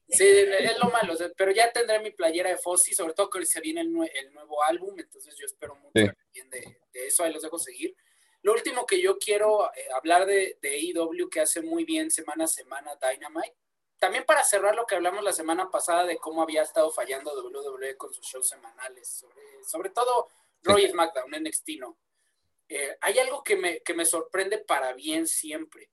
Sí, 0.09 0.25
es 0.25 0.79
lo 0.79 0.89
malo, 0.91 1.15
pero 1.37 1.51
ya 1.51 1.73
tendré 1.73 1.99
mi 1.99 2.11
playera 2.11 2.49
de 2.49 2.57
Fossi, 2.57 2.95
sobre 2.95 3.13
todo 3.13 3.29
que 3.29 3.45
se 3.45 3.61
viene 3.61 3.81
el, 3.81 3.93
nuevo 3.93 4.63
álbum, 4.63 4.99
entonces 4.99 5.35
yo 5.37 5.45
espero 5.45 5.75
mucho 5.75 5.91
también 5.93 6.49
de, 6.49 6.79
de, 6.93 7.07
eso, 7.07 7.25
ahí 7.25 7.33
los 7.33 7.43
dejo 7.43 7.59
seguir. 7.59 7.95
Lo 8.43 8.53
último 8.53 8.87
que 8.87 9.03
yo 9.03 9.19
quiero 9.19 9.67
eh, 9.75 9.89
hablar 9.93 10.25
de, 10.25 10.59
de 10.63 10.71
AEW 10.71 11.29
que 11.29 11.41
hace 11.41 11.61
muy 11.61 11.85
bien 11.85 12.11
semana 12.11 12.45
a 12.45 12.49
semana 12.49 12.93
Dynamite. 12.95 13.57
También 13.99 14.25
para 14.25 14.45
cerrar 14.45 14.75
lo 14.75 14.87
que 14.87 14.95
hablamos 14.95 15.25
la 15.25 15.33
semana 15.33 15.71
pasada 15.71 16.05
de 16.05 16.19
cómo 16.19 16.43
había 16.43 16.63
estado 16.63 16.91
fallando 16.91 17.33
WWE 17.33 17.97
con 17.97 18.13
sus 18.13 18.27
shows 18.27 18.49
semanales, 18.49 19.25
sobre, 19.67 19.91
todo 19.91 20.29
Roy 20.63 20.89
SmackDown, 20.89 21.31
NXT, 21.31 21.69
¿no? 21.79 21.99
Eh, 22.69 22.97
hay 23.01 23.19
algo 23.19 23.43
que 23.43 23.57
me, 23.57 23.81
que 23.81 23.95
me 23.95 24.05
sorprende 24.05 24.59
para 24.59 24.93
bien 24.93 25.27
siempre. 25.27 25.91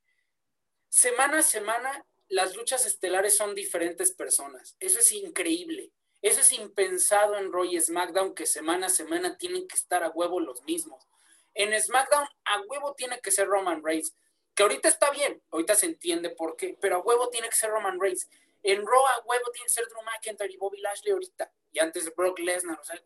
Semana 0.89 1.39
a 1.39 1.43
semana, 1.43 2.05
las 2.30 2.55
luchas 2.55 2.86
estelares 2.86 3.38
son 3.38 3.55
diferentes 3.55 4.14
personas. 4.14 4.76
Eso 4.80 4.99
es 4.99 5.11
increíble. 5.11 5.91
Eso 6.22 6.39
es 6.39 6.53
impensado 6.53 7.38
en 7.38 7.51
Roy 7.51 7.80
SmackDown, 7.80 8.34
que 8.34 8.45
semana 8.45 8.88
a 8.88 8.89
semana 8.89 9.38
tienen 9.38 9.68
que 9.68 9.76
estar 9.76 10.03
a 10.03 10.09
huevo 10.09 10.39
los 10.39 10.64
mismos. 10.64 11.05
En 11.53 11.80
SmackDown, 11.80 12.28
a 12.45 12.61
huevo 12.61 12.93
tiene 12.95 13.20
que 13.20 13.32
ser 13.32 13.47
Roman 13.47 13.84
Reigns, 13.84 14.16
que 14.55 14.64
ahorita 14.64 14.88
está 14.88 15.11
bien, 15.11 15.41
ahorita 15.51 15.76
se 15.76 15.88
entiende 15.88 16.30
por 16.30 16.55
qué, 16.55 16.78
pero 16.80 16.97
a 16.97 16.99
huevo 16.99 17.30
tiene 17.30 17.49
que 17.49 17.55
ser 17.55 17.70
Roman 17.70 17.99
Reigns. 17.99 18.30
En 18.64 18.86
Raw, 18.86 19.05
a 19.05 19.26
huevo 19.26 19.51
tiene 19.51 19.66
que 19.68 19.74
ser 19.74 19.88
Drew 19.89 20.01
McIntyre 20.03 20.53
y 20.53 20.57
Bobby 20.57 20.80
Lashley 20.80 21.11
ahorita, 21.11 21.51
y 21.72 21.80
antes 21.80 22.14
Brock 22.16 22.39
Lesnar, 22.39 22.80
o 22.80 22.84
sea. 22.84 22.99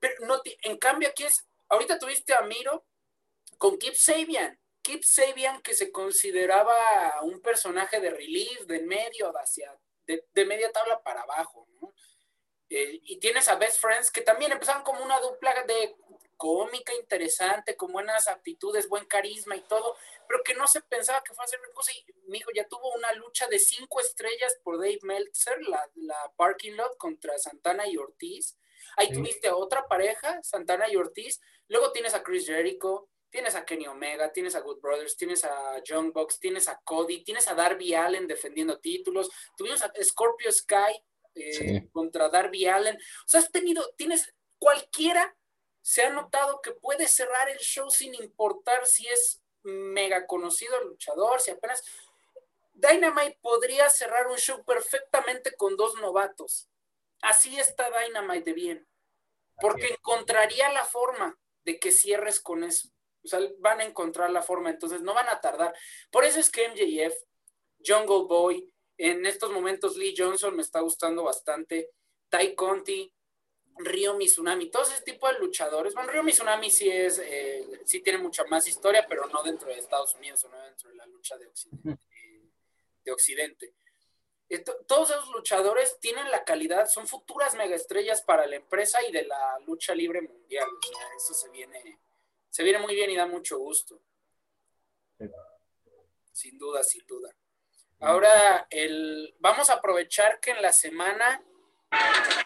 Pero 0.00 0.26
no, 0.26 0.42
en 0.62 0.78
cambio 0.78 1.08
aquí 1.08 1.24
es, 1.24 1.46
ahorita 1.68 1.98
tuviste 1.98 2.34
a 2.34 2.40
Miro 2.42 2.84
con 3.58 3.78
Kip 3.78 3.94
Sabian, 3.94 4.58
Kip 4.82 5.02
Sabian 5.04 5.60
que 5.62 5.74
se 5.74 5.92
consideraba 5.92 6.74
un 7.22 7.40
personaje 7.40 8.00
de 8.00 8.10
relief, 8.10 8.62
de 8.62 8.80
medio, 8.80 9.30
hacia, 9.38 9.78
de, 10.06 10.44
media 10.46 10.72
tabla 10.72 11.02
para 11.02 11.22
abajo, 11.22 11.68
¿no? 11.80 11.94
Eh, 12.70 13.00
y 13.02 13.18
tienes 13.18 13.48
a 13.48 13.56
Best 13.56 13.80
Friends 13.80 14.10
que 14.10 14.22
también 14.22 14.52
empezaron 14.52 14.82
como 14.82 15.04
una 15.04 15.20
dupla 15.20 15.64
de 15.64 15.96
cómica, 16.36 16.94
interesante, 16.94 17.76
con 17.76 17.92
buenas 17.92 18.28
aptitudes, 18.28 18.88
buen 18.88 19.04
carisma 19.04 19.56
y 19.56 19.60
todo, 19.62 19.96
pero 20.26 20.42
que 20.42 20.54
no 20.54 20.66
se 20.66 20.80
pensaba 20.80 21.22
que 21.22 21.34
fuera 21.34 21.44
a 21.44 21.48
ser 21.48 21.60
una 21.60 21.74
cosa. 21.74 21.92
Y 21.92 22.06
mi 22.28 22.40
ya 22.54 22.66
tuvo 22.66 22.94
una 22.94 23.12
lucha 23.12 23.46
de 23.48 23.58
cinco 23.58 24.00
estrellas 24.00 24.56
por 24.62 24.78
Dave 24.78 25.00
Meltzer, 25.02 25.60
la 25.60 26.32
parking 26.36 26.72
lot 26.72 26.96
contra 26.96 27.36
Santana 27.38 27.86
y 27.86 27.98
Ortiz. 27.98 28.56
Ahí 28.96 29.12
tuviste 29.12 29.48
a 29.48 29.56
otra 29.56 29.86
pareja, 29.86 30.40
Santana 30.42 30.90
y 30.90 30.96
Ortiz. 30.96 31.40
Luego 31.68 31.92
tienes 31.92 32.14
a 32.14 32.22
Chris 32.22 32.46
Jericho, 32.46 33.08
tienes 33.30 33.54
a 33.54 33.64
Kenny 33.64 33.86
Omega, 33.86 34.32
tienes 34.32 34.54
a 34.54 34.60
Good 34.60 34.80
Brothers, 34.80 35.16
tienes 35.16 35.44
a 35.44 35.82
John 35.86 36.12
Box, 36.12 36.38
tienes 36.38 36.68
a 36.68 36.80
Cody, 36.84 37.22
tienes 37.24 37.48
a 37.48 37.54
Darby 37.54 37.94
Allen 37.94 38.26
defendiendo 38.26 38.78
títulos, 38.78 39.30
tuvimos 39.56 39.82
a 39.82 39.92
Scorpio 40.02 40.52
Sky 40.52 41.02
eh, 41.34 41.88
contra 41.92 42.28
Darby 42.28 42.66
Allen. 42.66 42.96
O 42.96 43.28
sea, 43.28 43.40
has 43.40 43.50
tenido, 43.50 43.94
tienes 43.96 44.34
cualquiera, 44.58 45.36
se 45.80 46.02
ha 46.02 46.10
notado 46.10 46.60
que 46.60 46.72
puede 46.72 47.06
cerrar 47.06 47.48
el 47.48 47.58
show 47.58 47.88
sin 47.90 48.14
importar 48.14 48.86
si 48.86 49.06
es 49.06 49.40
mega 49.62 50.26
conocido 50.26 50.78
el 50.80 50.88
luchador, 50.88 51.40
si 51.40 51.50
apenas... 51.50 51.82
Dynamite 52.72 53.38
podría 53.42 53.90
cerrar 53.90 54.26
un 54.28 54.38
show 54.38 54.64
perfectamente 54.64 55.52
con 55.54 55.76
dos 55.76 56.00
novatos. 56.00 56.69
Así 57.22 57.58
está 57.58 57.90
Dynamite 57.90 58.50
de 58.50 58.52
bien. 58.52 58.88
Porque 59.60 59.88
encontraría 59.88 60.72
la 60.72 60.84
forma 60.84 61.38
de 61.64 61.78
que 61.78 61.92
cierres 61.92 62.40
con 62.40 62.64
eso. 62.64 62.88
O 63.22 63.28
sea, 63.28 63.40
van 63.58 63.80
a 63.80 63.84
encontrar 63.84 64.30
la 64.30 64.42
forma, 64.42 64.70
entonces 64.70 65.02
no 65.02 65.12
van 65.12 65.28
a 65.28 65.40
tardar. 65.40 65.74
Por 66.10 66.24
eso 66.24 66.40
es 66.40 66.50
que 66.50 66.68
MJF, 66.68 67.14
Jungle 67.84 68.26
Boy, 68.26 68.72
en 68.96 69.26
estos 69.26 69.50
momentos 69.50 69.96
Lee 69.96 70.14
Johnson 70.16 70.56
me 70.56 70.62
está 70.62 70.80
gustando 70.80 71.22
bastante, 71.22 71.90
Tai 72.28 72.54
Conti, 72.54 73.14
Río 73.76 74.14
Mizunami, 74.14 74.70
todo 74.70 74.82
ese 74.82 75.02
tipo 75.02 75.26
de 75.28 75.38
luchadores. 75.38 75.94
Bueno, 75.94 76.10
Río 76.10 76.22
Mizunami 76.22 76.70
sí 76.70 76.90
es, 76.90 77.18
eh, 77.18 77.82
sí 77.84 78.00
tiene 78.00 78.18
mucha 78.18 78.44
más 78.44 78.66
historia, 78.68 79.06
pero 79.08 79.26
no 79.26 79.42
dentro 79.42 79.68
de 79.68 79.78
Estados 79.78 80.14
Unidos 80.14 80.44
o 80.44 80.48
no 80.48 80.60
dentro 80.62 80.90
de 80.90 80.96
la 80.96 81.06
lucha 81.06 81.36
de 81.38 81.46
Occidente. 81.46 81.98
De 83.04 83.12
Occidente. 83.12 83.74
Todos 84.58 85.10
esos 85.10 85.28
luchadores 85.30 85.98
tienen 86.00 86.30
la 86.30 86.44
calidad, 86.44 86.88
son 86.88 87.06
futuras 87.06 87.54
megaestrellas 87.54 88.22
para 88.22 88.46
la 88.46 88.56
empresa 88.56 88.98
y 89.06 89.12
de 89.12 89.24
la 89.24 89.58
lucha 89.60 89.94
libre 89.94 90.20
mundial. 90.22 90.68
O 90.68 90.96
sea, 90.96 91.08
eso 91.16 91.34
se 91.34 91.48
viene, 91.50 92.00
se 92.48 92.64
viene 92.64 92.80
muy 92.80 92.94
bien 92.94 93.10
y 93.10 93.16
da 93.16 93.26
mucho 93.26 93.58
gusto. 93.58 94.00
Sin 96.32 96.58
duda, 96.58 96.82
sin 96.82 97.06
duda. 97.06 97.34
Ahora, 98.00 98.66
el, 98.70 99.34
vamos 99.38 99.70
a 99.70 99.74
aprovechar 99.74 100.40
que 100.40 100.52
en 100.52 100.62
la 100.62 100.72
semana, 100.72 101.44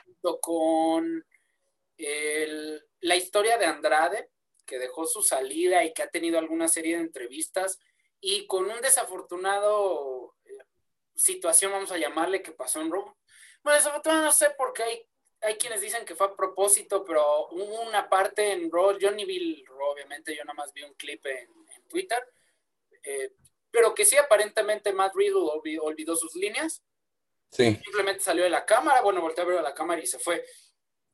junto 0.04 0.40
con 0.40 1.24
la 3.00 3.16
historia 3.16 3.56
de 3.56 3.66
Andrade, 3.66 4.30
que 4.66 4.78
dejó 4.78 5.06
su 5.06 5.22
salida 5.22 5.84
y 5.84 5.94
que 5.94 6.02
ha 6.02 6.10
tenido 6.10 6.38
alguna 6.38 6.68
serie 6.68 6.96
de 6.96 7.02
entrevistas, 7.02 7.78
y 8.20 8.46
con 8.46 8.70
un 8.70 8.80
desafortunado 8.80 10.33
eh, 10.33 10.33
situación, 11.14 11.72
vamos 11.72 11.92
a 11.92 11.98
llamarle, 11.98 12.42
que 12.42 12.52
pasó 12.52 12.80
en 12.80 12.90
Raw. 12.90 13.16
Bueno, 13.62 13.78
desafortunado 13.78 14.24
no 14.24 14.32
sé 14.32 14.50
por 14.50 14.72
qué 14.72 14.82
hay, 14.82 15.06
hay 15.40 15.54
quienes 15.56 15.80
dicen 15.80 16.04
que 16.04 16.14
fue 16.14 16.26
a 16.26 16.36
propósito, 16.36 17.04
pero 17.04 17.48
hubo 17.48 17.82
una 17.82 18.08
parte 18.08 18.52
en 18.52 18.70
Raw, 18.70 18.98
yo 18.98 19.10
ni 19.10 19.24
vi 19.24 19.64
Raw, 19.64 19.92
obviamente, 19.92 20.34
yo 20.36 20.44
nada 20.44 20.54
más 20.54 20.72
vi 20.72 20.82
un 20.82 20.94
clip 20.94 21.24
en, 21.26 21.48
en 21.74 21.88
Twitter, 21.88 22.22
eh, 23.02 23.32
pero 23.70 23.94
que 23.94 24.04
sí 24.04 24.16
aparentemente 24.16 24.92
Matt 24.92 25.14
Riddle 25.14 25.50
olvidó, 25.80 26.16
sus 26.16 26.34
líneas. 26.34 26.82
Sí. 27.50 27.78
Simplemente 27.84 28.20
salió 28.22 28.44
de 28.44 28.50
la 28.50 28.64
cámara, 28.64 29.02
bueno, 29.02 29.20
volteó 29.20 29.44
a 29.44 29.46
ver 29.46 29.58
a 29.58 29.62
la 29.62 29.74
cámara 29.74 30.00
y 30.00 30.06
se 30.06 30.18
fue. 30.18 30.44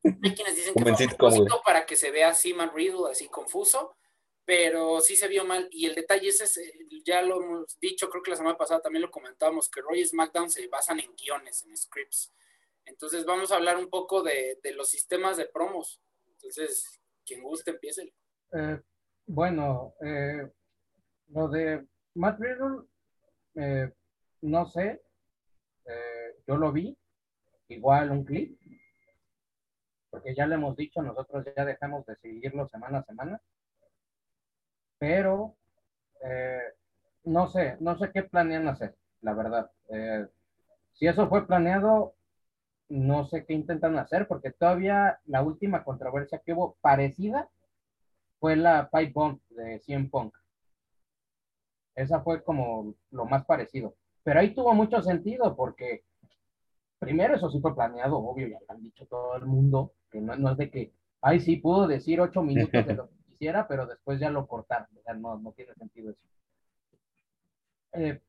Hay 0.22 0.34
quienes 0.34 0.57
dicen 0.57 0.74
que 0.74 0.82
fue 0.82 1.07
propósito 1.07 1.62
para 1.64 1.86
que 1.86 1.96
se 1.96 2.11
vea 2.11 2.28
así 2.28 2.55
Matt 2.55 2.74
Riddle, 2.74 3.11
así 3.11 3.28
confuso, 3.28 3.96
pero 4.51 5.01
sí 5.01 5.14
se 5.14 5.28
vio 5.28 5.44
mal. 5.44 5.68
Y 5.70 5.86
el 5.86 5.94
detalle 5.94 6.26
es, 6.26 6.40
ese, 6.40 6.72
ya 7.05 7.22
lo 7.22 7.40
hemos 7.40 7.78
dicho, 7.78 8.11
creo 8.11 8.20
que 8.20 8.32
la 8.32 8.36
semana 8.36 8.59
pasada 8.59 8.82
también 8.82 9.03
lo 9.03 9.09
comentábamos, 9.09 9.70
que 9.70 9.80
Roy 9.80 10.01
y 10.01 10.05
SmackDown 10.05 10.51
se 10.51 10.66
basan 10.66 10.98
en 10.98 11.14
guiones, 11.14 11.62
en 11.62 11.76
scripts. 11.76 12.34
Entonces 12.84 13.24
vamos 13.24 13.53
a 13.53 13.57
hablar 13.59 13.76
un 13.76 13.88
poco 13.88 14.24
de, 14.24 14.59
los 14.74 14.90
sistemas 14.90 15.36
de 15.36 15.46
promos. 15.46 16.03
Entonces, 16.32 17.01
quien 17.24 17.44
guste, 17.44 17.70
empiece. 17.70 18.12
Eh, 18.53 18.80
bueno, 19.24 19.94
eh, 20.05 20.51
lo 21.28 21.46
de 21.46 21.86
Matt 22.14 22.40
Riddle, 22.40 22.88
eh, 23.55 23.88
no 24.40 24.66
sé, 24.66 25.01
eh, 25.84 26.34
yo 26.44 26.57
lo 26.57 26.72
vi, 26.72 26.98
igual 27.68 28.11
un 28.11 28.24
clip, 28.24 28.61
porque 30.11 30.34
ya 30.34 30.44
le 30.48 30.57
hemos 30.57 30.74
dicho, 30.74 31.01
nosotros 31.03 31.46
ya 31.57 31.64
dejamos 31.64 32.05
de 32.07 32.16
seguirlo 32.16 32.68
semana 32.68 32.98
a 32.98 33.05
semana, 33.05 33.40
pero 35.01 35.57
eh, 36.22 36.61
no 37.24 37.48
sé, 37.48 37.78
no 37.80 37.98
sé 37.98 38.11
qué 38.12 38.22
planean 38.22 38.68
hacer, 38.68 38.94
la 39.22 39.32
verdad. 39.32 39.70
si 40.92 41.07
eso 41.07 41.28
fue 41.28 41.46
planeado, 41.46 42.14
no 42.90 43.24
sé 43.24 43.46
qué 43.46 43.55
intentan 43.55 43.98
hacer, 43.98 44.28
porque 44.28 44.51
todavía 44.51 45.18
la 45.24 45.42
última 45.42 45.84
controversia 45.84 46.42
que 46.44 46.53
hubo 46.53 46.76
parecida 46.82 47.48
fue 48.38 48.57
la 48.57 48.90
Pipe 48.90 49.12
Bomb 49.14 49.40
de 49.48 49.80
CM 49.80 50.11
Punk. 50.11 50.36
Esa 51.94 52.20
fue 52.20 52.42
como 52.44 52.94
lo 53.11 53.24
más 53.24 53.44
parecido. 53.46 53.94
Pero 54.22 54.40
ahí 54.40 54.55
tuvo 54.55 54.74
mucho 54.74 55.01
sentido 55.03 55.57
porque 55.57 56.05
primero 56.98 57.36
eso 57.36 57.51
sí 57.51 57.59
fue 57.61 57.74
planeado, 57.74 58.18
obvio, 58.18 58.48
ya 58.48 58.59
lo 58.61 58.66
han 58.68 58.82
dicho 58.82 59.07
todo 59.07 59.36
el 59.36 59.46
mundo, 59.46 59.94
que 60.11 60.20
no, 60.20 60.51
es 60.51 60.59
de 60.59 60.70
que, 60.70 60.92
ay, 61.22 61.40
sí, 61.40 61.57
pudo 61.57 61.86
decir 61.86 62.20
ocho 62.20 62.42
minutos 62.42 62.86
de 62.86 62.94
lo 62.94 63.09
que 63.11 63.19
pero 63.68 63.86
después 63.86 64.20
ya 64.20 64.30
lo 64.30 64.47
cortaron. 64.47 64.88
O 64.97 65.03
sea, 65.03 65.14
no, 65.14 65.38
no 65.38 65.53
tiene 65.53 65.74
sentido 65.74 66.11
eso. 66.11 66.20
Eh, 67.93 68.20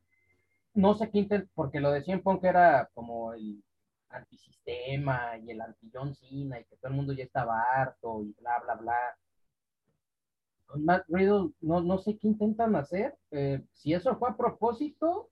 no 0.73 0.95
sé 0.95 1.11
qué 1.11 1.47
porque 1.53 1.79
lo 1.79 1.91
de 1.91 2.03
Cien 2.03 2.21
Punk 2.21 2.43
era 2.43 2.89
como 2.93 3.33
el 3.33 3.63
antisistema 4.09 5.37
y 5.37 5.51
el 5.51 5.61
anti-John 5.61 6.15
Cena 6.15 6.59
y 6.59 6.65
que 6.65 6.77
todo 6.77 6.89
el 6.89 6.95
mundo 6.95 7.13
ya 7.13 7.23
estaba 7.23 7.61
harto 7.75 8.23
y 8.23 8.33
bla, 8.39 8.59
bla, 8.63 8.75
bla. 8.75 8.95
Matt 10.75 11.05
Riddle, 11.09 11.51
no, 11.61 11.81
no 11.81 11.97
sé 11.97 12.17
qué 12.17 12.27
intentan 12.27 12.75
hacer. 12.75 13.17
Eh, 13.31 13.61
si 13.73 13.93
eso 13.93 14.15
fue 14.17 14.29
a 14.29 14.37
propósito, 14.37 15.29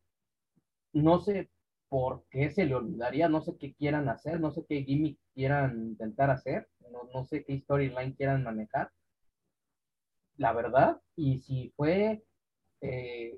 no 0.94 1.20
sé 1.22 1.50
por 1.90 2.24
qué 2.30 2.52
se 2.52 2.66
le 2.66 2.76
olvidaría, 2.76 3.30
no 3.30 3.42
sé 3.42 3.58
qué 3.58 3.74
quieran 3.74 4.10
hacer, 4.10 4.40
no 4.40 4.52
sé 4.52 4.66
qué 4.68 4.84
gimmick 4.84 5.18
quieran 5.34 5.88
intentar 5.90 6.30
hacer, 6.30 6.70
no, 7.14 7.26
sé 7.26 7.44
qué 7.44 7.60
storyline 7.60 8.14
quieran 8.14 8.44
manejar. 8.44 8.92
La 10.40 10.54
verdad, 10.54 11.02
y 11.18 11.40
si 11.40 11.74
fue 11.76 12.24
eh, 12.80 13.38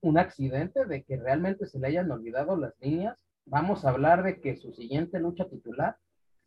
un 0.00 0.16
accidente 0.16 0.86
de 0.86 1.04
que 1.04 1.18
realmente 1.18 1.66
se 1.66 1.78
le 1.78 1.88
hayan 1.88 2.10
olvidado 2.10 2.56
las 2.56 2.72
líneas, 2.80 3.18
vamos 3.44 3.84
a 3.84 3.90
hablar 3.90 4.22
de 4.22 4.40
que 4.40 4.56
su 4.56 4.72
siguiente 4.72 5.20
lucha 5.20 5.46
titular 5.46 5.98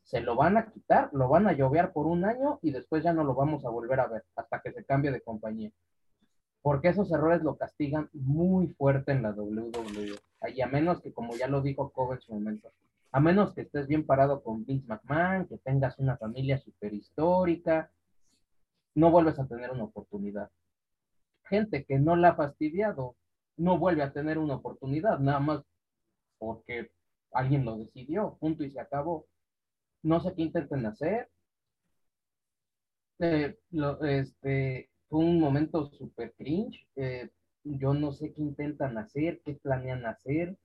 se 0.02 0.22
lo 0.22 0.36
van 0.36 0.58
a 0.58 0.72
quitar, 0.72 1.12
lo 1.14 1.30
van 1.30 1.46
a 1.46 1.54
llovear 1.54 1.94
por 1.94 2.08
un 2.08 2.26
año 2.26 2.58
y 2.64 2.72
después 2.72 3.04
ya 3.04 3.14
no 3.14 3.24
lo 3.24 3.36
vamos 3.36 3.64
a 3.64 3.70
volver 3.70 4.00
a 4.00 4.08
ver 4.08 4.24
hasta 4.36 4.60
que 4.60 4.72
se 4.72 4.84
cambie 4.84 5.12
de 5.12 5.22
compañía. 5.22 5.70
Porque 6.64 6.88
esos 6.88 7.12
errores 7.12 7.44
lo 7.44 7.58
castigan 7.58 8.10
muy 8.14 8.70
fuerte 8.70 9.12
en 9.12 9.22
la 9.22 9.34
WWE. 9.34 10.16
Y 10.56 10.62
a 10.62 10.68
menos 10.68 11.00
que, 11.00 11.14
como 11.14 11.36
ya 11.36 11.48
lo 11.48 11.62
dijo 11.62 11.92
Kobe 11.92 12.16
en 12.16 12.22
su 12.22 12.34
momento, 12.34 12.72
a 13.12 13.20
menos 13.20 13.54
que 13.54 13.62
estés 13.62 13.86
bien 13.86 14.04
parado 14.04 14.42
con 14.42 14.66
Vince 14.66 14.88
McMahon, 14.88 15.46
que 15.46 15.60
tengas 15.60 16.00
una 16.00 16.18
familia 16.18 16.58
super 16.58 16.92
histórica, 16.92 17.92
no 18.98 19.12
vuelves 19.12 19.38
a 19.38 19.48
tener 19.48 19.70
una 19.70 19.84
oportunidad. 19.84 20.50
Gente 21.44 21.86
que 21.86 22.00
no 22.00 22.16
la 22.16 22.30
ha 22.30 22.36
fastidiado, 22.36 23.16
no 23.56 23.78
vuelve 23.78 24.02
a 24.02 24.12
tener 24.12 24.40
una 24.40 24.56
oportunidad, 24.56 25.20
nada 25.20 25.40
más 25.40 25.64
porque 26.40 26.90
alguien 27.32 27.64
lo 27.64 27.78
decidió, 27.78 28.38
punto 28.40 28.64
y 28.64 28.72
se 28.72 28.80
acabó 28.80 29.28
no 30.02 30.20
sé 30.20 30.34
qué 30.34 30.42
intenten 30.42 30.86
hacer. 30.88 31.30
Eh, 33.20 33.56
este, 34.02 34.90
fue 35.10 35.20
un 35.20 35.40
momento 35.40 35.86
súper 35.92 36.34
cringe. 36.36 36.88
Eh, 36.96 37.30
yo 37.64 37.94
no 37.94 38.12
sé 38.14 38.34
qué 38.34 38.42
intentan 38.42 38.98
hacer, 38.98 39.42
qué 39.44 39.56
planean 39.56 40.06
hacer. 40.06 40.58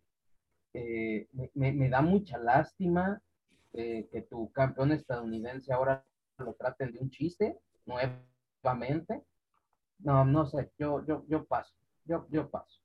Eh, 0.74 1.28
me, 1.54 1.88
da 1.90 2.00
mucha 2.00 2.38
lástima. 2.38 3.20
que 3.72 4.26
tu 4.30 4.52
campeón 4.52 4.92
estadounidense 4.92 5.72
ahora 5.72 6.04
lo 6.38 6.52
traten 6.54 6.92
de 6.92 6.98
un 6.98 7.10
chiste 7.10 7.58
nuevamente. 7.86 9.22
No, 9.98 10.24
no 10.24 10.46
sé, 10.46 10.70
yo, 10.78 11.04
yo, 11.06 11.24
yo 11.28 11.44
paso, 11.44 11.72
yo, 12.04 12.26
yo 12.30 12.50
paso. 12.50 12.80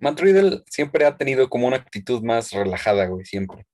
Matt 0.00 0.20
siempre 0.66 1.04
ha 1.06 1.16
tenido 1.16 1.48
como 1.48 1.66
una 1.66 1.76
actitud 1.76 2.22
más 2.22 2.52
relajada, 2.52 3.06
güey, 3.06 3.24
siempre, 3.24 3.66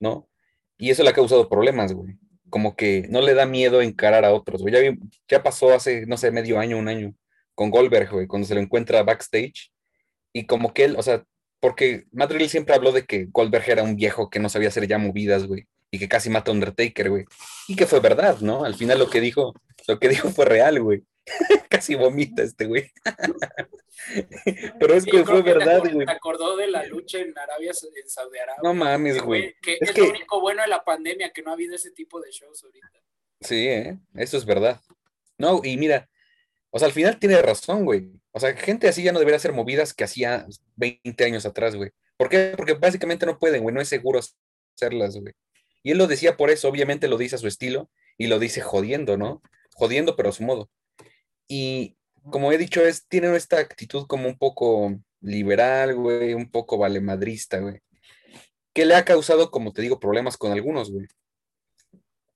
¿no? 0.00 0.28
Y 0.76 0.90
eso 0.90 1.02
le 1.02 1.10
ha 1.10 1.14
causado 1.14 1.48
problemas, 1.48 1.92
güey. 1.92 2.18
Como 2.50 2.76
que 2.76 3.06
no 3.10 3.20
le 3.20 3.34
da 3.34 3.46
miedo 3.46 3.82
encarar 3.82 4.24
a 4.24 4.32
otros, 4.32 4.62
güey. 4.62 4.74
Ya, 4.74 4.80
vi- 4.80 4.98
ya 5.28 5.42
pasó 5.42 5.72
hace, 5.74 6.06
no 6.06 6.16
sé, 6.16 6.30
medio 6.30 6.58
año, 6.58 6.78
un 6.78 6.88
año, 6.88 7.14
con 7.54 7.70
Goldberg, 7.70 8.10
güey, 8.12 8.26
cuando 8.26 8.46
se 8.46 8.54
lo 8.54 8.60
encuentra 8.60 9.02
backstage. 9.02 9.72
Y 10.32 10.46
como 10.46 10.72
que 10.72 10.84
él, 10.84 10.96
o 10.98 11.02
sea, 11.02 11.24
porque 11.60 12.04
Matt 12.12 12.30
Riddle 12.30 12.48
siempre 12.48 12.74
habló 12.74 12.92
de 12.92 13.04
que 13.04 13.26
Goldberg 13.26 13.68
era 13.68 13.82
un 13.82 13.96
viejo 13.96 14.30
que 14.30 14.38
no 14.38 14.48
sabía 14.48 14.68
hacer 14.68 14.86
ya 14.86 14.98
movidas, 14.98 15.46
güey. 15.46 15.66
Y 15.96 15.98
que 15.98 16.08
casi 16.08 16.28
mata 16.28 16.50
a 16.50 16.54
Undertaker, 16.54 17.08
güey. 17.08 17.24
Y 17.68 17.74
que 17.74 17.86
fue 17.86 18.00
verdad, 18.00 18.38
¿no? 18.40 18.66
Al 18.66 18.74
final 18.74 18.98
lo 18.98 19.08
que 19.08 19.18
dijo, 19.18 19.54
lo 19.88 19.98
que 19.98 20.10
dijo 20.10 20.28
fue 20.30 20.44
real, 20.44 20.78
güey. 20.82 21.04
casi 21.70 21.94
vomita 21.94 22.42
este, 22.42 22.66
güey. 22.66 22.90
Pero 24.78 24.94
es 24.94 25.06
que 25.06 25.24
fue 25.24 25.40
verdad, 25.40 25.80
güey. 25.80 26.04
Te 26.04 26.12
acordó 26.12 26.54
de 26.58 26.68
la 26.68 26.84
lucha 26.84 27.18
en 27.18 27.36
Arabia, 27.36 27.70
en 27.70 28.08
Saudi 28.10 28.38
Arabia. 28.38 28.60
No 28.62 28.74
mames, 28.74 29.22
güey. 29.22 29.54
que 29.62 29.74
Es 29.80 29.88
es, 29.88 29.92
que- 29.92 30.02
lo 30.02 30.10
único 30.10 30.38
bueno 30.40 30.60
de 30.62 30.68
la 30.68 30.84
pandemia, 30.84 31.32
que 31.32 31.40
no 31.40 31.50
ha 31.50 31.54
habido 31.54 31.74
ese 31.74 31.90
tipo 31.92 32.20
de 32.20 32.30
shows 32.30 32.62
ahorita. 32.62 32.88
Sí, 33.40 33.66
¿eh? 33.68 33.98
Eso 34.14 34.36
es 34.36 34.44
verdad. 34.44 34.78
No, 35.38 35.62
y 35.64 35.78
mira, 35.78 36.08
o 36.70 36.78
sea, 36.78 36.88
al 36.88 36.92
final 36.92 37.18
tiene 37.18 37.40
razón, 37.40 37.86
güey. 37.86 38.10
O 38.32 38.38
sea, 38.40 38.54
gente 38.54 38.86
así 38.86 39.02
ya 39.02 39.12
no 39.12 39.18
debería 39.18 39.36
hacer 39.36 39.52
movidas 39.54 39.94
que 39.94 40.04
hacía 40.04 40.46
20 40.76 41.24
años 41.24 41.46
atrás, 41.46 41.74
güey. 41.74 41.90
¿Por 42.18 42.28
qué? 42.28 42.52
Porque 42.54 42.74
básicamente 42.74 43.24
no 43.24 43.38
pueden, 43.38 43.62
güey, 43.62 43.74
no 43.74 43.80
es 43.80 43.88
seguro 43.88 44.20
hacerlas, 44.76 45.16
güey. 45.16 45.32
Y 45.86 45.92
él 45.92 45.98
lo 45.98 46.08
decía 46.08 46.36
por 46.36 46.50
eso, 46.50 46.68
obviamente 46.68 47.06
lo 47.06 47.16
dice 47.16 47.36
a 47.36 47.38
su 47.38 47.46
estilo 47.46 47.88
y 48.18 48.26
lo 48.26 48.40
dice 48.40 48.60
jodiendo, 48.60 49.16
¿no? 49.16 49.40
Jodiendo, 49.72 50.16
pero 50.16 50.30
a 50.30 50.32
su 50.32 50.42
modo. 50.42 50.68
Y 51.46 51.96
como 52.28 52.50
he 52.50 52.58
dicho, 52.58 52.84
es, 52.84 53.06
tiene 53.06 53.36
esta 53.36 53.60
actitud 53.60 54.04
como 54.08 54.26
un 54.26 54.36
poco 54.36 54.98
liberal, 55.20 55.94
güey, 55.94 56.34
un 56.34 56.50
poco 56.50 56.76
valemadrista, 56.76 57.60
güey. 57.60 57.78
Que 58.74 58.84
le 58.84 58.96
ha 58.96 59.04
causado, 59.04 59.52
como 59.52 59.72
te 59.72 59.80
digo, 59.80 60.00
problemas 60.00 60.36
con 60.36 60.50
algunos, 60.50 60.90
güey. 60.90 61.06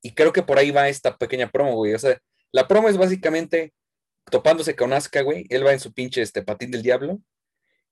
Y 0.00 0.14
creo 0.14 0.32
que 0.32 0.44
por 0.44 0.56
ahí 0.60 0.70
va 0.70 0.88
esta 0.88 1.18
pequeña 1.18 1.50
promo, 1.50 1.74
güey. 1.74 1.94
O 1.94 1.98
sea, 1.98 2.20
la 2.52 2.68
promo 2.68 2.88
es 2.88 2.98
básicamente 2.98 3.74
topándose 4.30 4.76
con 4.76 4.92
Asuka, 4.92 5.22
güey. 5.22 5.46
Él 5.50 5.66
va 5.66 5.72
en 5.72 5.80
su 5.80 5.92
pinche 5.92 6.22
este, 6.22 6.44
patín 6.44 6.70
del 6.70 6.82
diablo 6.82 7.20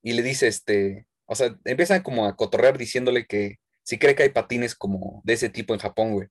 y 0.03 0.13
le 0.13 0.23
dice, 0.23 0.47
este, 0.47 1.09
o 1.27 1.35
sea, 1.35 1.59
empiezan 1.65 2.05
como 2.05 2.27
a 2.27 2.37
cotorrear 2.37 2.79
diciéndole 2.79 3.27
que 3.27 3.59
si 3.89 3.99
cree 3.99 4.15
que 4.15 4.23
hay 4.25 4.29
patines 4.29 4.75
como 4.75 5.23
de 5.25 5.33
ese 5.33 5.49
tipo 5.49 5.73
en 5.73 5.81
Japón, 5.81 6.13
güey. 6.13 6.29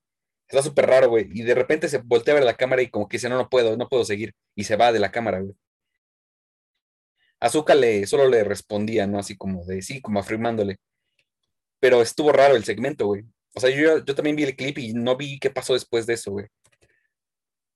Está 0.48 0.62
súper 0.62 0.86
raro, 0.86 1.10
güey. 1.10 1.28
Y 1.34 1.42
de 1.42 1.56
repente 1.56 1.90
se 1.90 1.98
voltea 1.98 2.34
a 2.34 2.36
ver 2.36 2.44
la 2.44 2.56
cámara 2.56 2.84
y 2.84 2.90
como 2.92 3.08
que 3.08 3.18
dice, 3.18 3.30
no, 3.30 3.36
no 3.36 3.50
puedo, 3.50 3.76
no 3.76 3.90
puedo 3.90 4.06
seguir. 4.06 4.36
Y 4.54 4.66
se 4.66 4.76
va 4.76 4.92
de 4.92 5.00
la 5.00 5.12
cámara, 5.12 5.40
güey. 5.40 5.56
Azuka 7.40 7.74
le, 7.74 8.06
solo 8.06 8.30
le 8.30 8.44
respondía, 8.44 9.08
¿no? 9.08 9.18
Así 9.18 9.36
como 9.36 9.66
de, 9.66 9.82
sí, 9.82 10.02
como 10.02 10.20
afirmándole. 10.20 10.78
Pero 11.80 12.04
estuvo 12.04 12.32
raro 12.32 12.56
el 12.56 12.64
segmento, 12.64 13.08
güey. 13.08 13.24
O 13.56 13.60
sea, 13.60 13.72
yo, 13.72 14.06
yo 14.06 14.14
también 14.14 14.36
vi 14.36 14.44
el 14.44 14.56
clip 14.56 14.78
y 14.78 14.94
no 14.94 15.18
vi 15.18 15.40
qué 15.40 15.50
pasó 15.50 15.74
después 15.74 16.06
de 16.06 16.14
eso, 16.14 16.30
güey. 16.34 16.46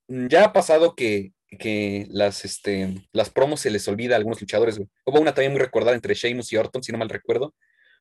Ya 0.08 0.46
ha 0.46 0.54
pasado 0.54 0.94
que, 0.94 1.34
que 1.58 2.06
las, 2.12 2.46
este, 2.46 3.04
las 3.14 3.32
promos 3.32 3.62
se 3.62 3.72
les 3.72 3.88
olvida 3.88 4.14
a 4.14 4.18
algunos 4.18 4.42
luchadores, 4.42 4.78
güey. 4.78 4.90
Hubo 5.08 5.20
una 5.20 5.34
también 5.34 5.54
muy 5.54 5.60
recordada 5.62 5.96
entre 5.96 6.14
Sheamus 6.14 6.54
y 6.54 6.58
Orton, 6.58 6.84
si 6.84 6.92
no 6.92 7.00
mal 7.00 7.10
recuerdo, 7.10 7.56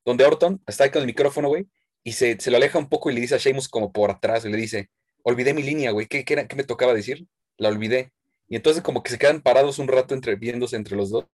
donde 0.05 0.25
Orton 0.25 0.63
está 0.67 0.85
ahí 0.85 0.91
con 0.91 1.01
el 1.03 1.07
micrófono, 1.07 1.49
güey, 1.49 1.67
y 2.03 2.13
se, 2.13 2.39
se 2.41 2.51
lo 2.51 2.57
aleja 2.57 2.79
un 2.79 2.89
poco 2.89 3.11
y 3.11 3.15
le 3.15 3.21
dice 3.21 3.35
a 3.35 3.39
Sheamus 3.39 3.69
como 3.69 3.93
por 3.93 4.11
atrás, 4.11 4.45
y 4.45 4.49
le 4.51 4.57
dice, 4.57 4.89
olvidé 5.23 5.53
mi 5.55 5.63
línea, 5.63 5.91
güey, 5.91 6.07
¿qué, 6.07 6.25
qué, 6.25 6.33
era- 6.35 6.49
qué 6.49 6.57
me 6.57 6.65
tocaba 6.65 6.95
decir? 6.95 7.27
La 7.59 7.69
olvidé. 7.69 8.13
Y 8.49 8.57
entonces 8.57 8.83
como 8.83 9.03
que 9.03 9.11
se 9.11 9.19
quedan 9.19 9.43
parados 9.43 9.79
un 9.79 9.87
rato 9.89 10.15
entre, 10.15 10.35
viéndose 10.37 10.77
entre 10.77 10.97
los 10.97 11.11
dos. 11.11 11.27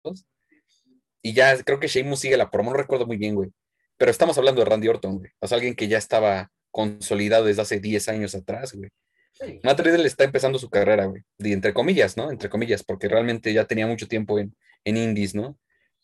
Y 1.23 1.33
ya 1.33 1.57
creo 1.63 1.81
que 1.81 1.89
Sheamus 1.89 2.21
sigue 2.21 2.37
la 2.37 2.51
promo, 2.51 2.71
no 2.71 2.77
recuerdo 2.77 3.07
muy 3.07 3.17
bien, 3.17 3.35
güey. 3.35 3.51
Pero 3.97 4.11
estamos 4.11 4.37
hablando 4.39 4.61
de 4.63 4.69
Randy 4.69 4.89
Orton, 4.89 5.19
güey. 5.19 5.31
O 5.41 5.49
sea, 5.49 5.57
alguien 5.57 5.75
que 5.75 5.89
ya 5.89 5.99
estaba 5.99 6.51
consolidado 6.71 7.47
desde 7.47 7.63
hace 7.63 7.81
10 7.81 8.09
años 8.09 8.35
atrás, 8.35 8.75
güey. 8.75 8.91
Sí. 9.33 9.61
Matt 9.63 9.81
Riddle 9.81 10.07
está 10.07 10.25
empezando 10.25 10.59
su 10.59 10.69
carrera, 10.71 11.07
güey. 11.07 11.23
Y 11.39 11.53
entre 11.53 11.73
comillas, 11.75 12.17
¿no? 12.17 12.31
Entre 12.31 12.49
comillas, 12.49 12.83
porque 12.85 13.09
realmente 13.09 13.53
ya 13.53 13.65
tenía 13.67 13.87
mucho 13.87 14.07
tiempo 14.09 14.39
en, 14.39 14.55
en 14.85 14.97
indies, 14.97 15.35
¿no? 15.35 15.59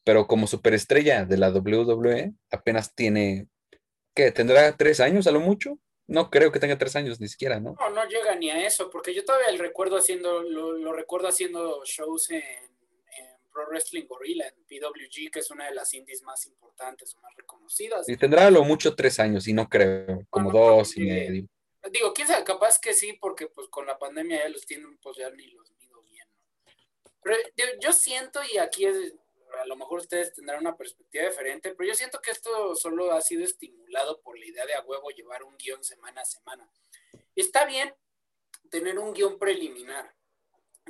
Pero 0.04 0.26
como 0.26 0.46
superestrella 0.46 1.24
de 1.24 1.36
la 1.36 1.50
WWE, 1.50 2.32
apenas 2.50 2.94
tiene, 2.94 3.48
¿qué? 4.14 4.32
¿Tendrá 4.32 4.76
tres 4.76 5.00
años 5.00 5.26
a 5.26 5.32
lo 5.32 5.40
mucho? 5.40 5.78
No 6.08 6.30
creo 6.30 6.50
que 6.50 6.58
tenga 6.58 6.76
tres 6.76 6.96
años 6.96 7.20
ni 7.20 7.28
siquiera, 7.28 7.60
¿no? 7.60 7.76
No, 7.78 7.90
no 7.90 8.04
llega 8.08 8.34
ni 8.34 8.50
a 8.50 8.66
eso, 8.66 8.90
porque 8.90 9.14
yo 9.14 9.24
todavía 9.24 9.48
el 9.48 9.58
recuerdo 9.58 9.96
haciendo, 9.96 10.42
lo, 10.42 10.72
lo 10.72 10.92
recuerdo 10.92 11.28
haciendo 11.28 11.84
shows 11.84 12.30
en, 12.30 12.42
en 12.42 13.26
Pro 13.52 13.66
Wrestling 13.68 14.06
Gorilla, 14.06 14.48
en 14.48 14.64
PWG, 14.64 15.30
que 15.30 15.38
es 15.38 15.50
una 15.50 15.66
de 15.66 15.74
las 15.74 15.94
indies 15.94 16.22
más 16.22 16.44
importantes 16.46 17.14
o 17.14 17.20
más 17.20 17.32
reconocidas. 17.36 18.08
Y 18.08 18.16
tendrá 18.16 18.48
a 18.48 18.50
lo 18.50 18.64
mucho 18.64 18.96
tres 18.96 19.20
años, 19.20 19.46
y 19.46 19.52
no 19.52 19.68
creo, 19.68 20.26
como 20.28 20.52
No, 20.52 20.58
no 20.58 20.76
dos 20.76 20.96
y 20.96 21.02
medio. 21.02 21.46
Digo, 21.90 22.12
quién 22.12 22.28
sabe, 22.28 22.44
capaz 22.44 22.78
que 22.80 22.92
sí, 22.94 23.12
porque 23.14 23.46
pues 23.46 23.68
con 23.68 23.86
la 23.86 23.98
pandemia 23.98 24.38
ya 24.42 24.48
los 24.48 24.66
tienen, 24.66 24.98
pues 24.98 25.16
ya 25.16 25.30
ni 25.30 25.46
los 25.48 25.72
mido 25.78 26.02
bien, 26.02 26.26
¿no? 26.36 26.42
Pero 27.22 27.36
yo, 27.56 27.64
yo 27.80 27.92
siento, 27.92 28.40
y 28.52 28.58
aquí 28.58 28.86
es, 28.86 29.14
a 29.60 29.66
lo 29.66 29.76
mejor 29.76 30.00
ustedes 30.00 30.32
tendrán 30.32 30.60
una 30.60 30.76
perspectiva 30.76 31.28
diferente, 31.28 31.74
pero 31.74 31.88
yo 31.88 31.94
siento 31.94 32.20
que 32.20 32.30
esto 32.30 32.74
solo 32.74 33.12
ha 33.12 33.20
sido 33.20 33.44
estimulado 33.44 34.20
por 34.20 34.38
la 34.38 34.46
idea 34.46 34.66
de 34.66 34.74
a 34.74 34.82
huevo 34.82 35.10
llevar 35.10 35.42
un 35.44 35.56
guion 35.56 35.82
semana 35.84 36.22
a 36.22 36.24
semana. 36.24 36.68
Está 37.36 37.64
bien 37.64 37.94
tener 38.70 38.98
un 38.98 39.12
guion 39.12 39.38
preliminar, 39.38 40.14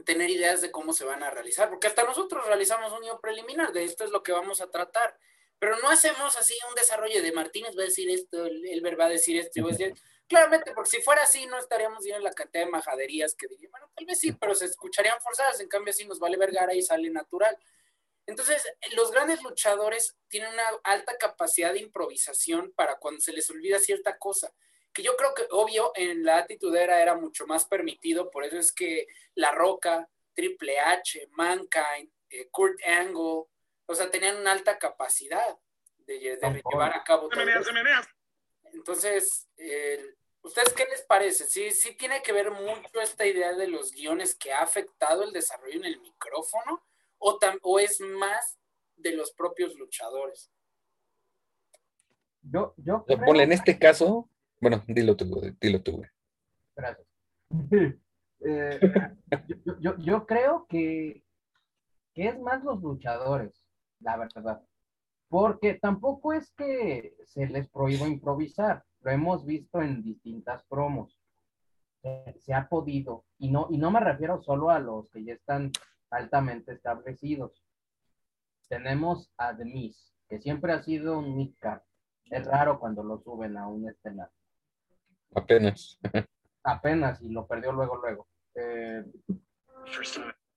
tener 0.05 0.31
ideas 0.31 0.61
de 0.61 0.71
cómo 0.71 0.93
se 0.93 1.05
van 1.05 1.23
a 1.23 1.31
realizar, 1.31 1.69
porque 1.69 1.87
hasta 1.87 2.05
nosotros 2.05 2.47
realizamos 2.47 2.93
un 2.93 3.01
guion 3.01 3.21
preliminar, 3.21 3.73
de 3.73 3.85
esto 3.85 4.05
es 4.05 4.11
lo 4.11 4.23
que 4.23 4.33
vamos 4.33 4.61
a 4.61 4.71
tratar, 4.71 5.19
pero 5.59 5.79
no 5.79 5.91
hacemos 5.91 6.37
así 6.37 6.57
un 6.69 6.75
desarrollo 6.75 7.23
de 7.23 7.33
Martínez 7.33 7.77
va 7.77 7.83
a 7.83 7.87
decir 7.87 8.11
esto, 8.11 8.47
Elber 8.47 8.99
va 8.99 9.07
a 9.07 9.11
decir 9.11 9.39
esto, 9.39 9.53
yo 9.57 9.63
voy 9.65 9.75
a 9.75 9.77
decir 9.77 9.95
Claramente, 10.33 10.73
porque 10.73 10.89
si 10.89 11.03
fuera 11.03 11.25
así, 11.25 11.45
no 11.45 11.59
estaríamos 11.59 12.03
viendo 12.05 12.23
la 12.23 12.33
cantidad 12.33 12.65
de 12.65 12.71
majaderías 12.71 13.35
que 13.35 13.49
diría, 13.49 13.69
bueno, 13.71 13.91
tal 13.95 14.07
vez 14.07 14.19
sí, 14.19 14.33
pero 14.33 14.55
se 14.55 14.65
escucharían 14.65 15.21
forzadas, 15.21 15.61
en 15.61 15.69
cambio 15.69 15.91
así 15.91 16.07
nos 16.07 16.19
vale 16.19 16.39
vergara 16.39 16.75
y 16.75 16.81
sale 16.81 17.11
natural. 17.11 17.55
Entonces, 18.27 18.65
los 18.95 19.11
grandes 19.11 19.43
luchadores 19.43 20.17
tienen 20.29 20.53
una 20.53 20.65
alta 20.85 21.17
capacidad 21.19 21.73
de 21.73 21.81
improvisación 21.81 22.73
para 22.77 22.97
cuando 22.97 23.21
se 23.21 23.33
les 23.33 23.51
olvida 23.51 23.79
cierta 23.79 24.17
cosa, 24.19 24.53
que 24.93 25.03
yo 25.03 25.17
creo 25.17 25.35
que, 25.35 25.47
obvio, 25.51 25.93
en 25.95 26.25
la 26.25 26.39
atitudera 26.39 27.03
era 27.03 27.17
mucho 27.17 27.47
más 27.47 27.65
permitido, 27.65 28.31
por 28.31 28.45
eso 28.45 28.59
es 28.59 28.73
que 28.73 29.07
La 29.35 29.53
Roca, 29.53 30.09
Triple 30.35 30.79
H, 30.79 31.29
Mankind, 31.33 32.13
eh, 32.31 32.49
Kurt 32.51 32.79
Angle, 32.87 33.45
o 33.87 33.95
sea, 33.95 34.11
tenían 34.11 34.37
una 34.37 34.53
alta 34.53 34.79
capacidad 34.79 35.59
de, 35.99 36.19
llevar 36.19 36.95
a 36.95 37.05
cabo 37.05 37.29
todo. 37.29 37.43
Entonces, 38.73 39.49
eh, 39.57 40.15
¿ustedes 40.43 40.73
qué 40.73 40.87
les 40.87 41.03
parece? 41.03 41.47
¿Sí, 41.47 41.71
¿Sí 41.71 41.95
tiene 41.95 42.23
que 42.23 42.33
ver 42.33 42.51
mucho 42.51 43.01
esta 43.01 43.27
idea 43.27 43.53
de 43.53 43.69
los 43.69 43.93
guiones 43.93 44.35
que 44.35 44.53
ha 44.53 44.61
afectado 44.61 45.25
el 45.25 45.33
desarrollo 45.33 45.77
en 45.77 45.85
el 45.85 46.01
micrófono? 46.01 46.85
¿O, 47.25 47.39
tam- 47.39 47.59
o 47.63 47.79
es 47.79 48.01
más 48.01 48.59
de 48.97 49.15
los 49.15 49.33
propios 49.33 49.75
luchadores? 49.77 50.51
Yo, 52.43 52.75
yo 52.77 53.05
creo- 53.05 53.21
ponle, 53.25 53.45
en 53.45 53.53
este 53.53 53.79
caso, 53.79 54.29
bueno, 54.61 54.83
dilo 54.89 55.17
tú, 55.17 55.25
dilo 55.61 55.83
tú, 55.83 55.93
güey. 55.99 56.11
Gracias. 56.77 57.07
Eh, 58.45 58.81
yo, 59.65 59.79
yo- 59.79 59.97
yo- 59.99 60.27
creo 60.27 60.67
que, 60.69 61.23
que 62.13 62.27
es 62.27 62.41
más 62.41 62.65
los 62.65 62.83
luchadores, 62.83 63.55
la 64.01 64.17
verdad. 64.17 64.61
Porque 65.29 65.75
tampoco 65.75 66.33
es 66.33 66.51
que 66.57 67.15
se 67.25 67.47
les 67.47 67.69
prohíba 67.71 68.09
improvisar. 68.09 68.85
Lo 69.03 69.13
hemos 69.13 69.47
visto 69.47 69.81
en 69.81 70.03
distintas 70.03 70.65
promos. 70.65 71.17
Se, 72.03 72.35
se 72.41 72.53
ha 72.53 72.69
podido. 72.69 73.25
Y 73.39 73.49
no, 73.53 73.69
y 73.71 73.79
no 73.79 73.93
me 73.93 74.01
refiero 74.01 74.43
solo 74.43 74.71
a 74.71 74.81
los 74.81 75.09
que 75.11 75.23
ya 75.23 75.35
están 75.35 75.71
altamente 76.13 76.73
establecidos. 76.73 77.63
Tenemos 78.69 79.33
a 79.37 79.57
The 79.57 79.65
Miz, 79.65 80.15
que 80.29 80.39
siempre 80.41 80.73
ha 80.73 80.83
sido 80.83 81.19
un 81.19 81.37
midcard. 81.37 81.83
Es 82.31 82.47
raro 82.47 82.79
cuando 82.79 83.03
lo 83.03 83.19
suben 83.19 83.57
a 83.59 83.67
un 83.67 83.89
estelar 83.89 84.31
Apenas. 85.35 85.99
apenas 86.63 87.21
y 87.23 87.29
lo 87.29 87.47
perdió 87.47 87.73
luego, 87.73 87.97
luego. 87.97 88.27
Eh, 88.55 89.05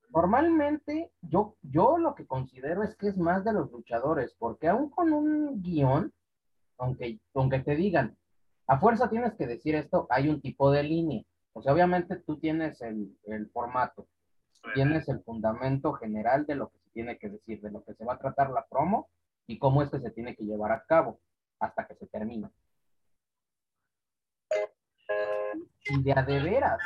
normalmente 0.10 1.12
yo, 1.22 1.58
yo 1.62 1.98
lo 1.98 2.14
que 2.16 2.26
considero 2.28 2.84
es 2.84 2.96
que 2.96 3.08
es 3.08 3.18
más 3.18 3.44
de 3.44 3.54
los 3.54 3.72
luchadores, 3.72 4.36
porque 4.38 4.68
aún 4.68 4.90
con 4.90 5.12
un 5.14 5.62
guion, 5.62 6.14
aunque, 6.78 7.20
aunque 7.34 7.60
te 7.60 7.76
digan, 7.76 8.18
a 8.68 8.80
fuerza 8.80 9.10
tienes 9.10 9.34
que 9.36 9.48
decir 9.48 9.76
esto, 9.76 10.08
hay 10.10 10.30
un 10.30 10.42
tipo 10.42 10.72
de 10.72 10.84
línea. 10.84 11.24
O 11.54 11.62
sea, 11.62 11.74
obviamente 11.74 12.18
tú 12.18 12.38
tienes 12.38 12.82
el, 12.82 13.18
el 13.26 13.50
formato, 13.50 14.08
tienes 14.74 15.08
el 15.10 15.22
fundamento 15.22 15.94
general 15.94 16.46
de 16.46 16.56
lo 16.56 16.70
que 16.70 16.80
se 16.80 16.90
tiene 16.92 17.18
que 17.18 17.30
decir, 17.30 17.62
de 17.62 17.72
lo 17.72 17.84
que 17.84 17.94
se 17.94 18.06
va 18.06 18.14
a 18.14 18.20
tratar 18.20 18.50
la 18.50 18.66
promo 18.66 19.10
y 19.48 19.60
cómo 19.60 19.82
es 19.82 19.90
que 19.90 20.00
se 20.00 20.12
tiene 20.12 20.36
que 20.36 20.46
llevar 20.46 20.72
a 20.72 20.84
cabo 20.86 21.20
hasta 21.60 21.88
que 21.88 21.96
se 21.96 22.08
termina. 22.08 22.52
si 25.86 26.02
de 26.02 26.14
a 26.14 26.24
de 26.24 26.40
veras 26.42 26.80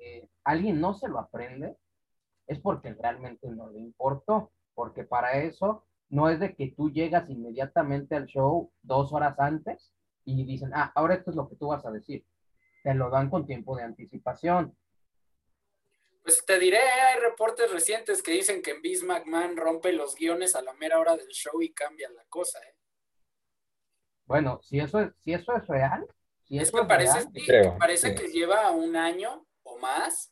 eh, 0.00 0.28
alguien 0.44 0.80
no 0.80 0.94
se 0.94 1.08
lo 1.08 1.18
aprende, 1.18 1.76
es 2.46 2.58
porque 2.58 2.92
realmente 2.94 3.48
no 3.48 3.70
le 3.70 3.78
importó, 3.78 4.50
porque 4.74 5.04
para 5.04 5.32
eso 5.32 5.84
no 6.08 6.28
es 6.28 6.40
de 6.40 6.54
que 6.54 6.72
tú 6.72 6.90
llegas 6.90 7.28
inmediatamente 7.28 8.16
al 8.16 8.26
show 8.26 8.70
dos 8.82 9.12
horas 9.12 9.38
antes 9.38 9.92
y 10.24 10.44
dicen, 10.44 10.70
ah, 10.74 10.90
ahora 10.94 11.14
esto 11.14 11.30
es 11.30 11.36
lo 11.36 11.48
que 11.48 11.56
tú 11.56 11.68
vas 11.68 11.84
a 11.84 11.90
decir. 11.90 12.24
Te 12.82 12.94
lo 12.94 13.10
dan 13.10 13.30
con 13.30 13.46
tiempo 13.46 13.76
de 13.76 13.84
anticipación. 13.84 14.74
Pues 16.28 16.44
te 16.44 16.58
diré, 16.58 16.76
hay 16.78 17.20
reportes 17.20 17.72
recientes 17.72 18.22
que 18.22 18.32
dicen 18.32 18.60
que 18.60 18.72
en 18.72 18.82
Vince 18.82 19.06
McMahon 19.06 19.56
rompe 19.56 19.94
los 19.94 20.14
guiones 20.14 20.54
a 20.56 20.60
la 20.60 20.74
mera 20.74 20.98
hora 20.98 21.16
del 21.16 21.28
show 21.28 21.62
y 21.62 21.72
cambia 21.72 22.10
la 22.10 22.22
cosa, 22.26 22.58
¿eh? 22.58 22.76
Bueno, 24.26 24.60
si 24.62 24.78
eso 24.78 25.00
es, 25.00 25.10
si 25.24 25.32
eso 25.32 25.56
es 25.56 25.66
real, 25.66 26.06
si 26.42 26.58
Es 26.58 26.64
eso 26.64 26.76
que 26.76 26.82
es 26.82 26.86
parece, 26.86 27.12
real, 27.14 27.28
sí, 27.32 27.46
Creo, 27.46 27.72
que 27.72 27.78
parece 27.78 28.08
sí. 28.10 28.14
que 28.14 28.28
lleva 28.28 28.70
un 28.72 28.94
año 28.94 29.46
o 29.62 29.78
más 29.78 30.30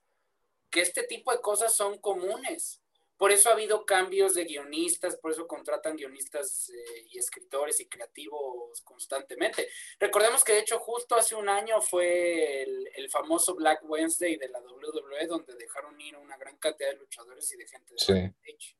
que 0.68 0.82
este 0.82 1.05
tipo 1.05 1.32
de 1.32 1.40
cosas 1.40 1.74
son 1.74 1.99
comunes. 1.99 2.82
Por 3.17 3.33
eso 3.33 3.49
ha 3.49 3.53
habido 3.53 3.87
cambios 3.87 4.35
de 4.35 4.45
guionistas, 4.45 5.17
por 5.17 5.33
eso 5.33 5.47
contratan 5.47 5.97
guionistas 5.97 6.69
eh, 6.71 7.07
y 7.11 7.19
escritores 7.19 7.81
y 7.81 7.89
creativos 7.89 8.81
constantemente. 8.83 9.69
Recordemos 9.99 10.45
que 10.45 10.53
de 10.53 10.59
hecho 10.61 10.79
justo 10.79 11.14
hace 11.17 11.35
un 11.35 11.49
año 11.49 11.81
fue 11.81 12.62
el, 12.62 12.89
el 12.95 13.09
famoso 13.11 13.55
Black 13.55 13.81
Wednesday 13.85 14.37
de 14.37 14.49
la 14.49 14.61
WWE 14.61 15.27
donde 15.29 15.55
dejaron 15.55 15.99
ir 16.01 16.17
una 16.17 16.37
gran 16.37 16.57
cantidad 16.59 16.91
de 16.91 16.97
luchadores 16.97 17.51
y 17.53 17.57
de 17.57 17.67
gente 17.67 17.95
de 17.95 17.99
Sí. 17.99 18.12
backstage. 18.12 18.77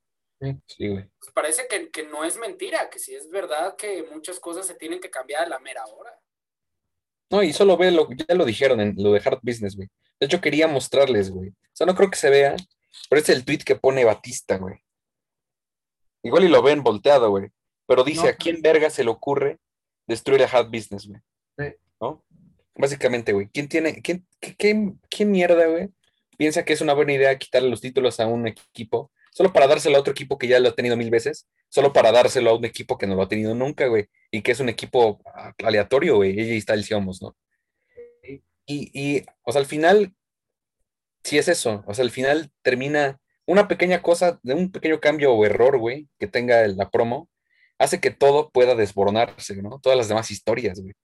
Sí, 0.67 0.89
güey. 0.89 1.09
Pues 1.19 1.33
parece 1.33 1.67
que, 1.67 1.91
que 1.91 2.03
no 2.03 2.23
es 2.23 2.37
mentira, 2.37 2.91
que 2.91 2.99
sí 2.99 3.15
es 3.15 3.31
verdad 3.31 3.75
que 3.75 4.03
muchas 4.03 4.39
cosas 4.39 4.67
se 4.67 4.75
tienen 4.75 5.01
que 5.01 5.09
cambiar 5.11 5.45
a 5.45 5.49
la 5.49 5.59
mera 5.61 5.83
hora. 5.87 6.13
No, 7.31 7.43
y 7.43 7.53
solo 7.55 7.77
ve 7.79 7.91
lo, 7.91 8.07
ya 8.29 8.35
lo 8.35 8.45
dijeron 8.45 8.81
en 8.81 8.95
lo 8.99 9.13
de 9.13 9.23
Hard 9.25 9.41
Business, 9.43 9.75
güey. 9.77 9.89
De 10.21 10.27
hecho, 10.27 10.41
quería 10.41 10.69
mostrarles, 10.69 11.31
güey. 11.31 11.49
O 11.49 11.55
sea, 11.73 11.87
no 11.87 11.95
creo 11.95 12.11
que 12.11 12.19
se 12.19 12.29
vea, 12.31 12.55
pero 13.09 13.21
es 13.21 13.29
el 13.29 13.45
tweet 13.45 13.59
que 13.59 13.77
pone 13.77 14.05
Batista, 14.05 14.59
güey. 14.59 14.77
Igual 16.23 16.45
y 16.45 16.49
lo 16.49 16.63
ven 16.63 16.83
volteado, 16.83 17.31
güey. 17.31 17.49
Pero 17.87 18.03
dice, 18.03 18.23
No. 18.23 18.29
¿a 18.29 18.33
quién 18.33 18.61
verga 18.63 18.91
se 18.91 19.05
le 19.05 19.11
ocurre 19.11 19.59
destruir 20.07 20.43
a 20.43 20.47
Hard 20.47 20.71
Business, 20.71 21.07
güey? 21.07 21.21
Sí. 21.59 21.77
¿No? 22.01 22.25
Básicamente, 22.75 23.33
güey. 23.33 23.49
¿Quién 23.53 23.69
tiene, 23.69 24.03
quién, 24.03 24.27
qué, 24.41 24.57
qué, 24.57 24.93
qué 25.09 25.25
mierda, 25.25 25.67
güey? 25.67 25.89
Piensa 26.37 26.65
que 26.65 26.73
es 26.73 26.81
una 26.81 26.95
buena 26.95 27.13
idea 27.13 27.39
quitarle 27.39 27.71
los 27.71 27.81
títulos 27.81 28.21
a 28.21 28.27
un 28.27 28.47
equipo, 28.47 29.11
solo 29.33 29.53
para 29.53 29.67
dárselo 29.67 29.97
a 29.97 30.01
otro 30.01 30.13
equipo 30.13 30.37
que 30.37 30.49
ya 30.49 30.61
lo 30.61 30.69
ha 30.69 30.75
tenido 30.75 30.97
mil 30.97 31.11
veces, 31.11 31.47
solo 31.69 31.93
para 31.93 32.13
dárselo 32.13 32.51
a 32.51 32.57
un 32.57 32.65
equipo 32.65 32.99
que 32.99 33.07
no 33.07 33.15
lo 33.15 33.23
ha 33.23 33.29
tenido 33.29 33.55
nunca, 33.55 33.87
güey. 33.87 34.09
Y 34.31 34.43
que 34.43 34.53
es 34.53 34.61
un 34.61 34.69
equipo 34.69 35.23
aleatorio, 35.65 36.17
güey. 36.17 36.39
Ella 36.39 36.55
está 36.55 36.75
el 36.75 36.85
Siomos, 36.85 37.23
¿no? 37.23 37.37
Y, 38.69 38.91
y, 38.93 39.25
o 39.43 39.53
sea, 39.53 39.61
al 39.61 39.67
final, 39.67 40.13
sí 41.27 41.39
es 41.39 41.49
eso. 41.49 41.83
O 41.87 41.95
sea, 41.95 42.05
al 42.05 42.11
final 42.11 42.51
termina 42.63 43.19
una 43.47 43.69
pequeña 43.69 44.03
cosa, 44.03 44.39
de 44.43 44.55
un 44.55 44.71
pequeño 44.73 45.01
cambio 45.01 45.33
o 45.35 45.45
error, 45.45 45.79
güey, 45.79 46.09
que 46.19 46.27
tenga 46.29 46.67
la 46.69 46.91
promo, 46.91 47.29
hace 47.79 48.01
que 48.01 48.11
todo 48.11 48.51
pueda 48.51 48.75
desboronarse, 48.75 49.61
¿no? 49.63 49.81
Todas 49.83 49.99
las 49.99 50.09
demás 50.09 50.31
historias, 50.31 50.81
güey. 50.81 50.95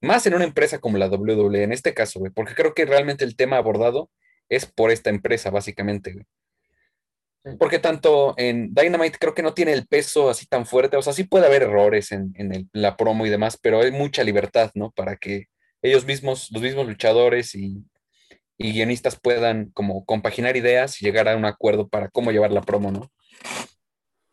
Más 0.00 0.26
en 0.26 0.34
una 0.34 0.44
empresa 0.44 0.78
como 0.80 0.98
la 0.98 1.08
WWE, 1.08 1.62
en 1.64 1.72
este 1.72 1.94
caso, 1.94 2.20
güey, 2.20 2.32
porque 2.32 2.54
creo 2.54 2.74
que 2.74 2.84
realmente 2.86 3.24
el 3.24 3.36
tema 3.36 3.56
abordado 3.58 4.10
es 4.48 4.66
por 4.66 4.90
esta 4.90 5.10
empresa, 5.10 5.50
básicamente, 5.50 6.12
güey. 6.12 6.26
Porque 7.58 7.78
tanto 7.78 8.34
en 8.38 8.72
Dynamite 8.74 9.18
creo 9.18 9.34
que 9.34 9.42
no 9.42 9.52
tiene 9.52 9.72
el 9.72 9.86
peso 9.86 10.30
así 10.30 10.46
tan 10.46 10.64
fuerte, 10.66 10.96
o 10.96 11.02
sea, 11.02 11.12
sí 11.12 11.24
puede 11.24 11.46
haber 11.46 11.62
errores 11.62 12.10
en, 12.12 12.32
en 12.36 12.54
el- 12.54 12.68
la 12.72 12.96
promo 12.96 13.26
y 13.26 13.30
demás, 13.30 13.58
pero 13.60 13.80
hay 13.80 13.90
mucha 13.92 14.24
libertad, 14.24 14.70
¿no? 14.74 14.92
Para 14.92 15.16
que 15.16 15.46
ellos 15.82 16.06
mismos, 16.06 16.48
los 16.52 16.62
mismos 16.62 16.86
luchadores 16.86 17.54
y, 17.54 17.84
y 18.64 18.72
guionistas 18.72 19.20
puedan 19.20 19.70
como 19.72 20.06
compaginar 20.06 20.56
ideas 20.56 21.00
y 21.00 21.04
llegar 21.04 21.28
a 21.28 21.36
un 21.36 21.44
acuerdo 21.44 21.86
para 21.86 22.08
cómo 22.08 22.32
llevar 22.32 22.50
la 22.50 22.62
promo, 22.62 22.90
¿no? 22.90 23.10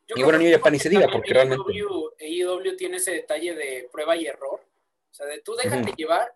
Yo 0.08 0.16
Y 0.16 0.24
bueno, 0.24 0.40
ni 0.40 0.50
Japan 0.50 0.72
ni 0.72 0.80
se 0.80 0.88
diga, 0.88 1.08
porque 1.12 1.34
realmente- 1.34 1.62
AEW, 1.70 2.12
AEW 2.18 2.78
tiene 2.78 2.96
ese 2.96 3.12
detalle 3.12 3.54
de 3.56 3.90
prueba 3.92 4.16
y 4.16 4.28
error. 4.28 4.62
O 4.64 5.14
sea, 5.14 5.26
de 5.26 5.42
tú 5.42 5.54
déjate 5.56 5.90
Ujú. 5.90 5.96
llevar, 5.98 6.34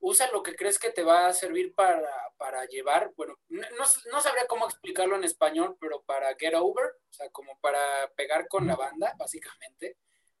usa 0.00 0.28
lo 0.32 0.42
que 0.42 0.56
crees 0.56 0.80
que 0.80 0.90
te 0.90 1.04
va 1.04 1.28
a 1.28 1.32
servir 1.32 1.74
para, 1.76 2.10
para 2.38 2.64
llevar. 2.66 3.12
Bueno, 3.16 3.36
no, 3.48 3.62
no- 4.10 4.20
sabría 4.20 4.46
cómo 4.48 4.66
explicarlo 4.66 5.14
en 5.14 5.22
español, 5.22 5.76
pero 5.80 6.02
para 6.02 6.34
get 6.36 6.54
over, 6.54 6.86
o 6.86 7.12
sea, 7.12 7.28
como 7.30 7.56
para 7.60 7.78
pegar 8.16 8.48
con 8.48 8.66
la 8.66 8.74
banda, 8.74 9.14
básicamente. 9.16 9.96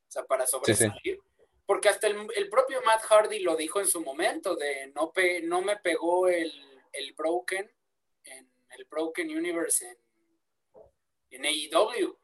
O 0.08 0.10
sea, 0.10 0.24
para 0.24 0.48
sobresalir. 0.48 1.20
Porque 1.64 1.90
hasta 1.90 2.08
el, 2.08 2.26
el 2.34 2.48
propio 2.48 2.80
Matt 2.84 3.02
Hardy 3.02 3.38
lo 3.40 3.54
dijo 3.54 3.78
en 3.78 3.86
su 3.86 4.00
momento, 4.00 4.56
de 4.56 4.90
no, 4.96 5.12
pe- 5.12 5.42
no 5.42 5.60
me 5.62 5.76
pegó 5.76 6.26
el, 6.26 6.50
el 6.92 7.12
Broken, 7.14 7.70
en 8.24 8.50
el 8.70 8.84
Broken 8.84 9.30
Universe 9.30 9.88
en, 9.88 9.98
en 11.30 11.44
AEW 11.46 12.16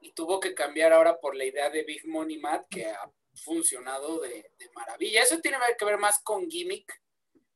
y 0.00 0.12
tuvo 0.12 0.40
que 0.40 0.54
cambiar 0.54 0.92
ahora 0.92 1.20
por 1.20 1.36
la 1.36 1.44
idea 1.44 1.70
de 1.70 1.84
Big 1.84 2.06
Money 2.06 2.38
Matt 2.38 2.66
que 2.68 2.86
ha 2.86 3.10
funcionado 3.34 4.20
de, 4.20 4.50
maravilla. 4.74 5.22
Eso 5.22 5.38
tiene 5.40 5.58
que 5.78 5.84
ver 5.84 5.98
más 5.98 6.20
con 6.22 6.50
gimmick, 6.50 7.00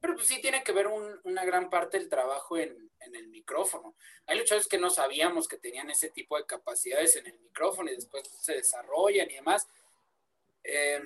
pero 0.01 0.15
pues 0.15 0.27
sí 0.29 0.41
tiene 0.41 0.63
que 0.63 0.73
ver 0.73 0.87
un- 0.87 1.21
una 1.25 1.45
gran 1.45 1.69
parte 1.71 1.99
del 1.99 2.09
trabajo 2.09 2.57
en, 2.57 2.85
el 3.01 3.29
micrófono. 3.29 3.95
Hay 4.27 4.37
luchadores 4.37 4.67
que 4.67 4.79
no 4.79 4.91
sabíamos 4.91 5.47
que 5.47 5.59
tenían 5.59 5.89
ese 5.91 6.11
tipo 6.11 6.37
de 6.37 6.45
capacidades 6.45 7.15
en 7.15 7.27
el 7.27 7.39
micrófono 7.39 7.89
y 7.89 7.95
después 7.95 8.29
se 8.41 8.55
desarrollan 8.55 9.31
y 9.31 9.35
demás. 9.35 9.69
Eh, 10.65 11.01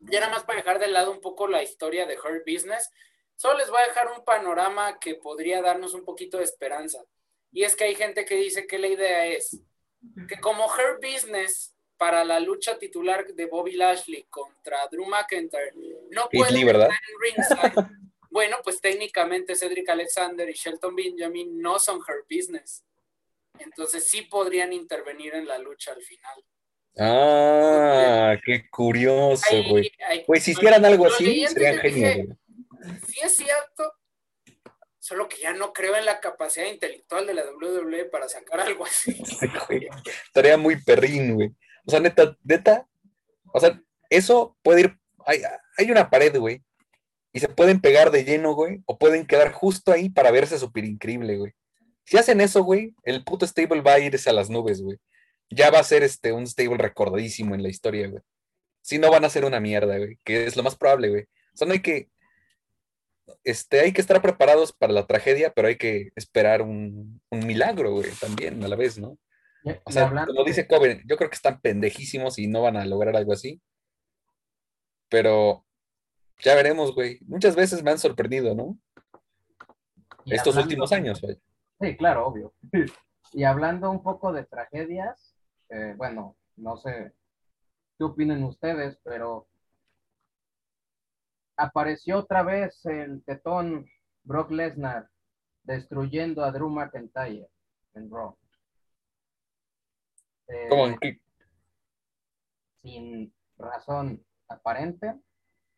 ya 0.00 0.20
nada 0.20 0.32
más 0.32 0.44
para 0.44 0.60
dejar 0.60 0.78
de 0.78 0.86
lado 0.88 1.10
un 1.10 1.20
poco 1.20 1.46
la 1.46 1.62
historia 1.62 2.06
de 2.06 2.18
Hurt 2.18 2.44
Business, 2.46 2.90
solo 3.38 3.58
les 3.58 3.70
voy 3.70 3.80
a 3.80 3.86
dejar 3.86 4.10
un 4.10 4.24
panorama 4.24 4.98
que 4.98 5.14
podría 5.14 5.62
darnos 5.62 5.94
un 5.94 6.04
poquito 6.04 6.38
de 6.38 6.44
esperanza. 6.44 6.98
Y 7.52 7.62
es 7.62 7.76
que 7.76 7.84
hay 7.84 7.94
gente 7.94 8.24
que 8.24 8.34
dice 8.34 8.66
que 8.66 8.78
la 8.78 8.88
idea 8.88 9.26
es 9.26 9.60
que 10.28 10.40
como 10.40 10.66
Her 10.66 10.96
Business 11.00 11.74
para 11.96 12.24
la 12.24 12.40
lucha 12.40 12.78
titular 12.78 13.26
de 13.26 13.46
Bobby 13.46 13.72
Lashley 13.72 14.24
contra 14.24 14.86
Drew 14.90 15.06
McIntyre 15.06 15.72
no 16.10 16.28
puede 16.30 16.60
estar 16.60 16.90
en 16.90 17.20
ringside, 17.20 17.88
bueno, 18.30 18.58
pues 18.62 18.80
técnicamente 18.80 19.54
Cedric 19.54 19.88
Alexander 19.88 20.48
y 20.48 20.54
Shelton 20.54 20.94
Benjamin 20.94 21.60
no 21.60 21.78
son 21.78 22.00
Her 22.06 22.24
Business. 22.28 22.84
Entonces 23.60 24.08
sí 24.08 24.22
podrían 24.22 24.72
intervenir 24.72 25.34
en 25.34 25.46
la 25.46 25.58
lucha 25.58 25.92
al 25.92 26.02
final. 26.02 26.44
Ah, 26.98 28.36
qué 28.44 28.68
curioso, 28.68 29.46
güey. 29.68 29.92
Güey, 30.26 30.40
si 30.40 30.50
hicieran 30.50 30.84
algo 30.84 31.06
así, 31.06 31.24
leí 31.24 31.44
antes 31.44 32.38
sí 33.06 33.20
es 33.22 33.36
cierto, 33.36 33.92
solo 34.98 35.28
que 35.28 35.38
ya 35.40 35.52
no 35.52 35.72
creo 35.72 35.96
en 35.96 36.04
la 36.04 36.20
capacidad 36.20 36.66
intelectual 36.66 37.26
de 37.26 37.34
la 37.34 37.44
WWE 37.50 38.06
para 38.06 38.28
sacar 38.28 38.60
algo 38.60 38.84
así. 38.84 39.22
Estaría 40.26 40.56
muy 40.56 40.82
perrín, 40.82 41.34
güey. 41.34 41.54
O 41.86 41.90
sea, 41.90 42.00
neta, 42.00 42.36
neta. 42.44 42.86
O 43.52 43.60
sea, 43.60 43.80
eso 44.10 44.56
puede 44.62 44.82
ir. 44.82 44.98
Hay, 45.24 45.40
hay 45.76 45.90
una 45.90 46.10
pared, 46.10 46.36
güey. 46.38 46.62
Y 47.32 47.40
se 47.40 47.48
pueden 47.48 47.80
pegar 47.80 48.10
de 48.10 48.24
lleno, 48.24 48.54
güey. 48.54 48.82
O 48.86 48.98
pueden 48.98 49.26
quedar 49.26 49.52
justo 49.52 49.92
ahí 49.92 50.10
para 50.10 50.30
verse 50.30 50.58
súper 50.58 50.84
increíble, 50.84 51.36
güey. 51.36 51.52
Si 52.04 52.16
hacen 52.16 52.40
eso, 52.40 52.62
güey, 52.62 52.94
el 53.04 53.22
puto 53.24 53.46
stable 53.46 53.82
va 53.82 53.94
a 53.94 54.00
irse 54.00 54.30
a 54.30 54.32
las 54.32 54.48
nubes, 54.48 54.80
güey. 54.80 54.98
Ya 55.50 55.70
va 55.70 55.78
a 55.78 55.84
ser 55.84 56.02
este, 56.02 56.32
un 56.32 56.46
stable 56.46 56.78
recordadísimo 56.78 57.54
en 57.54 57.62
la 57.62 57.68
historia, 57.68 58.08
güey. 58.08 58.22
Si 58.82 58.98
no 58.98 59.10
van 59.10 59.24
a 59.24 59.30
ser 59.30 59.44
una 59.44 59.60
mierda, 59.60 59.98
güey. 59.98 60.18
Que 60.24 60.46
es 60.46 60.56
lo 60.56 60.62
más 60.62 60.76
probable, 60.76 61.08
güey. 61.10 61.22
O 61.22 61.56
sea, 61.56 61.66
no 61.66 61.72
hay 61.72 61.80
que. 61.80 62.08
Este, 63.44 63.80
hay 63.80 63.92
que 63.92 64.00
estar 64.00 64.20
preparados 64.22 64.72
para 64.72 64.92
la 64.92 65.06
tragedia, 65.06 65.52
pero 65.54 65.68
hay 65.68 65.76
que 65.76 66.10
esperar 66.16 66.62
un, 66.62 67.20
un 67.30 67.46
milagro, 67.46 67.92
güey, 67.92 68.10
también 68.20 68.62
a 68.64 68.68
la 68.68 68.76
vez, 68.76 68.98
¿no? 68.98 69.18
O 69.84 69.90
sea, 69.92 70.06
hablando 70.06 70.32
como 70.32 70.46
dice 70.46 70.66
Coven, 70.66 71.02
yo 71.06 71.16
creo 71.16 71.28
que 71.28 71.36
están 71.36 71.60
pendejísimos 71.60 72.38
y 72.38 72.46
no 72.46 72.62
van 72.62 72.76
a 72.76 72.86
lograr 72.86 73.16
algo 73.16 73.32
así. 73.32 73.60
Pero 75.08 75.64
ya 76.40 76.54
veremos, 76.54 76.94
güey. 76.94 77.18
Muchas 77.26 77.56
veces 77.56 77.82
me 77.82 77.90
han 77.90 77.98
sorprendido, 77.98 78.54
¿no? 78.54 78.78
Estos 80.26 80.54
hablando- 80.54 80.62
últimos 80.62 80.92
años, 80.92 81.20
güey. 81.20 81.38
Sí, 81.80 81.96
claro, 81.96 82.26
obvio. 82.26 82.54
Y 83.34 83.44
hablando 83.44 83.90
un 83.90 84.02
poco 84.02 84.32
de 84.32 84.44
tragedias, 84.46 85.36
eh, 85.68 85.92
bueno, 85.98 86.34
no 86.56 86.78
sé 86.78 87.12
qué 87.98 88.04
opinen 88.04 88.42
ustedes, 88.42 88.98
pero 89.04 89.46
apareció 91.58 92.18
otra 92.18 92.42
vez 92.42 92.84
el 92.86 93.22
tetón 93.24 93.86
Brock 94.22 94.50
Lesnar 94.50 95.08
destruyendo 95.64 96.42
a 96.44 96.50
Drew 96.52 96.70
McIntyre 96.70 97.48
en 97.94 98.10
Raw. 98.10 98.36
Eh, 100.46 100.66
¿Cómo? 100.70 100.86
¿En 100.86 100.98
qué- 100.98 101.20
Sin 102.82 103.34
razón 103.58 104.24
aparente. 104.48 105.14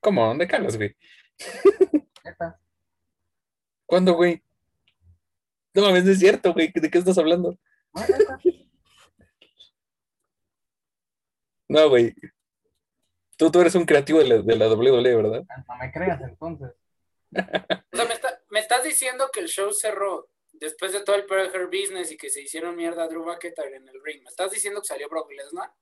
¿Cómo? 0.01 0.27
¿Dónde 0.27 0.47
calas, 0.47 0.77
güey? 0.77 0.95
neta. 2.25 2.61
¿Cuándo, 3.87 4.15
güey? 4.15 4.43
No 5.75 5.83
mames, 5.83 6.05
no 6.05 6.11
es 6.13 6.19
cierto, 6.21 6.53
güey. 6.53 6.71
¿De 6.73 6.91
qué 6.91 6.99
estás 6.99 7.19
hablando? 7.19 7.59
Neta. 7.95 8.39
No, 11.69 11.89
güey. 11.89 12.13
Tú, 13.41 13.51
tú 13.51 13.61
eres 13.63 13.75
un 13.75 13.87
creativo 13.87 14.19
de 14.19 14.27
la, 14.29 14.39
de 14.43 14.55
la 14.57 14.69
WWE, 14.69 15.17
¿verdad? 15.17 15.45
No 15.67 15.77
me 15.79 15.91
creas 15.91 16.21
entonces. 16.21 16.73
O 17.33 18.59
estás 18.59 18.85
diciendo 18.85 19.31
que 19.33 19.41
el 19.41 19.49
show 19.49 19.73
cerró 19.73 20.29
después 20.53 20.93
de 20.93 21.03
todo 21.03 21.17
el 21.17 21.25
Pearl 21.25 21.67
Business 21.69 22.13
y 22.13 22.19
que 22.19 22.29
se 22.29 22.43
hicieron 22.43 22.77
mierda 22.77 23.05
a 23.05 23.09
Drew 23.09 23.25
McIntyre 23.25 23.77
en 23.77 23.89
el 23.89 23.99
ring. 24.05 24.23
¿Me 24.23 24.29
estás 24.29 24.51
diciendo 24.51 24.83
que 24.83 24.89
salió 24.89 25.09
Brock 25.09 25.31
Lesnar? 25.33 25.73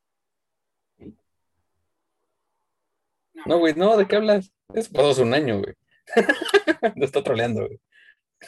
No, 3.45 3.59
güey, 3.59 3.75
no, 3.75 3.97
¿de 3.97 4.07
qué 4.07 4.17
hablas? 4.17 4.53
Eso 4.73 4.93
pasó 4.93 5.11
hace 5.11 5.23
un 5.23 5.35
año, 5.35 5.59
güey. 5.61 5.75
no 6.97 7.05
está 7.05 7.23
troleando, 7.25 7.67
güey. 7.67 7.81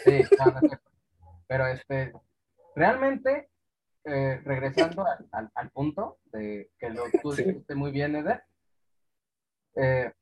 Sí, 0.05 0.23
no, 0.39 0.47
no 0.47 0.59
es. 0.73 0.79
Pero 1.49 1.67
este, 1.67 2.13
realmente, 2.77 3.51
eh, 4.05 4.41
regresando 4.45 5.05
al, 5.05 5.27
al- 5.33 5.51
al 5.55 5.71
punto 5.71 6.19
de 6.27 6.71
que 6.79 6.91
lo 6.91 7.05
tú 7.23 7.33
Sí. 7.33 7.43
dijiste 7.43 7.75
muy 7.75 7.91
bien, 7.91 8.15
Eder, 8.17 8.45
eh, 9.77 10.13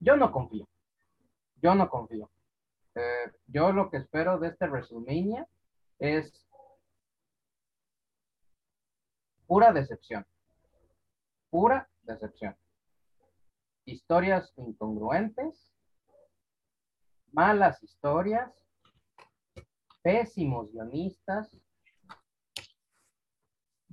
yo 0.00 0.16
no 0.16 0.30
confío. 0.30 0.68
Yo 1.62 1.74
no 1.74 1.88
confío. 1.88 2.30
Eh, 2.94 3.32
yo 3.46 3.72
lo 3.72 3.90
que 3.90 3.96
espero 3.96 4.38
de 4.38 4.48
este 4.48 4.66
WrestleMania 4.66 5.48
es 5.98 6.46
pura 9.46 9.72
decepción. 9.72 10.26
Pura 11.50 11.88
decepción. 12.02 12.56
Historias 13.86 14.52
incongruentes, 14.56 15.72
malas 17.32 17.82
historias, 17.82 18.52
pésimos 20.02 20.70
guionistas. 20.72 21.56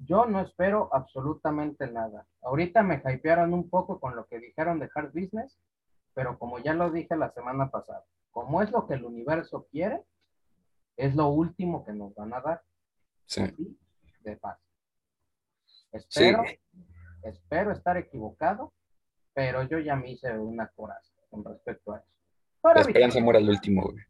Yo 0.04 0.26
no 0.26 0.42
espero 0.42 0.90
absolutamente 0.94 1.86
nada. 1.92 2.26
Ahorita 2.42 2.82
me 2.82 3.02
hypearon 3.06 3.54
un 3.54 3.70
poco 3.70 4.00
con 4.00 4.16
lo 4.16 4.26
que 4.28 4.40
dijeron 4.40 4.80
de 4.80 4.90
Hard 4.94 5.12
Business, 5.14 5.60
pero 6.14 6.40
como 6.40 6.60
ya 6.60 6.74
lo 6.74 6.90
dije 6.90 7.16
la 7.16 7.32
semana 7.32 7.70
pasada, 7.70 8.04
como 8.32 8.62
es 8.62 8.72
lo 8.72 8.88
que 8.88 8.96
el 8.96 9.06
universo 9.06 9.68
quiere, 9.72 10.04
es 10.98 11.16
lo 11.16 11.28
último 11.28 11.86
que 11.86 11.94
nos 11.94 12.14
van 12.16 12.34
a 12.34 12.42
dar. 12.42 12.64
Sí. 13.26 13.42
Así 13.42 13.78
de 14.22 14.38
fácil. 14.38 14.66
Sí. 16.10 16.24
Espero, 16.26 16.44
espero 17.24 17.72
estar 17.72 17.98
equivocado, 17.98 18.74
pero 19.34 19.64
yo 19.64 19.78
ya 19.80 19.96
me 19.96 20.12
hice 20.12 20.32
una 20.38 20.68
coraza 20.70 21.14
con 21.30 21.44
respecto 21.44 21.94
a 21.94 21.98
eso. 22.00 22.08
Para 22.62 22.76
La 22.76 22.82
evitar- 22.82 22.90
esperanza 23.02 23.20
muere 23.24 23.40
al 23.40 23.50
último, 23.50 23.84
güey. 23.84 24.04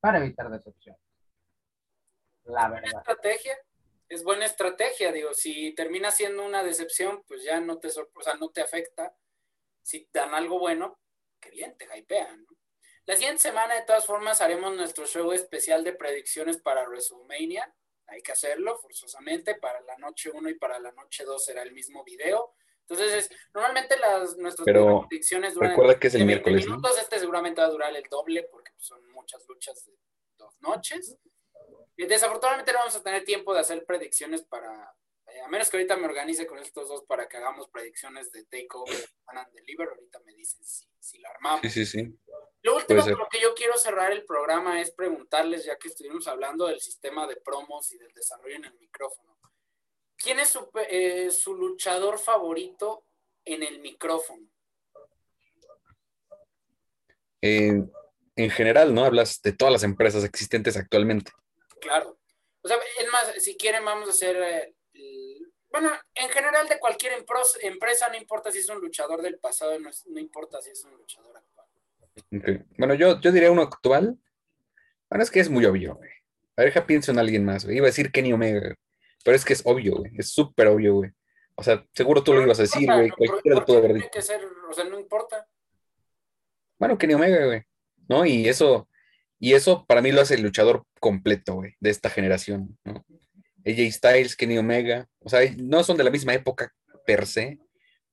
para 0.00 0.18
evitar 0.18 0.50
decepción. 0.50 0.96
La 2.44 2.68
verdad. 2.68 2.98
estrategia. 2.98 3.54
Es 4.08 4.22
buena 4.24 4.44
estrategia, 4.44 5.10
digo, 5.12 5.32
si 5.32 5.74
termina 5.74 6.10
siendo 6.10 6.44
una 6.44 6.62
decepción, 6.62 7.22
pues 7.26 7.42
ya 7.44 7.60
no 7.60 7.78
te 7.78 7.88
o 7.88 8.22
sea, 8.22 8.34
no 8.34 8.50
te 8.50 8.60
afecta. 8.60 9.14
Si 9.82 10.08
dan 10.12 10.34
algo 10.34 10.58
bueno, 10.58 11.00
qué 11.40 11.50
bien, 11.50 11.76
te 11.76 11.86
hypean, 11.96 12.44
¿no? 12.44 12.56
La 13.04 13.16
siguiente 13.16 13.42
semana, 13.42 13.74
de 13.74 13.82
todas 13.82 14.06
formas, 14.06 14.40
haremos 14.40 14.76
nuestro 14.76 15.06
show 15.06 15.32
especial 15.32 15.82
de 15.82 15.92
predicciones 15.92 16.58
para 16.62 16.84
WrestleMania. 16.88 17.74
Hay 18.06 18.22
que 18.22 18.30
hacerlo 18.30 18.78
forzosamente. 18.78 19.56
Para 19.56 19.80
la 19.80 19.96
noche 19.98 20.30
1 20.32 20.48
y 20.50 20.54
para 20.54 20.78
la 20.78 20.92
noche 20.92 21.24
2 21.24 21.44
será 21.44 21.62
el 21.62 21.72
mismo 21.72 22.04
video. 22.04 22.54
Entonces, 22.86 23.12
es- 23.12 23.30
normalmente 23.52 23.98
las, 23.98 24.36
nuestras 24.36 24.64
Pero 24.66 25.06
predicciones 25.08 25.54
duran 25.54 25.70
Recuerda 25.70 25.98
que 25.98 26.06
es 26.06 26.14
el 26.14 26.20
de 26.20 26.26
20 26.26 26.34
miércoles, 26.50 26.66
¿no? 26.66 26.76
minutos. 26.76 26.98
Este 27.00 27.18
seguramente 27.18 27.60
va 27.60 27.66
a 27.66 27.70
durar 27.70 27.96
el 27.96 28.04
doble 28.04 28.44
porque 28.44 28.70
son 28.76 29.04
muchas 29.10 29.44
luchas 29.48 29.84
de 29.84 29.98
dos 30.36 30.54
noches. 30.60 31.16
Y 31.96 32.06
desafortunadamente 32.06 32.72
no 32.72 32.78
vamos 32.78 32.96
a 32.96 33.02
tener 33.02 33.24
tiempo 33.24 33.52
de 33.54 33.60
hacer 33.60 33.84
predicciones 33.84 34.42
para, 34.42 34.94
eh, 35.26 35.40
a 35.40 35.48
menos 35.48 35.68
que 35.68 35.76
ahorita 35.76 35.96
me 35.96 36.06
organice 36.06 36.46
con 36.46 36.58
estos 36.58 36.88
dos 36.88 37.04
para 37.06 37.28
que 37.28 37.36
hagamos 37.36 37.68
predicciones 37.68 38.32
de 38.32 38.44
Takeover 38.44 39.08
and 39.26 39.52
Deliver. 39.52 39.88
Ahorita 39.88 40.20
me 40.20 40.34
dicen 40.34 40.64
si, 40.64 40.86
si 40.98 41.18
la 41.18 41.28
armamos. 41.30 41.60
Sí, 41.62 41.70
sí, 41.70 41.86
sí. 41.86 42.18
Lo 42.62 42.76
último 42.76 43.02
con 43.02 43.18
lo 43.18 43.28
que 43.28 43.40
yo 43.40 43.54
quiero 43.54 43.76
cerrar 43.76 44.12
el 44.12 44.24
programa 44.24 44.80
es 44.80 44.92
preguntarles, 44.92 45.64
ya 45.64 45.76
que 45.76 45.88
estuvimos 45.88 46.28
hablando 46.28 46.66
del 46.68 46.80
sistema 46.80 47.26
de 47.26 47.36
promos 47.36 47.92
y 47.92 47.98
del 47.98 48.12
desarrollo 48.14 48.54
en 48.56 48.64
el 48.66 48.74
micrófono. 48.74 49.36
¿Quién 50.16 50.38
es 50.38 50.50
su, 50.50 50.70
eh, 50.88 51.30
su 51.32 51.54
luchador 51.54 52.18
favorito 52.18 53.04
en 53.44 53.64
el 53.64 53.80
micrófono? 53.80 54.46
En, 57.40 57.92
en 58.36 58.50
general, 58.50 58.94
¿no? 58.94 59.04
Hablas 59.04 59.42
de 59.42 59.52
todas 59.52 59.72
las 59.72 59.82
empresas 59.82 60.22
existentes 60.22 60.76
actualmente. 60.76 61.32
Claro. 61.82 62.18
O 62.62 62.68
sea, 62.68 62.78
es 62.98 63.10
más, 63.12 63.32
si 63.42 63.56
quieren 63.56 63.84
vamos 63.84 64.08
a 64.08 64.12
hacer, 64.12 64.36
eh, 64.94 65.38
bueno, 65.70 65.90
en 66.14 66.28
general 66.30 66.68
de 66.68 66.78
cualquier 66.78 67.12
empresa, 67.62 68.08
no 68.08 68.16
importa 68.16 68.50
si 68.52 68.58
es 68.58 68.68
un 68.68 68.80
luchador 68.80 69.20
del 69.20 69.38
pasado, 69.38 69.76
no, 69.78 69.90
importa 70.20 70.62
si 70.62 70.70
es 70.70 70.84
un 70.84 70.92
luchador 70.96 71.36
actual. 71.36 72.66
Bueno, 72.78 72.94
yo, 72.94 73.20
yo 73.20 73.32
diría 73.32 73.50
uno 73.50 73.62
actual. 73.62 74.16
Bueno, 75.10 75.24
es 75.24 75.30
que 75.30 75.40
es 75.40 75.50
muy 75.50 75.64
obvio, 75.66 75.96
güey. 75.96 76.10
A 76.56 76.62
ver, 76.62 76.86
pienso 76.86 77.10
en 77.10 77.18
alguien 77.18 77.44
más, 77.44 77.64
güey. 77.64 77.78
Iba 77.78 77.86
a 77.86 77.90
decir 77.90 78.12
Kenny 78.12 78.32
Omega, 78.32 78.60
güey. 78.60 78.74
Pero 79.24 79.36
es 79.36 79.44
que 79.44 79.52
es 79.54 79.62
obvio, 79.64 79.96
güey. 79.96 80.12
Es 80.18 80.30
súper 80.32 80.68
obvio, 80.68 80.94
güey. 80.94 81.10
O 81.56 81.62
sea, 81.62 81.84
seguro 81.94 82.22
tú 82.22 82.32
lo 82.32 82.42
ibas 82.42 82.58
a 82.58 82.62
decir, 82.62 82.86
güey. 82.86 83.08
¿no? 83.08 83.16
¿Por- 83.16 83.28
Cualquiera 83.28 83.54
lo 83.56 83.60
por 83.60 83.66
pudo 83.66 83.76
qué 83.80 83.86
haber 83.86 83.90
tiene 83.92 84.04
dicho. 84.04 84.10
que 84.12 84.22
ser, 84.22 84.44
o 84.68 84.72
sea, 84.72 84.84
no 84.84 84.98
importa. 85.00 85.46
Bueno, 86.78 86.96
Kenny 86.98 87.14
Omega, 87.14 87.46
güey. 87.46 87.62
¿No? 88.08 88.24
Y 88.26 88.48
eso, 88.48 88.88
y 89.42 89.54
eso 89.54 89.84
para 89.86 90.00
mí 90.00 90.12
lo 90.12 90.20
hace 90.20 90.36
el 90.36 90.42
luchador 90.42 90.84
completo, 91.00 91.54
güey, 91.54 91.74
de 91.80 91.90
esta 91.90 92.08
generación, 92.08 92.78
¿no? 92.84 93.04
AJ 93.66 93.90
Styles, 93.90 94.36
Kenny 94.36 94.56
Omega. 94.56 95.08
O 95.18 95.28
sea, 95.28 95.40
no 95.56 95.82
son 95.82 95.96
de 95.96 96.04
la 96.04 96.12
misma 96.12 96.32
época 96.32 96.72
per 97.04 97.26
se, 97.26 97.58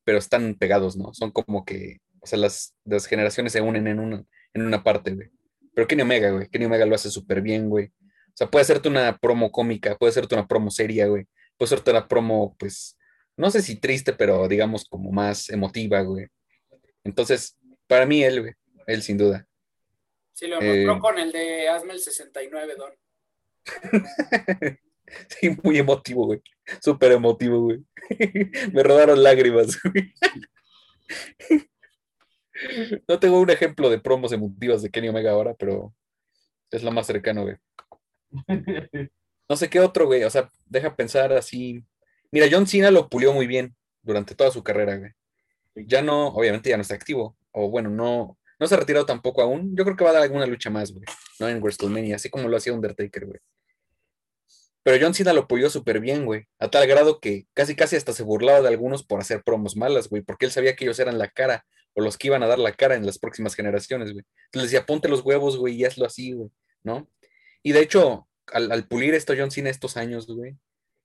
pero 0.03 0.17
están 0.17 0.55
pegados, 0.55 0.97
¿no? 0.97 1.13
Son 1.13 1.29
como 1.29 1.65
que, 1.65 1.97
o 2.19 2.25
sea, 2.25 2.39
las, 2.39 2.73
las 2.83 3.05
generaciones 3.05 3.53
se 3.53 3.61
unen 3.61 3.85
en 3.85 3.99
una, 3.99 4.23
en 4.55 4.61
una 4.63 4.83
parte, 4.83 5.13
güey. 5.13 5.29
Pero 5.75 5.87
Kenny 5.87 6.01
Omega, 6.01 6.31
güey. 6.31 6.47
Kenny 6.47 6.65
Omega 6.65 6.87
lo 6.87 6.95
hace 6.95 7.11
súper 7.11 7.43
bien, 7.43 7.69
güey. 7.69 7.85
O 7.85 8.33
sea, 8.33 8.49
puede 8.49 8.63
hacerte 8.63 8.89
una 8.89 9.15
promo 9.19 9.51
cómica, 9.51 9.95
puede 9.97 10.09
hacerte 10.09 10.33
una 10.33 10.47
promo 10.47 10.71
seria, 10.71 11.05
güey. 11.05 11.27
Puede 11.57 11.67
hacerte 11.67 11.91
una 11.91 12.07
promo, 12.07 12.55
pues, 12.57 12.97
no 13.37 13.51
sé 13.51 13.61
si 13.61 13.75
triste, 13.75 14.13
pero 14.13 14.47
digamos 14.47 14.83
como 14.83 15.11
más 15.11 15.51
emotiva, 15.51 16.01
güey. 16.01 16.25
Entonces, 17.03 17.55
para 17.85 18.07
mí 18.07 18.23
él, 18.23 18.41
güey. 18.41 18.53
Él 18.87 19.03
sin 19.03 19.19
duda. 19.19 19.45
Sí, 20.39 20.47
lo 20.47 20.57
demostró 20.57 20.95
Eh, 20.95 20.99
con 20.99 21.19
el 21.19 21.33
de 21.33 21.67
Hazme 21.67 21.91
el 21.91 21.99
69, 21.99 22.75
Don. 22.77 22.93
Sí, 25.27 25.57
muy 25.63 25.79
emotivo, 25.79 26.27
güey. 26.27 26.39
Súper 26.81 27.11
emotivo, 27.13 27.61
güey. 27.61 27.79
Me 28.73 28.83
rodaron 28.83 29.21
lágrimas, 29.21 29.77
güey. 29.83 30.13
No 33.07 33.19
tengo 33.19 33.39
un 33.39 33.49
ejemplo 33.49 33.89
de 33.89 33.99
promos 33.99 34.31
emotivas 34.33 34.81
de 34.81 34.89
Kenny 34.91 35.07
Omega 35.09 35.31
ahora, 35.31 35.55
pero 35.55 35.95
es 36.69 36.83
lo 36.83 36.91
más 36.91 37.07
cercano, 37.07 37.43
güey. 37.43 37.55
No 39.49 39.55
sé 39.55 39.69
qué 39.69 39.79
otro, 39.79 40.05
güey. 40.05 40.23
O 40.25 40.29
sea, 40.29 40.51
deja 40.65 40.95
pensar 40.95 41.31
así. 41.33 41.85
Mira, 42.31 42.47
John 42.51 42.67
Cena 42.67 42.91
lo 42.91 43.07
pulió 43.09 43.31
muy 43.33 43.47
bien 43.47 43.75
durante 44.01 44.35
toda 44.35 44.51
su 44.51 44.61
carrera, 44.61 44.97
güey. 44.97 45.11
Ya 45.87 46.01
no, 46.01 46.27
obviamente 46.27 46.69
ya 46.69 46.77
no 46.77 46.81
está 46.81 46.95
activo. 46.95 47.37
O 47.51 47.69
bueno, 47.69 47.89
no, 47.89 48.37
no 48.59 48.67
se 48.67 48.75
ha 48.75 48.77
retirado 48.77 49.05
tampoco 49.05 49.41
aún. 49.41 49.75
Yo 49.75 49.83
creo 49.83 49.95
que 49.95 50.03
va 50.03 50.09
a 50.11 50.13
dar 50.13 50.23
alguna 50.23 50.45
lucha 50.45 50.69
más, 50.69 50.91
güey. 50.91 51.05
No 51.39 51.47
en 51.47 51.61
WrestleMania, 51.61 52.17
así 52.17 52.29
como 52.29 52.49
lo 52.49 52.57
hacía 52.57 52.73
Undertaker, 52.73 53.25
güey. 53.25 53.39
Pero 54.83 54.97
John 55.01 55.13
Cena 55.13 55.33
lo 55.33 55.47
pulió 55.47 55.69
súper 55.69 55.99
bien, 55.99 56.25
güey. 56.25 56.45
A 56.59 56.69
tal 56.69 56.87
grado 56.87 57.19
que 57.19 57.47
casi 57.53 57.75
casi 57.75 57.95
hasta 57.95 58.13
se 58.13 58.23
burlaba 58.23 58.61
de 58.61 58.67
algunos 58.67 59.03
por 59.03 59.19
hacer 59.19 59.43
promos 59.43 59.75
malas, 59.75 60.09
güey. 60.09 60.21
Porque 60.21 60.45
él 60.45 60.51
sabía 60.51 60.75
que 60.75 60.85
ellos 60.85 60.99
eran 60.99 61.17
la 61.17 61.29
cara 61.29 61.65
o 61.93 62.01
los 62.01 62.17
que 62.17 62.27
iban 62.27 62.43
a 62.43 62.47
dar 62.47 62.59
la 62.59 62.73
cara 62.73 62.95
en 62.95 63.05
las 63.05 63.19
próximas 63.19 63.55
generaciones, 63.55 64.13
güey. 64.13 64.25
Entonces 64.45 64.71
decía, 64.71 64.85
ponte 64.85 65.09
los 65.09 65.21
huevos, 65.21 65.57
güey, 65.57 65.75
y 65.75 65.85
hazlo 65.85 66.05
así, 66.05 66.33
güey, 66.33 66.49
¿no? 66.83 67.09
Y 67.63 67.71
de 67.71 67.81
hecho, 67.81 68.27
al, 68.47 68.71
al 68.71 68.87
pulir 68.87 69.13
esto 69.13 69.33
John 69.37 69.51
Cena 69.51 69.69
estos 69.69 69.97
años, 69.97 70.27
güey, 70.27 70.55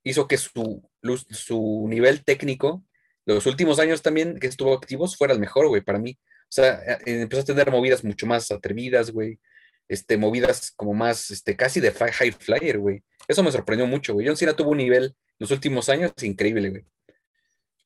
hizo 0.03 0.27
que 0.27 0.37
su, 0.37 0.87
su 1.31 1.85
nivel 1.89 2.23
técnico, 2.23 2.83
los 3.25 3.45
últimos 3.47 3.79
años 3.79 4.01
también 4.01 4.39
que 4.39 4.47
estuvo 4.47 4.73
activos, 4.73 5.17
fuera 5.17 5.33
el 5.33 5.39
mejor, 5.39 5.67
güey, 5.67 5.81
para 5.81 5.99
mí. 5.99 6.17
O 6.47 6.53
sea, 6.55 6.81
eh, 6.83 6.99
empezó 7.05 7.41
a 7.41 7.45
tener 7.45 7.71
movidas 7.71 8.03
mucho 8.03 8.25
más 8.25 8.51
atrevidas, 8.51 9.11
güey. 9.11 9.39
Este, 9.87 10.17
movidas 10.17 10.71
como 10.75 10.93
más, 10.93 11.29
este, 11.31 11.55
casi 11.55 11.79
de 11.79 11.91
high 11.91 12.31
flyer, 12.31 12.79
güey. 12.79 13.03
Eso 13.27 13.43
me 13.43 13.51
sorprendió 13.51 13.87
mucho, 13.87 14.13
güey. 14.13 14.27
John 14.27 14.37
Cena 14.37 14.55
tuvo 14.55 14.71
un 14.71 14.77
nivel 14.77 15.15
los 15.39 15.51
últimos 15.51 15.89
años 15.89 16.11
increíble, 16.21 16.69
güey. 16.69 16.85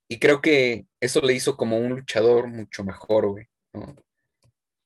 Y 0.07 0.19
creo 0.19 0.41
que 0.41 0.85
eso 0.99 1.21
le 1.21 1.33
hizo 1.33 1.55
como 1.55 1.77
un 1.77 1.89
luchador 1.89 2.47
mucho 2.47 2.83
mejor, 2.83 3.27
güey. 3.27 3.47
¿no? 3.73 3.95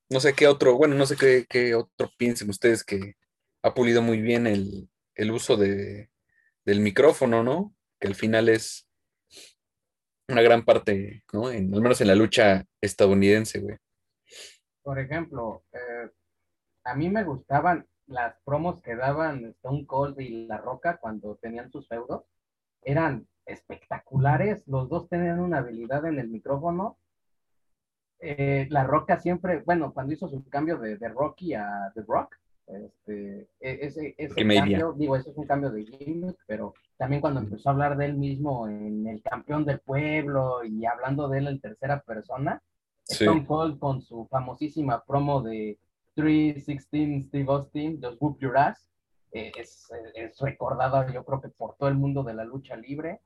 No 0.09 0.19
sé 0.19 0.34
qué 0.34 0.47
otro, 0.47 0.76
bueno, 0.76 0.95
no 0.95 1.05
sé 1.05 1.15
qué, 1.15 1.45
qué 1.49 1.76
otro 1.76 2.11
piensen 2.17 2.49
ustedes 2.49 2.84
que 2.84 3.15
ha 3.63 3.74
pulido 3.74 4.01
muy 4.01 4.21
bien 4.21 4.47
el, 4.47 4.89
el 5.15 5.32
uso 5.32 5.57
de, 5.57 6.09
del 6.65 6.82
micrófono, 6.82 7.43
¿no? 7.43 7.76
Que 7.99 8.07
al 8.07 8.15
final 8.15 8.49
es 8.49 8.88
una 10.28 10.41
gran 10.41 10.63
parte, 10.63 11.24
¿no? 11.32 11.49
En, 11.49 11.74
al 11.74 11.82
menos 11.82 11.99
en 12.01 12.07
la 12.07 12.15
lucha 12.15 12.65
estadounidense, 12.82 13.59
güey. 13.59 13.78
Por 14.82 14.99
ejemplo, 14.99 15.63
eh, 15.71 16.09
a 16.84 16.95
mí 16.95 17.09
me 17.09 17.24
gustaban 17.24 17.88
las 18.07 18.36
promos 18.43 18.82
que 18.82 18.95
daban 18.95 19.45
Stone 19.45 19.86
Cold 19.86 20.19
y 20.19 20.45
La 20.47 20.57
Roca 20.57 20.97
cuando 20.97 21.36
tenían 21.36 21.71
sus 21.71 21.88
feudos. 21.88 22.26
Eran 22.82 23.28
espectaculares. 23.45 24.63
Los 24.67 24.89
dos 24.89 25.07
tenían 25.07 25.39
una 25.39 25.59
habilidad 25.59 26.05
en 26.05 26.19
el 26.19 26.30
micrófono 26.30 26.97
eh, 28.26 28.67
La 28.69 28.86
Roca 28.86 29.19
siempre, 29.19 29.61
bueno, 29.65 29.93
cuando 29.93 30.13
hizo 30.13 30.30
su 30.30 30.47
cambio 30.47 30.78
de, 30.78 30.95
de 30.95 31.09
Rocky 31.09 31.55
a 31.55 31.91
The 31.93 32.03
Rock, 32.07 32.38
este, 32.68 33.49
e- 33.59 33.80
ese, 33.86 34.16
ese 34.18 34.47
cambio, 34.47 34.93
digo, 34.93 35.16
eso 35.16 35.32
es 35.32 35.38
un 35.38 35.45
cambio 35.47 35.72
de 35.72 35.86
gimmick, 35.86 36.38
pero 36.47 36.74
también 36.97 37.22
cuando 37.22 37.39
empezó 37.41 37.70
a 37.70 37.72
hablar 37.74 37.97
de 37.97 38.05
él 38.05 38.16
mismo 38.16 38.68
en 38.68 39.05
El 39.07 39.22
Campeón 39.22 39.66
del 39.66 39.80
Pueblo 39.80 40.64
y 40.64 40.86
hablando 40.86 41.28
de 41.28 41.39
él 41.39 41.47
en 41.47 41.59
tercera 41.59 42.01
persona, 42.01 42.61
Sí. 43.05 43.26
Stone 43.26 43.45
Cold 43.45 43.80
con 43.80 44.01
su 44.01 44.26
famosísima 44.28 45.03
promo 45.03 45.41
de 45.41 45.78
316 46.16 47.26
Steve 47.28 47.45
Austin, 47.49 47.99
Just 48.01 48.22
Whoop 48.22 48.39
Your 48.39 48.57
Ass, 48.57 48.88
eh, 49.34 49.51
es, 49.59 49.91
es 50.16 50.39
recordado 50.39 51.05
yo 51.11 51.26
creo 51.26 51.41
que 51.41 51.49
por 51.49 51.76
todo 51.76 51.89
el 51.89 51.95
mundo 51.95 52.24
de 52.24 52.34
la 52.34 52.45
lucha 52.45 52.78
libre. 52.78 53.20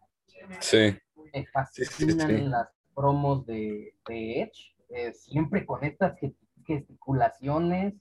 Sí. 0.62 0.96
Me 1.32 1.42
sí, 1.42 1.46
fascinan 1.54 2.28
sí. 2.28 2.42
las 2.46 2.70
promos 2.96 3.46
de, 3.46 3.94
de 4.08 4.42
Edge, 4.42 4.76
eh, 4.90 5.14
siempre 5.14 5.64
con 5.66 5.84
estas 5.84 6.18
ge- 6.20 6.34
gesticulaciones, 6.66 7.94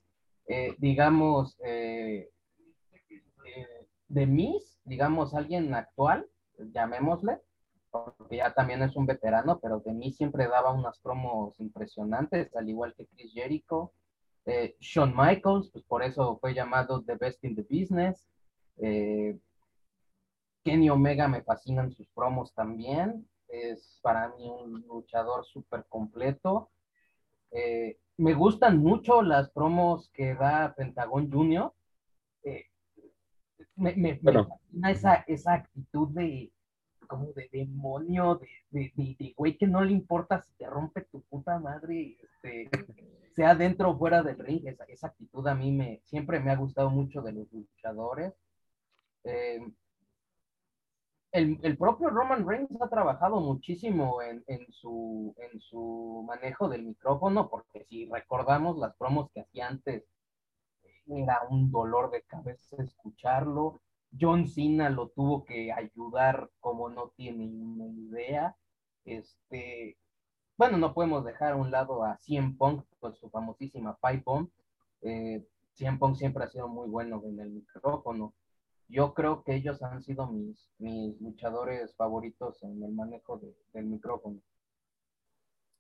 eh, 0.48 0.74
digamos, 0.78 1.58
eh, 1.64 2.30
de 4.08 4.26
Miss, 4.26 4.78
digamos, 4.84 5.34
alguien 5.34 5.74
actual, 5.74 6.28
llamémosle, 6.58 7.40
porque 7.90 8.36
ya 8.36 8.54
también 8.54 8.82
es 8.82 8.94
un 8.94 9.06
veterano, 9.06 9.58
pero 9.60 9.80
de 9.80 9.92
mí 9.92 10.12
siempre 10.12 10.46
daba 10.46 10.72
unas 10.72 11.00
promos 11.00 11.58
impresionantes, 11.58 12.54
al 12.54 12.68
igual 12.68 12.94
que 12.94 13.06
Chris 13.06 13.32
Jericho. 13.32 13.92
Eh, 14.44 14.76
Shawn 14.78 15.12
Michaels, 15.16 15.70
pues 15.72 15.84
por 15.84 16.04
eso 16.04 16.38
fue 16.40 16.54
llamado 16.54 17.02
The 17.02 17.16
Best 17.16 17.42
in 17.44 17.56
the 17.56 17.62
Business. 17.62 18.28
Kenny 20.62 20.90
Omega 20.90 21.26
me 21.26 21.42
fascinan 21.42 21.90
sus 21.90 22.08
promos 22.10 22.54
también. 22.54 23.28
Es 23.48 23.98
para 24.02 24.28
mí 24.36 24.48
un 24.48 24.82
luchador 24.86 25.44
súper 25.44 25.84
completo. 25.88 26.70
Me 28.18 28.34
gustan 28.34 28.78
mucho 28.78 29.22
las 29.22 29.50
promos 29.50 30.10
que 30.12 30.34
da 30.34 30.74
Pentagon 30.76 31.30
Junior. 31.30 31.72
Eh, 32.44 32.64
me, 33.76 33.94
me- 33.96 34.18
me 34.22 34.32
fascina 34.48 34.90
esa, 34.90 35.14
esa 35.26 35.54
actitud 35.54 36.08
de 36.08 36.50
como 37.06 37.32
de 37.34 37.48
demonio, 37.52 38.34
de, 38.36 38.48
de, 38.70 38.92
de- 38.96 39.16
de 39.18 39.34
güey 39.36 39.56
que 39.56 39.66
no 39.68 39.84
le 39.84 39.92
importa 39.92 40.42
si 40.42 40.52
te 40.54 40.66
rompe 40.66 41.02
tu 41.02 41.22
puta 41.22 41.58
madre, 41.60 42.16
este, 42.20 42.68
sea 43.34 43.54
dentro 43.54 43.90
o 43.90 43.98
fuera 43.98 44.22
del 44.24 44.38
ring. 44.38 44.66
Esa, 44.66 44.84
esa 44.84 45.06
actitud 45.08 45.46
a 45.46 45.54
mí 45.54 45.70
me, 45.70 46.00
siempre 46.04 46.40
me 46.40 46.50
ha 46.50 46.56
gustado 46.56 46.90
mucho 46.90 47.22
de 47.22 47.32
los 47.32 47.52
luchadores. 47.52 48.32
Eh, 49.24 49.60
el, 51.36 51.58
el 51.62 51.76
propio 51.76 52.08
Roman 52.08 52.48
Reigns 52.48 52.70
ha 52.80 52.88
trabajado 52.88 53.40
muchísimo 53.40 54.22
en, 54.22 54.42
en 54.46 54.66
su, 54.72 55.34
en 55.38 55.60
su 55.60 56.24
manejo 56.26 56.68
del 56.68 56.84
micrófono, 56.84 57.48
porque 57.50 57.84
si 57.84 58.08
recordamos 58.08 58.78
las 58.78 58.96
promos 58.96 59.30
que 59.32 59.40
hacía 59.40 59.68
antes, 59.68 60.04
era 61.06 61.42
un 61.50 61.70
dolor 61.70 62.10
de 62.10 62.22
cabeza 62.22 62.82
escucharlo. 62.82 63.80
John 64.18 64.48
Cena 64.48 64.88
lo 64.88 65.08
tuvo 65.10 65.44
que 65.44 65.72
ayudar 65.72 66.50
como 66.58 66.88
no 66.88 67.12
tiene 67.16 67.44
una 67.46 67.86
idea. 67.86 68.56
Este, 69.04 69.98
bueno, 70.56 70.78
no 70.78 70.94
podemos 70.94 71.22
dejar 71.24 71.52
a 71.52 71.56
un 71.56 71.70
lado 71.70 72.02
a 72.02 72.16
CM 72.16 72.56
Punk 72.56 72.84
con 72.98 73.14
su 73.14 73.28
famosísima 73.28 73.98
Pipe 74.02 74.22
Bomb. 74.24 74.48
Eh, 75.02 75.46
siempre 75.74 76.44
ha 76.44 76.48
sido 76.48 76.66
muy 76.68 76.88
bueno 76.88 77.22
en 77.26 77.38
el 77.40 77.50
micrófono. 77.50 78.32
Yo 78.88 79.14
creo 79.14 79.42
que 79.42 79.54
ellos 79.56 79.82
han 79.82 80.02
sido 80.02 80.26
mis, 80.28 80.68
mis 80.78 81.20
luchadores 81.20 81.94
favoritos 81.96 82.62
en 82.62 82.82
el 82.82 82.92
manejo 82.92 83.38
de- 83.38 83.54
del 83.72 83.86
micrófono. 83.86 84.40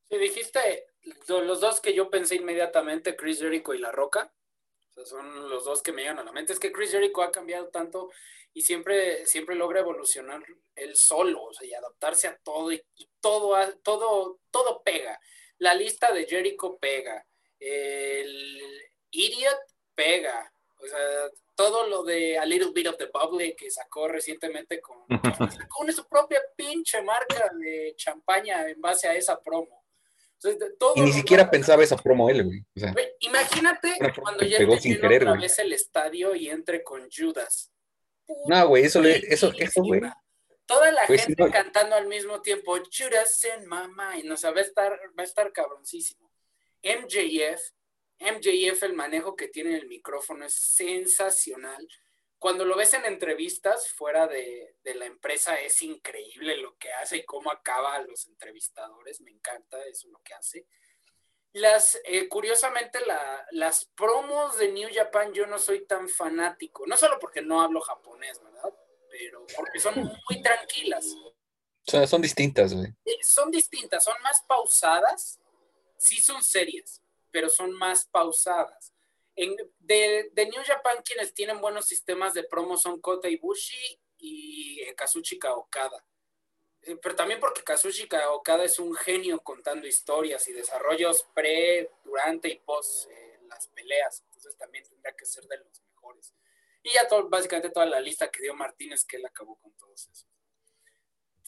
Sí, 0.08 0.18
dijiste 0.18 0.86
lo- 1.28 1.42
los 1.42 1.60
dos 1.60 1.80
que 1.80 1.94
yo 1.94 2.10
pensé 2.10 2.36
inmediatamente, 2.36 3.16
Chris 3.16 3.40
Jericho 3.40 3.74
y 3.74 3.78
La 3.78 3.92
Roca. 3.92 4.32
O 4.90 4.92
sea, 4.92 5.04
son 5.04 5.48
los 5.50 5.64
dos 5.64 5.82
que 5.82 5.92
me 5.92 6.02
llegan 6.02 6.18
a 6.18 6.24
la 6.24 6.32
mente. 6.32 6.52
Es 6.52 6.58
que 6.60 6.72
Chris 6.72 6.90
Jericho 6.92 7.22
ha 7.22 7.30
cambiado 7.30 7.68
tanto 7.68 8.10
y 8.52 8.62
siempre, 8.62 9.26
siempre 9.26 9.54
logra 9.54 9.80
evolucionar 9.80 10.42
él 10.74 10.96
solo, 10.96 11.42
o 11.44 11.52
sea, 11.52 11.66
y 11.68 11.74
adaptarse 11.74 12.28
a 12.28 12.38
todo 12.42 12.72
y, 12.72 12.82
y 12.96 13.08
todo, 13.20 13.54
todo, 13.82 14.40
todo 14.50 14.82
pega. 14.82 15.20
La 15.58 15.74
lista 15.74 16.12
de 16.12 16.26
Jericho 16.26 16.76
pega. 16.78 17.26
El 17.60 18.60
Idiot 19.10 19.58
pega. 19.94 20.52
O 20.78 20.86
sea, 20.86 20.98
todo 21.54 21.86
lo 21.88 22.02
de 22.04 22.38
A 22.38 22.44
Little 22.44 22.70
Bit 22.72 22.88
of 22.88 22.96
the 22.98 23.06
Bubbly 23.06 23.56
que 23.56 23.70
sacó 23.70 24.08
recientemente 24.08 24.80
con, 24.80 24.98
con 25.70 25.92
su 25.92 26.06
propia 26.06 26.40
pinche 26.54 27.02
marca 27.02 27.50
de 27.58 27.94
champaña 27.96 28.68
en 28.68 28.80
base 28.80 29.08
a 29.08 29.14
esa 29.14 29.40
promo. 29.40 29.84
Todo 30.78 30.92
Y 30.96 31.00
ni 31.00 31.12
siquiera 31.12 31.50
pensaba 31.50 31.82
esa 31.82 31.96
promo 31.96 32.28
él, 32.28 32.44
güey. 32.44 32.60
O 32.76 32.78
sea, 32.80 32.92
Güey, 32.92 33.08
imagínate 33.20 33.96
cuando 34.20 34.44
ya 34.44 34.58
pegó 34.58 34.76
sin 34.76 35.00
querer, 35.00 35.22
otra 35.22 35.30
güey. 35.30 35.42
vez 35.42 35.58
el 35.58 35.72
estadio 35.72 36.34
y 36.34 36.50
entre 36.50 36.84
con 36.84 37.08
Judas. 37.10 37.72
no, 38.46 38.68
güey, 38.68 38.84
eso, 38.84 39.00
le- 39.00 39.22
eso, 39.28 39.50
eso, 39.58 39.82
güey. 39.82 40.02
Toda 40.66 40.90
la 40.92 41.06
Pues 41.06 41.24
gente 41.24 41.42
no. 41.44 41.50
cantando 41.50 41.96
al 41.96 42.06
mismo 42.06 42.42
tiempo, 42.42 42.76
Judas 42.92 43.46
in 43.56 43.66
my 43.68 43.86
mind, 43.88 44.30
o 44.30 44.36
sea, 44.36 44.50
va 44.50 44.58
a 44.58 44.62
estar, 44.64 44.92
va 45.18 45.22
a 45.22 45.24
estar 45.24 45.50
cabroncísimo. 45.52 46.30
MJF, 46.82 47.60
MJF, 48.18 48.82
el 48.84 48.94
manejo 48.94 49.36
que 49.36 49.48
tiene 49.48 49.70
en 49.70 49.76
el 49.76 49.88
micrófono 49.88 50.44
es 50.46 50.54
sensacional. 50.54 51.86
Cuando 52.38 52.64
lo 52.64 52.76
ves 52.76 52.92
en 52.94 53.04
entrevistas 53.06 53.88
fuera 53.90 54.26
de, 54.26 54.76
de 54.82 54.94
la 54.94 55.06
empresa 55.06 55.58
es 55.60 55.80
increíble 55.82 56.56
lo 56.58 56.76
que 56.76 56.92
hace 56.92 57.18
y 57.18 57.24
cómo 57.24 57.50
acaba 57.50 57.94
a 57.94 58.02
los 58.02 58.26
entrevistadores, 58.26 59.20
me 59.20 59.30
encanta 59.30 59.82
eso 59.86 60.08
lo 60.08 60.20
que 60.22 60.34
hace. 60.34 60.66
Las, 61.52 61.98
eh, 62.04 62.28
curiosamente, 62.28 63.00
la- 63.06 63.46
las 63.52 63.86
promos 63.96 64.58
de 64.58 64.70
New 64.72 64.90
Japan 64.92 65.32
yo 65.32 65.46
no 65.46 65.58
soy 65.58 65.86
tan 65.86 66.08
fanático, 66.08 66.86
no 66.86 66.96
solo 66.98 67.18
porque 67.18 67.40
no 67.40 67.62
hablo 67.62 67.80
japonés, 67.80 68.38
¿verdad? 68.42 68.74
Pero 69.10 69.46
porque 69.56 69.78
son 69.80 69.94
muy 70.28 70.42
tranquilas. 70.42 71.06
Sea, 71.86 72.06
son 72.06 72.20
distintas, 72.20 72.74
güey. 72.74 72.88
Son 73.22 73.50
distintas, 73.50 74.04
son 74.04 74.20
más 74.22 74.42
pausadas, 74.46 75.40
sí 75.96 76.20
son 76.20 76.42
serias, 76.42 77.00
pero 77.36 77.50
son 77.50 77.74
más 77.74 78.06
pausadas. 78.06 78.94
En, 79.34 79.54
de, 79.80 80.30
New 80.34 80.64
Japan, 80.64 81.02
quienes 81.04 81.34
tienen 81.34 81.60
buenos 81.60 81.84
sistemas 81.84 82.32
de 82.32 82.44
promo 82.44 82.78
son 82.78 82.98
Kota 82.98 83.28
Ibushi 83.28 84.00
y 84.16 84.82
Kazuchika 84.94 85.52
Okada. 85.52 86.02
Eh, 86.80 86.96
Pero 86.96 87.14
también 87.14 87.38
porque 87.38 87.62
Kazuchika 87.62 88.30
Okada 88.30 88.64
es 88.64 88.78
un 88.78 88.94
genio 88.94 89.38
contando 89.40 89.86
historias 89.86 90.48
y 90.48 90.54
desarrollos 90.54 91.26
pre, 91.34 91.90
durante 92.02 92.48
y 92.48 92.58
post 92.60 93.10
eh, 93.10 93.40
las 93.50 93.68
peleas. 93.68 94.22
Entonces 94.22 94.56
también 94.56 94.84
tendría 94.84 95.14
que 95.14 95.26
ser 95.26 95.46
de 95.46 95.58
los 95.58 95.82
mejores. 95.90 96.32
Y 96.82 96.94
ya 96.94 97.06
todo, 97.06 97.28
básicamente 97.28 97.68
toda 97.68 97.84
la 97.84 98.00
lista 98.00 98.30
que 98.30 98.40
dio 98.40 98.54
Martínez, 98.54 99.04
que 99.04 99.18
él 99.18 99.26
acabó 99.26 99.60
con 99.60 99.74
todos 99.74 100.08
esos. 100.08 100.26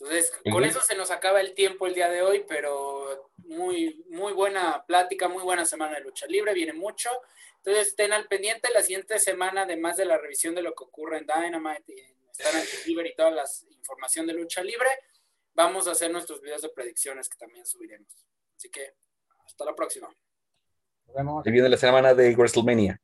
Entonces, 0.01 0.33
con 0.51 0.65
eso 0.65 0.81
se 0.81 0.97
nos 0.97 1.11
acaba 1.11 1.41
el 1.41 1.55
tiempo 1.55 1.87
el 1.87 1.95
día 1.95 2.09
de 2.09 2.23
hoy, 2.23 2.45
pero 2.47 3.31
muy, 3.39 4.05
muy 4.09 4.33
buena 4.33 4.85
plática, 4.87 5.27
muy 5.29 5.43
buena 5.43 5.65
semana 5.65 5.97
de 5.97 6.03
lucha 6.03 6.27
libre, 6.27 6.55
viene 6.55 6.73
mucho. 6.73 7.11
Entonces, 7.57 7.89
estén 7.89 8.13
al 8.13 8.29
pendiente 8.29 8.69
la 8.73 8.83
siguiente 8.83 9.19
semana, 9.19 9.63
además 9.63 9.97
de 9.97 10.05
la 10.05 10.17
revisión 10.17 10.55
de 10.55 10.63
lo 10.63 10.75
que 10.75 10.85
ocurre 10.85 11.19
en 11.19 11.27
Dynamite 11.27 11.93
y 11.93 12.01
en 12.01 12.17
Star 12.31 12.55
Libre 12.87 13.09
y 13.09 13.17
toda 13.17 13.31
la 13.31 13.45
información 13.71 14.27
de 14.27 14.35
lucha 14.35 14.63
libre, 14.63 14.89
vamos 15.55 15.89
a 15.89 15.93
hacer 15.93 16.13
nuestros 16.13 16.41
videos 16.41 16.63
de 16.63 16.69
predicciones 16.69 17.29
que 17.29 17.37
también 17.37 17.67
subiremos. 17.67 18.25
Así 18.57 18.71
que, 18.71 18.95
hasta 19.45 19.65
la 19.65 19.75
próxima. 19.75 20.09
Nos 21.07 21.17
vemos. 21.17 21.43
Viene 21.45 21.69
la 21.69 21.77
semana 21.77 22.15
de 22.15 22.35
WrestleMania. 22.37 23.01